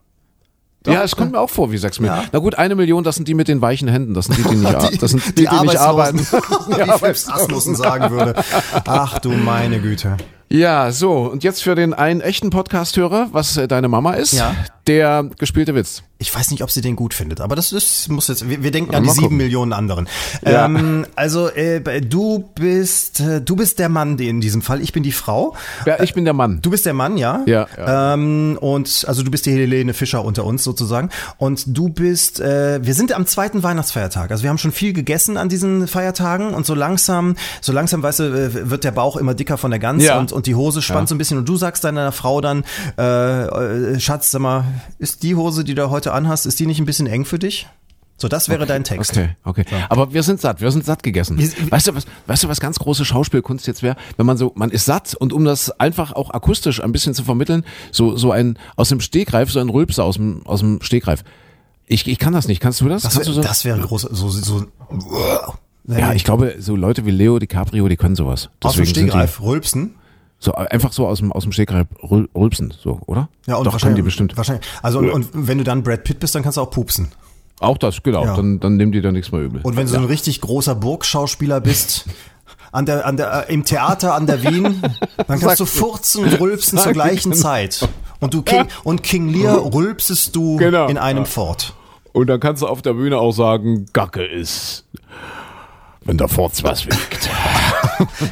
ja, 0.86 1.02
es 1.02 1.16
kommt 1.16 1.32
mir 1.32 1.40
auch 1.40 1.50
vor 1.50 1.72
wie 1.72 1.78
6 1.78 2.00
Millionen. 2.00 2.22
Ja. 2.22 2.28
Na 2.32 2.38
gut, 2.40 2.56
eine 2.56 2.74
Million, 2.74 3.04
das 3.04 3.16
sind 3.16 3.26
die 3.26 3.34
mit 3.34 3.48
den 3.48 3.60
weichen 3.62 3.88
Händen. 3.88 4.12
Das 4.14 4.26
sind 4.26 4.36
die, 4.38 4.42
die 4.42 4.56
nicht, 4.56 4.74
ar- 4.74 4.90
das 5.00 5.10
sind 5.10 5.26
die, 5.38 5.46
die, 5.46 5.60
nicht 5.62 5.76
arbeiten. 5.78 6.18
Arbeitslosen. 6.32 6.76
wie 6.94 6.98
Philips 6.98 7.28
Asmussen 7.28 7.74
sagen 7.74 8.10
würde. 8.10 8.34
Ach 8.84 9.18
du 9.18 9.30
meine 9.32 9.80
Güte. 9.80 10.16
Ja, 10.54 10.92
so. 10.92 11.12
Und 11.32 11.42
jetzt 11.42 11.62
für 11.64 11.74
den 11.74 11.94
einen 11.94 12.20
echten 12.20 12.50
Podcast-Hörer, 12.50 13.28
was 13.32 13.56
äh, 13.56 13.66
deine 13.66 13.88
Mama 13.88 14.12
ist, 14.14 14.32
Ja. 14.32 14.54
der 14.86 15.28
gespielte 15.38 15.74
Witz. 15.74 16.02
Ich 16.18 16.32
weiß 16.34 16.52
nicht, 16.52 16.62
ob 16.62 16.70
sie 16.70 16.80
den 16.80 16.94
gut 16.96 17.12
findet, 17.12 17.40
aber 17.40 17.56
das 17.56 17.72
ist, 17.72 18.08
muss 18.08 18.28
jetzt, 18.28 18.48
wir, 18.48 18.62
wir 18.62 18.70
denken 18.70 18.92
Ja, 18.92 18.98
an 18.98 19.04
die 19.04 19.10
sieben. 19.10 19.36
Millionen 19.36 19.72
anderen. 19.72 20.08
Ja. 20.46 20.64
Ähm, 20.66 21.06
also, 21.16 21.48
äh, 21.50 21.80
du 22.00 22.48
bist, 22.54 23.20
äh, 23.20 23.42
du 23.42 23.56
bist 23.56 23.78
der 23.80 23.88
Mann 23.88 24.16
in 24.18 24.40
diesem 24.40 24.62
Fall. 24.62 24.80
Ich 24.80 24.92
bin 24.92 25.02
die 25.02 25.12
Frau. 25.12 25.54
Ja, 25.86 26.00
ich 26.02 26.14
bin 26.14 26.24
der 26.24 26.32
Mann. 26.34 26.60
Du 26.62 26.70
bist 26.70 26.86
der 26.86 26.94
Mann, 26.94 27.16
ja? 27.18 27.42
Ja, 27.46 27.66
ja. 27.76 28.14
Ähm, 28.14 28.56
und 28.60 29.04
also 29.08 29.22
du 29.24 29.30
bist 29.30 29.44
die 29.46 29.50
Helene 29.52 29.92
Fischer 29.92 30.24
unter 30.24 30.44
uns 30.44 30.62
sozusagen. 30.64 31.10
Und 31.36 31.64
du 31.76 31.88
bist, 31.88 32.38
äh, 32.40 32.78
wir 32.82 32.94
sind 32.94 33.12
am 33.12 33.26
zweiten 33.26 33.62
Weihnachtsfeiertag. 33.64 34.30
Also 34.30 34.44
wir 34.44 34.50
haben 34.50 34.58
schon 34.58 34.72
viel 34.72 34.92
gegessen 34.92 35.36
an 35.36 35.48
diesen 35.48 35.88
Feiertagen 35.88 36.54
und 36.54 36.64
so 36.64 36.74
langsam, 36.74 37.34
so 37.60 37.72
langsam, 37.72 38.02
weißt 38.02 38.20
du, 38.20 38.24
äh, 38.24 38.70
wird 38.70 38.84
der 38.84 38.92
Bauch 38.92 39.16
immer 39.16 39.34
dicker 39.34 39.58
von 39.58 39.72
der 39.72 39.80
Gans 39.80 40.04
Ja. 40.04 40.18
und, 40.18 40.32
und 40.32 40.43
die 40.46 40.54
Hose 40.54 40.82
spannt 40.82 41.02
Ja. 41.02 41.06
so 41.08 41.14
ein 41.14 41.18
bisschen. 41.18 41.38
Und 41.38 41.48
du 41.48 41.56
sagst 41.56 41.84
deiner 41.84 42.12
Frau 42.12 42.40
dann, 42.40 42.64
äh, 42.98 43.02
äh, 43.94 44.00
Schatz, 44.00 44.30
sag 44.30 44.40
mal, 44.40 44.64
ist 44.98 45.22
die 45.22 45.34
Hose, 45.34 45.64
die 45.64 45.74
du 45.74 45.90
heute 45.90 46.12
anhast, 46.12 46.46
ist 46.46 46.58
die 46.60 46.66
nicht 46.66 46.78
ein 46.80 46.86
bisschen 46.86 47.06
eng 47.06 47.24
für 47.24 47.38
dich? 47.38 47.66
So, 48.16 48.28
das 48.28 48.48
wäre 48.48 48.64
dein 48.64 48.84
Text. 48.84 49.10
Okay, 49.10 49.30
okay. 49.42 49.64
Aber 49.88 50.12
wir 50.14 50.22
sind 50.22 50.40
satt, 50.40 50.60
wir 50.60 50.70
sind 50.70 50.84
satt 50.84 51.02
gegessen. 51.02 51.36
Wir- 51.36 51.50
weißt 51.70 51.88
du, 51.88 51.96
was, 51.96 52.04
weißt 52.28 52.44
du, 52.44 52.48
was 52.48 52.60
ganz 52.60 52.78
große 52.78 53.04
Schauspielkunst 53.04 53.66
jetzt 53.66 53.82
wäre? 53.82 53.96
Wenn 54.16 54.24
man 54.24 54.36
so, 54.36 54.52
man 54.54 54.70
ist 54.70 54.84
satt 54.84 55.14
und 55.14 55.32
um 55.32 55.44
das 55.44 55.80
einfach 55.80 56.12
auch 56.12 56.30
akustisch 56.30 56.80
ein 56.80 56.92
bisschen 56.92 57.12
zu 57.14 57.24
vermitteln, 57.24 57.64
so, 57.90 58.16
so 58.16 58.30
ein, 58.30 58.56
aus 58.76 58.88
dem 58.88 59.00
Stegreif, 59.00 59.50
so 59.50 59.58
ein 59.58 59.68
Rülpser 59.68 60.04
aus 60.04 60.14
dem, 60.14 60.46
aus 60.46 60.60
dem 60.60 60.80
Stegreif. 60.80 61.24
Ich, 61.86 62.06
ich 62.06 62.20
kann 62.20 62.32
das 62.32 62.46
nicht. 62.46 62.60
Kannst 62.60 62.80
du 62.80 62.88
das? 62.88 63.02
Das, 63.02 63.16
wär, 63.18 63.24
du 63.24 63.32
so? 63.32 63.42
das 63.42 63.64
wäre 63.64 63.80
groß, 63.80 64.02
so, 64.02 64.28
so, 64.30 64.64
ja, 65.86 66.12
ich 66.12 66.24
glaube, 66.24 66.54
so 66.60 66.76
Leute 66.76 67.04
wie 67.04 67.10
Leo 67.10 67.38
DiCaprio, 67.38 67.88
die 67.88 67.96
können 67.96 68.16
sowas. 68.16 68.48
aus 68.62 68.74
dem 68.74 68.84
Deswegen 68.84 69.08
Stegreif 69.08 69.40
rülpsen. 69.42 69.96
So 70.44 70.54
einfach 70.54 70.92
so 70.92 71.06
aus 71.08 71.18
dem, 71.20 71.32
aus 71.32 71.44
dem 71.44 71.52
Stegreif 71.52 71.86
rül- 72.02 72.28
rülpsen, 72.34 72.74
so, 72.78 73.00
oder? 73.06 73.28
Ja, 73.46 73.56
und 73.56 73.64
Doch, 73.66 73.72
wahrscheinlich, 73.72 73.96
die 73.96 74.02
bestimmt. 74.02 74.36
Wahrscheinlich. 74.36 74.66
Also, 74.82 74.98
und, 74.98 75.10
und 75.10 75.28
wenn 75.32 75.56
du 75.58 75.64
dann 75.64 75.82
Brad 75.82 76.04
Pitt 76.04 76.20
bist, 76.20 76.34
dann 76.34 76.42
kannst 76.42 76.58
du 76.58 76.60
auch 76.60 76.70
pupsen. 76.70 77.08
Auch 77.60 77.78
das, 77.78 78.02
genau. 78.02 78.24
Ja. 78.24 78.36
Dann, 78.36 78.60
dann 78.60 78.76
nehmen 78.76 78.92
die 78.92 79.00
da 79.00 79.10
nichts 79.10 79.32
mehr 79.32 79.40
übel. 79.40 79.60
Und 79.62 79.76
wenn 79.76 79.86
du 79.86 79.92
so 79.92 79.98
ein 79.98 80.04
richtig 80.04 80.40
großer 80.42 80.74
Burgschauspieler 80.74 81.60
bist, 81.62 82.04
an 82.72 82.84
der, 82.84 83.06
an 83.06 83.16
der, 83.16 83.48
äh, 83.48 83.54
im 83.54 83.64
Theater 83.64 84.14
an 84.14 84.26
der 84.26 84.42
Wien, 84.42 84.82
dann 85.26 85.38
kannst 85.40 85.60
du 85.60 85.64
furzen 85.64 86.24
und 86.24 86.40
rülpsen 86.40 86.78
zur 86.78 86.92
gleichen 86.92 87.32
Zeit. 87.32 87.88
Und 88.20 88.34
du 88.34 88.42
King, 88.42 88.66
und 88.82 89.02
King 89.02 89.28
Lear 89.30 89.72
rülpsest 89.72 90.36
du 90.36 90.56
Genau. 90.56 90.88
in 90.88 90.98
einem 90.98 91.24
fort. 91.24 91.72
Und 92.12 92.26
dann 92.26 92.38
kannst 92.40 92.62
du 92.62 92.66
auf 92.66 92.82
der 92.82 92.92
Bühne 92.94 93.18
auch 93.18 93.32
sagen, 93.32 93.86
Gacke 93.92 94.24
ist, 94.24 94.83
wenn 96.04 96.18
der 96.18 96.28
Forts 96.28 96.62
was 96.62 96.86
wiegt. 96.86 97.30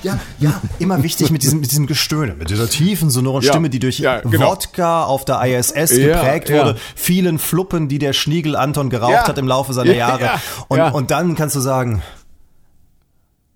Ja, 0.02 0.18
ja, 0.40 0.60
immer 0.80 1.02
wichtig 1.04 1.30
mit 1.30 1.42
diesem, 1.44 1.60
mit 1.60 1.70
diesem 1.70 1.86
Gestöhne, 1.86 2.34
mit 2.34 2.50
dieser 2.50 2.68
tiefen, 2.68 3.10
sonoren 3.10 3.42
Ja, 3.42 3.52
Stimme, 3.52 3.70
die 3.70 3.78
durch 3.78 4.00
ja, 4.00 4.20
genau. 4.20 4.50
Wodka 4.50 5.04
auf 5.04 5.24
der 5.24 5.40
ISS 5.44 5.90
geprägt 5.90 6.48
ja. 6.48 6.58
wurde, 6.66 6.78
vielen 6.96 7.38
Fluppen, 7.38 7.88
die 7.88 7.98
der 8.00 8.12
Schniegel 8.12 8.56
Anton 8.56 8.90
geraucht 8.90 9.12
Ja. 9.12 9.28
hat 9.28 9.38
im 9.38 9.46
Laufe 9.46 9.72
seiner 9.72 9.92
Ja, 9.92 10.08
Jahre. 10.08 10.24
ja, 10.24 10.40
Und, 10.68 10.78
ja. 10.78 10.88
und 10.88 11.10
dann 11.12 11.36
kannst 11.36 11.54
du 11.54 11.60
sagen, 11.60 12.02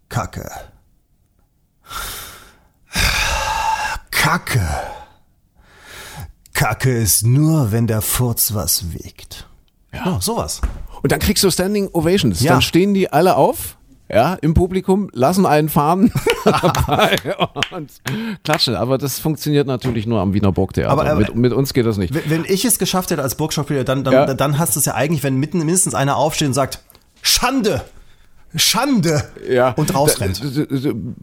Kacke. 0.08 0.48
Kacke. 4.10 4.66
Kacke 6.54 6.96
ist 6.96 7.24
nur, 7.26 7.72
wenn 7.72 7.86
der 7.86 8.00
Furz 8.00 8.54
was 8.54 8.92
wiegt. 8.92 9.46
Ja, 9.92 10.20
sowas. 10.20 10.60
Und 11.02 11.12
dann 11.12 11.20
kriegst 11.20 11.42
du 11.44 11.50
Standing 11.50 11.88
Ovations. 11.92 12.40
Ja. 12.40 12.52
Dann 12.52 12.62
stehen 12.62 12.94
die 12.94 13.12
alle 13.12 13.36
auf, 13.36 13.76
ja, 14.08 14.34
im 14.34 14.54
Publikum, 14.54 15.08
lassen 15.12 15.46
einen 15.46 15.68
fahren 15.68 16.12
und 17.72 17.90
klatschen. 18.44 18.74
Aber 18.76 18.98
das 18.98 19.18
funktioniert 19.18 19.66
natürlich 19.66 20.06
nur 20.06 20.20
am 20.20 20.32
Wiener 20.34 20.52
Burgtheater. 20.52 20.90
Aber- 20.90 21.04
aber- 21.10 21.20
mit, 21.20 21.34
mit 21.34 21.52
uns 21.52 21.72
geht 21.74 21.86
das 21.86 21.96
nicht. 21.98 22.14
Wenn- 22.28 22.44
ich 22.46 22.64
es 22.64 22.78
geschafft 22.78 23.10
hätte 23.10 23.22
als 23.22 23.34
Burgschauspieler, 23.34 23.84
dann, 23.84 24.04
dann, 24.04 24.14
Ja. 24.14 24.34
dann 24.34 24.58
hast 24.58 24.76
du 24.76 24.80
es 24.80 24.86
ja 24.86 24.94
eigentlich, 24.94 25.22
wenn 25.22 25.36
mitten 25.36 25.58
mindestens 25.58 25.94
einer 25.94 26.16
aufsteht 26.16 26.48
und 26.48 26.54
sagt, 26.54 26.80
Schande! 27.22 27.82
Schande! 28.56 29.22
Ja. 29.50 29.70
Und 29.72 29.94
rausrennt. 29.94 30.40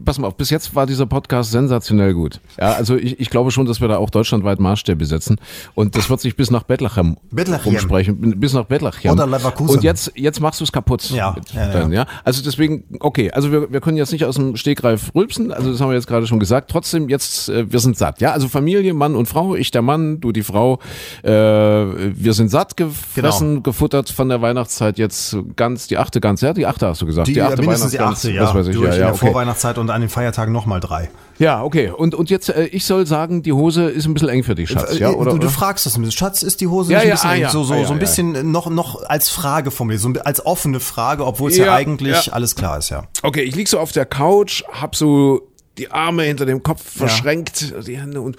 Pass 0.04 0.18
mal 0.18 0.28
auf, 0.28 0.36
bis 0.36 0.50
jetzt 0.50 0.74
war 0.74 0.86
dieser 0.86 1.06
Podcast 1.06 1.50
sensationell 1.50 2.14
gut. 2.14 2.40
Ja, 2.58 2.72
also 2.72 2.96
ich, 2.96 3.20
ich 3.20 3.30
glaube 3.30 3.50
schon, 3.50 3.66
dass 3.66 3.80
wir 3.80 3.88
da 3.88 3.96
auch 3.98 4.10
deutschlandweit 4.10 4.60
Maßstäbe 4.60 5.04
setzen. 5.04 5.36
Und 5.74 5.96
das 5.96 6.08
wird 6.10 6.20
sich 6.20 6.36
bis 6.36 6.50
nach 6.50 6.62
Bethlehem, 6.62 7.16
Bethlehem. 7.30 7.60
umsprechen. 7.64 8.40
Bis 8.40 8.52
nach 8.52 8.64
Bethlehem. 8.64 9.12
Oder 9.12 9.26
Leverkusen. 9.26 9.76
Und 9.76 9.84
jetzt, 9.84 10.12
jetzt 10.14 10.40
machst 10.40 10.60
du 10.60 10.64
es 10.64 10.72
kaputt. 10.72 11.10
Ja, 11.10 11.34
ja, 11.52 11.66
ja. 11.66 11.72
deinen, 11.72 11.92
ja. 11.92 12.06
Also 12.24 12.42
deswegen, 12.42 12.84
okay, 13.00 13.30
also 13.30 13.52
wir, 13.52 13.72
wir 13.72 13.80
können 13.80 13.96
jetzt 13.96 14.12
nicht 14.12 14.24
aus 14.24 14.36
dem 14.36 14.56
Stegreif 14.56 15.12
rülpsen, 15.14 15.52
also 15.52 15.70
das 15.72 15.80
haben 15.80 15.88
wir 15.88 15.94
jetzt 15.94 16.06
gerade 16.06 16.26
schon 16.26 16.40
gesagt. 16.40 16.70
Trotzdem, 16.70 17.08
jetzt, 17.08 17.48
äh, 17.48 17.70
wir 17.70 17.78
sind 17.80 17.96
satt. 17.98 18.20
Ja, 18.20 18.32
also 18.32 18.48
Familie, 18.48 18.94
Mann 18.94 19.14
und 19.16 19.26
Frau, 19.26 19.54
ich 19.54 19.70
der 19.70 19.82
Mann, 19.82 20.20
du 20.20 20.32
die 20.32 20.42
Frau. 20.42 20.78
Äh, 21.22 21.30
wir 21.30 22.32
sind 22.32 22.50
satt 22.50 22.76
gefressen, 22.76 23.48
Genau. 23.48 23.60
gefuttert 23.62 24.10
von 24.10 24.28
der 24.28 24.42
Weihnachtszeit 24.42 24.98
jetzt 24.98 25.36
ganz, 25.56 25.86
die 25.86 25.98
achte 25.98 26.20
ganz, 26.20 26.40
ja, 26.40 26.52
die 26.52 26.66
achte 26.66 26.86
hast 26.86 27.02
du 27.02 27.06
gesagt. 27.06 27.23
Die, 27.26 27.40
achte 27.42 27.60
mindestens 27.60 27.90
die 27.92 28.00
achte, 28.00 28.30
ja. 28.30 28.42
Das 28.42 28.54
weiß 28.54 28.66
ich, 28.68 28.74
Durch 28.74 28.86
ja, 28.88 28.94
in 28.94 29.00
ja, 29.00 29.06
der 29.06 29.14
okay. 29.14 29.26
Vorweihnachtszeit 29.26 29.78
und 29.78 29.90
an 29.90 30.00
den 30.00 30.10
Feiertagen 30.10 30.52
nochmal 30.52 30.80
drei. 30.80 31.10
Ja, 31.38 31.62
okay. 31.62 31.90
Und, 31.90 32.14
und 32.14 32.30
jetzt, 32.30 32.48
äh, 32.48 32.66
ich 32.66 32.84
soll 32.84 33.06
sagen, 33.06 33.42
die 33.42 33.52
Hose 33.52 33.90
ist 33.90 34.06
ein 34.06 34.14
bisschen 34.14 34.28
eng 34.28 34.44
für 34.44 34.54
dich, 34.54 34.70
Schatz, 34.70 34.98
ja? 34.98 35.10
Äh, 35.10 35.14
Oder, 35.14 35.32
du, 35.32 35.38
du 35.38 35.48
fragst 35.48 35.86
das 35.86 35.96
ein 35.96 36.02
bisschen. 36.02 36.16
Schatz, 36.16 36.42
ist 36.42 36.60
die 36.60 36.68
Hose 36.68 36.92
Ja, 36.92 36.98
nicht 36.98 37.06
ein 37.06 37.08
ja, 37.08 37.14
bisschen 37.14 37.30
ah, 37.30 37.34
eng? 37.34 37.42
ja. 37.42 37.50
so, 37.50 37.64
so, 37.64 37.74
Ah, 37.74 37.84
so 37.84 37.92
ein 37.92 37.98
bisschen 37.98 38.50
noch, 38.52 38.70
noch 38.70 39.02
als 39.02 39.30
Frage 39.30 39.70
formuliert, 39.70 40.02
so 40.02 40.08
ein, 40.08 40.20
als 40.20 40.44
offene 40.46 40.80
Frage, 40.80 41.26
obwohl 41.26 41.50
es 41.50 41.56
ja, 41.56 41.74
eigentlich 41.74 42.32
alles 42.32 42.54
klar 42.54 42.78
ist, 42.78 42.90
ja. 42.90 43.04
Okay, 43.22 43.42
ich 43.42 43.54
lieg 43.56 43.68
so 43.68 43.78
auf 43.80 43.92
der 43.92 44.06
Couch, 44.06 44.62
hab 44.70 44.94
so 44.94 45.48
die 45.78 45.90
Arme 45.90 46.22
hinter 46.22 46.46
dem 46.46 46.62
Kopf 46.62 46.82
verschränkt, 46.98 47.74
die 47.86 47.98
Hände 47.98 48.20
und 48.20 48.36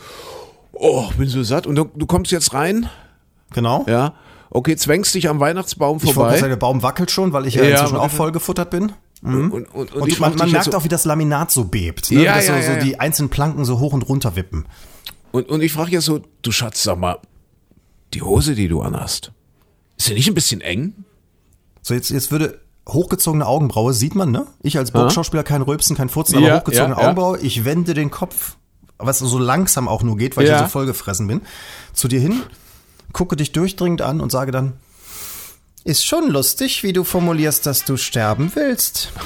oh, 0.71 1.05
bin 1.17 1.27
so 1.27 1.43
satt. 1.43 1.67
Und 1.67 1.75
du, 1.75 1.85
du 1.95 2.05
kommst 2.05 2.31
jetzt 2.31 2.53
rein, 2.53 2.89
Genau. 3.53 3.85
ja? 3.87 4.13
Okay, 4.49 4.75
zwängst 4.77 5.13
dich 5.15 5.27
am 5.29 5.39
Weihnachtsbaum 5.39 5.97
Ich 5.97 6.03
wollte 6.03 6.13
vorbei. 6.13 6.29
gerade 6.29 6.39
sagen, 6.41 6.51
der 6.51 6.57
Baum 6.57 6.83
wackelt 6.83 7.11
schon, 7.11 7.33
weil 7.33 7.45
ich 7.47 7.55
ja, 7.55 7.63
Ja, 7.63 7.69
inzwischen 7.71 7.97
auch 7.97 8.11
voll 8.11 8.31
gefuttert 8.31 8.69
bin. 8.69 8.91
und, 9.21 9.51
und, 9.51 9.65
und, 9.73 9.93
Und 9.93 10.07
ich 10.07 10.19
man, 10.19 10.35
man 10.35 10.51
merkt 10.51 10.71
so, 10.71 10.77
auch, 10.77 10.83
wie 10.83 10.87
das 10.89 11.05
Laminat 11.05 11.51
so 11.51 11.65
bebt. 11.65 12.11
Ne? 12.11 12.23
Ja, 12.23 12.35
ja, 12.37 12.41
so, 12.41 12.53
ja, 12.53 12.75
so 12.79 12.85
die 12.85 12.99
einzelnen 12.99 13.29
Planken 13.29 13.65
so 13.65 13.79
hoch 13.79 13.93
und 13.93 14.03
runter 14.03 14.35
wippen. 14.35 14.65
und, 15.31 15.49
und 15.49 15.61
ich 15.61 15.71
frage 15.73 15.91
jetzt 15.91 16.05
so, 16.05 16.21
du 16.41 16.51
Schatz, 16.51 16.83
sag 16.83 16.97
mal, 16.99 17.17
die 18.13 18.21
Hose, 18.21 18.55
die 18.55 18.67
du 18.67 18.81
anhast, 18.81 19.31
ist 19.97 20.05
sie 20.07 20.13
nicht 20.13 20.27
ein 20.27 20.33
bisschen 20.35 20.61
eng? 20.61 20.93
So, 21.81 21.93
jetzt, 21.93 22.09
jetzt 22.11 22.31
würde 22.31 22.61
hochgezogene 22.87 23.45
Augenbraue, 23.45 23.93
sieht 23.93 24.13
man, 24.15 24.31
ne? 24.31 24.45
Ich 24.61 24.77
als 24.77 24.91
Burgschauspieler 24.91 25.43
kein 25.43 25.63
Rülpsen, 25.63 25.95
kein 25.97 26.07
Furzen, 26.09 26.37
aber 26.37 26.57
hochgezogene. 26.59 26.95
Augenbraue. 26.97 27.39
Ich 27.39 27.65
wende 27.65 27.93
den 27.95 28.11
Kopf, 28.11 28.57
was 28.99 29.19
so 29.19 29.39
langsam 29.39 29.87
auch 29.87 30.03
nur 30.03 30.17
geht, 30.17 30.37
weil 30.37 30.43
ich 30.43 30.49
Ja. 30.51 30.57
ja 30.57 30.63
so 30.63 30.69
vollgefressen 30.69 31.25
bin, 31.27 31.41
zu 31.93 32.07
dir 32.07 32.19
hin, 32.19 32.43
gucke 33.15 33.37
dich 33.37 33.53
durchdringend 33.53 34.01
an 34.01 34.19
und 34.19 34.29
sage 34.31 34.51
dann, 34.51 34.73
ist 35.85 36.05
schon 36.05 36.29
lustig, 36.29 36.83
wie 36.83 36.91
du 36.91 37.05
formulierst, 37.05 37.65
dass 37.65 37.85
du 37.85 37.97
sterben 37.97 38.51
willst. 38.53 39.11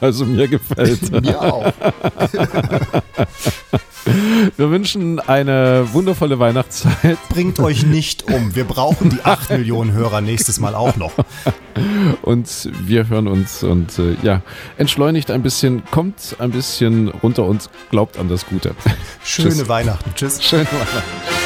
Also 0.00 0.24
mir 0.24 0.48
gefällt. 0.48 1.10
Mir 1.22 1.38
auch. 1.38 1.70
Wir 4.56 4.70
wünschen 4.70 5.20
eine 5.20 5.86
wundervolle 5.92 6.38
Weihnachtszeit. 6.38 7.18
Bringt 7.28 7.60
euch 7.60 7.84
nicht 7.84 8.32
um. 8.32 8.54
Wir 8.54 8.64
brauchen 8.64 9.10
die 9.10 9.22
8 9.22 9.50
Millionen 9.50 9.92
Hörer 9.92 10.22
nächstes 10.22 10.58
Mal 10.58 10.74
auch 10.74 10.96
noch. 10.96 11.12
und 12.22 12.70
wir 12.80 13.08
hören 13.08 13.28
uns 13.28 13.62
und 13.62 13.98
äh, 13.98 14.16
ja, 14.22 14.40
entschleunigt 14.78 15.30
ein 15.30 15.42
bisschen, 15.42 15.84
kommt 15.90 16.36
ein 16.38 16.50
bisschen 16.50 17.08
runter 17.08 17.44
und 17.44 17.68
glaubt 17.90 18.18
an 18.18 18.30
das 18.30 18.46
Gute. 18.46 18.74
Schöne 19.22 19.50
Tschüss. 19.50 19.68
Weihnachten. 19.68 20.12
Tschüss. 20.14 20.42
Schöne 20.42 20.64
Weihnachten. 20.64 21.43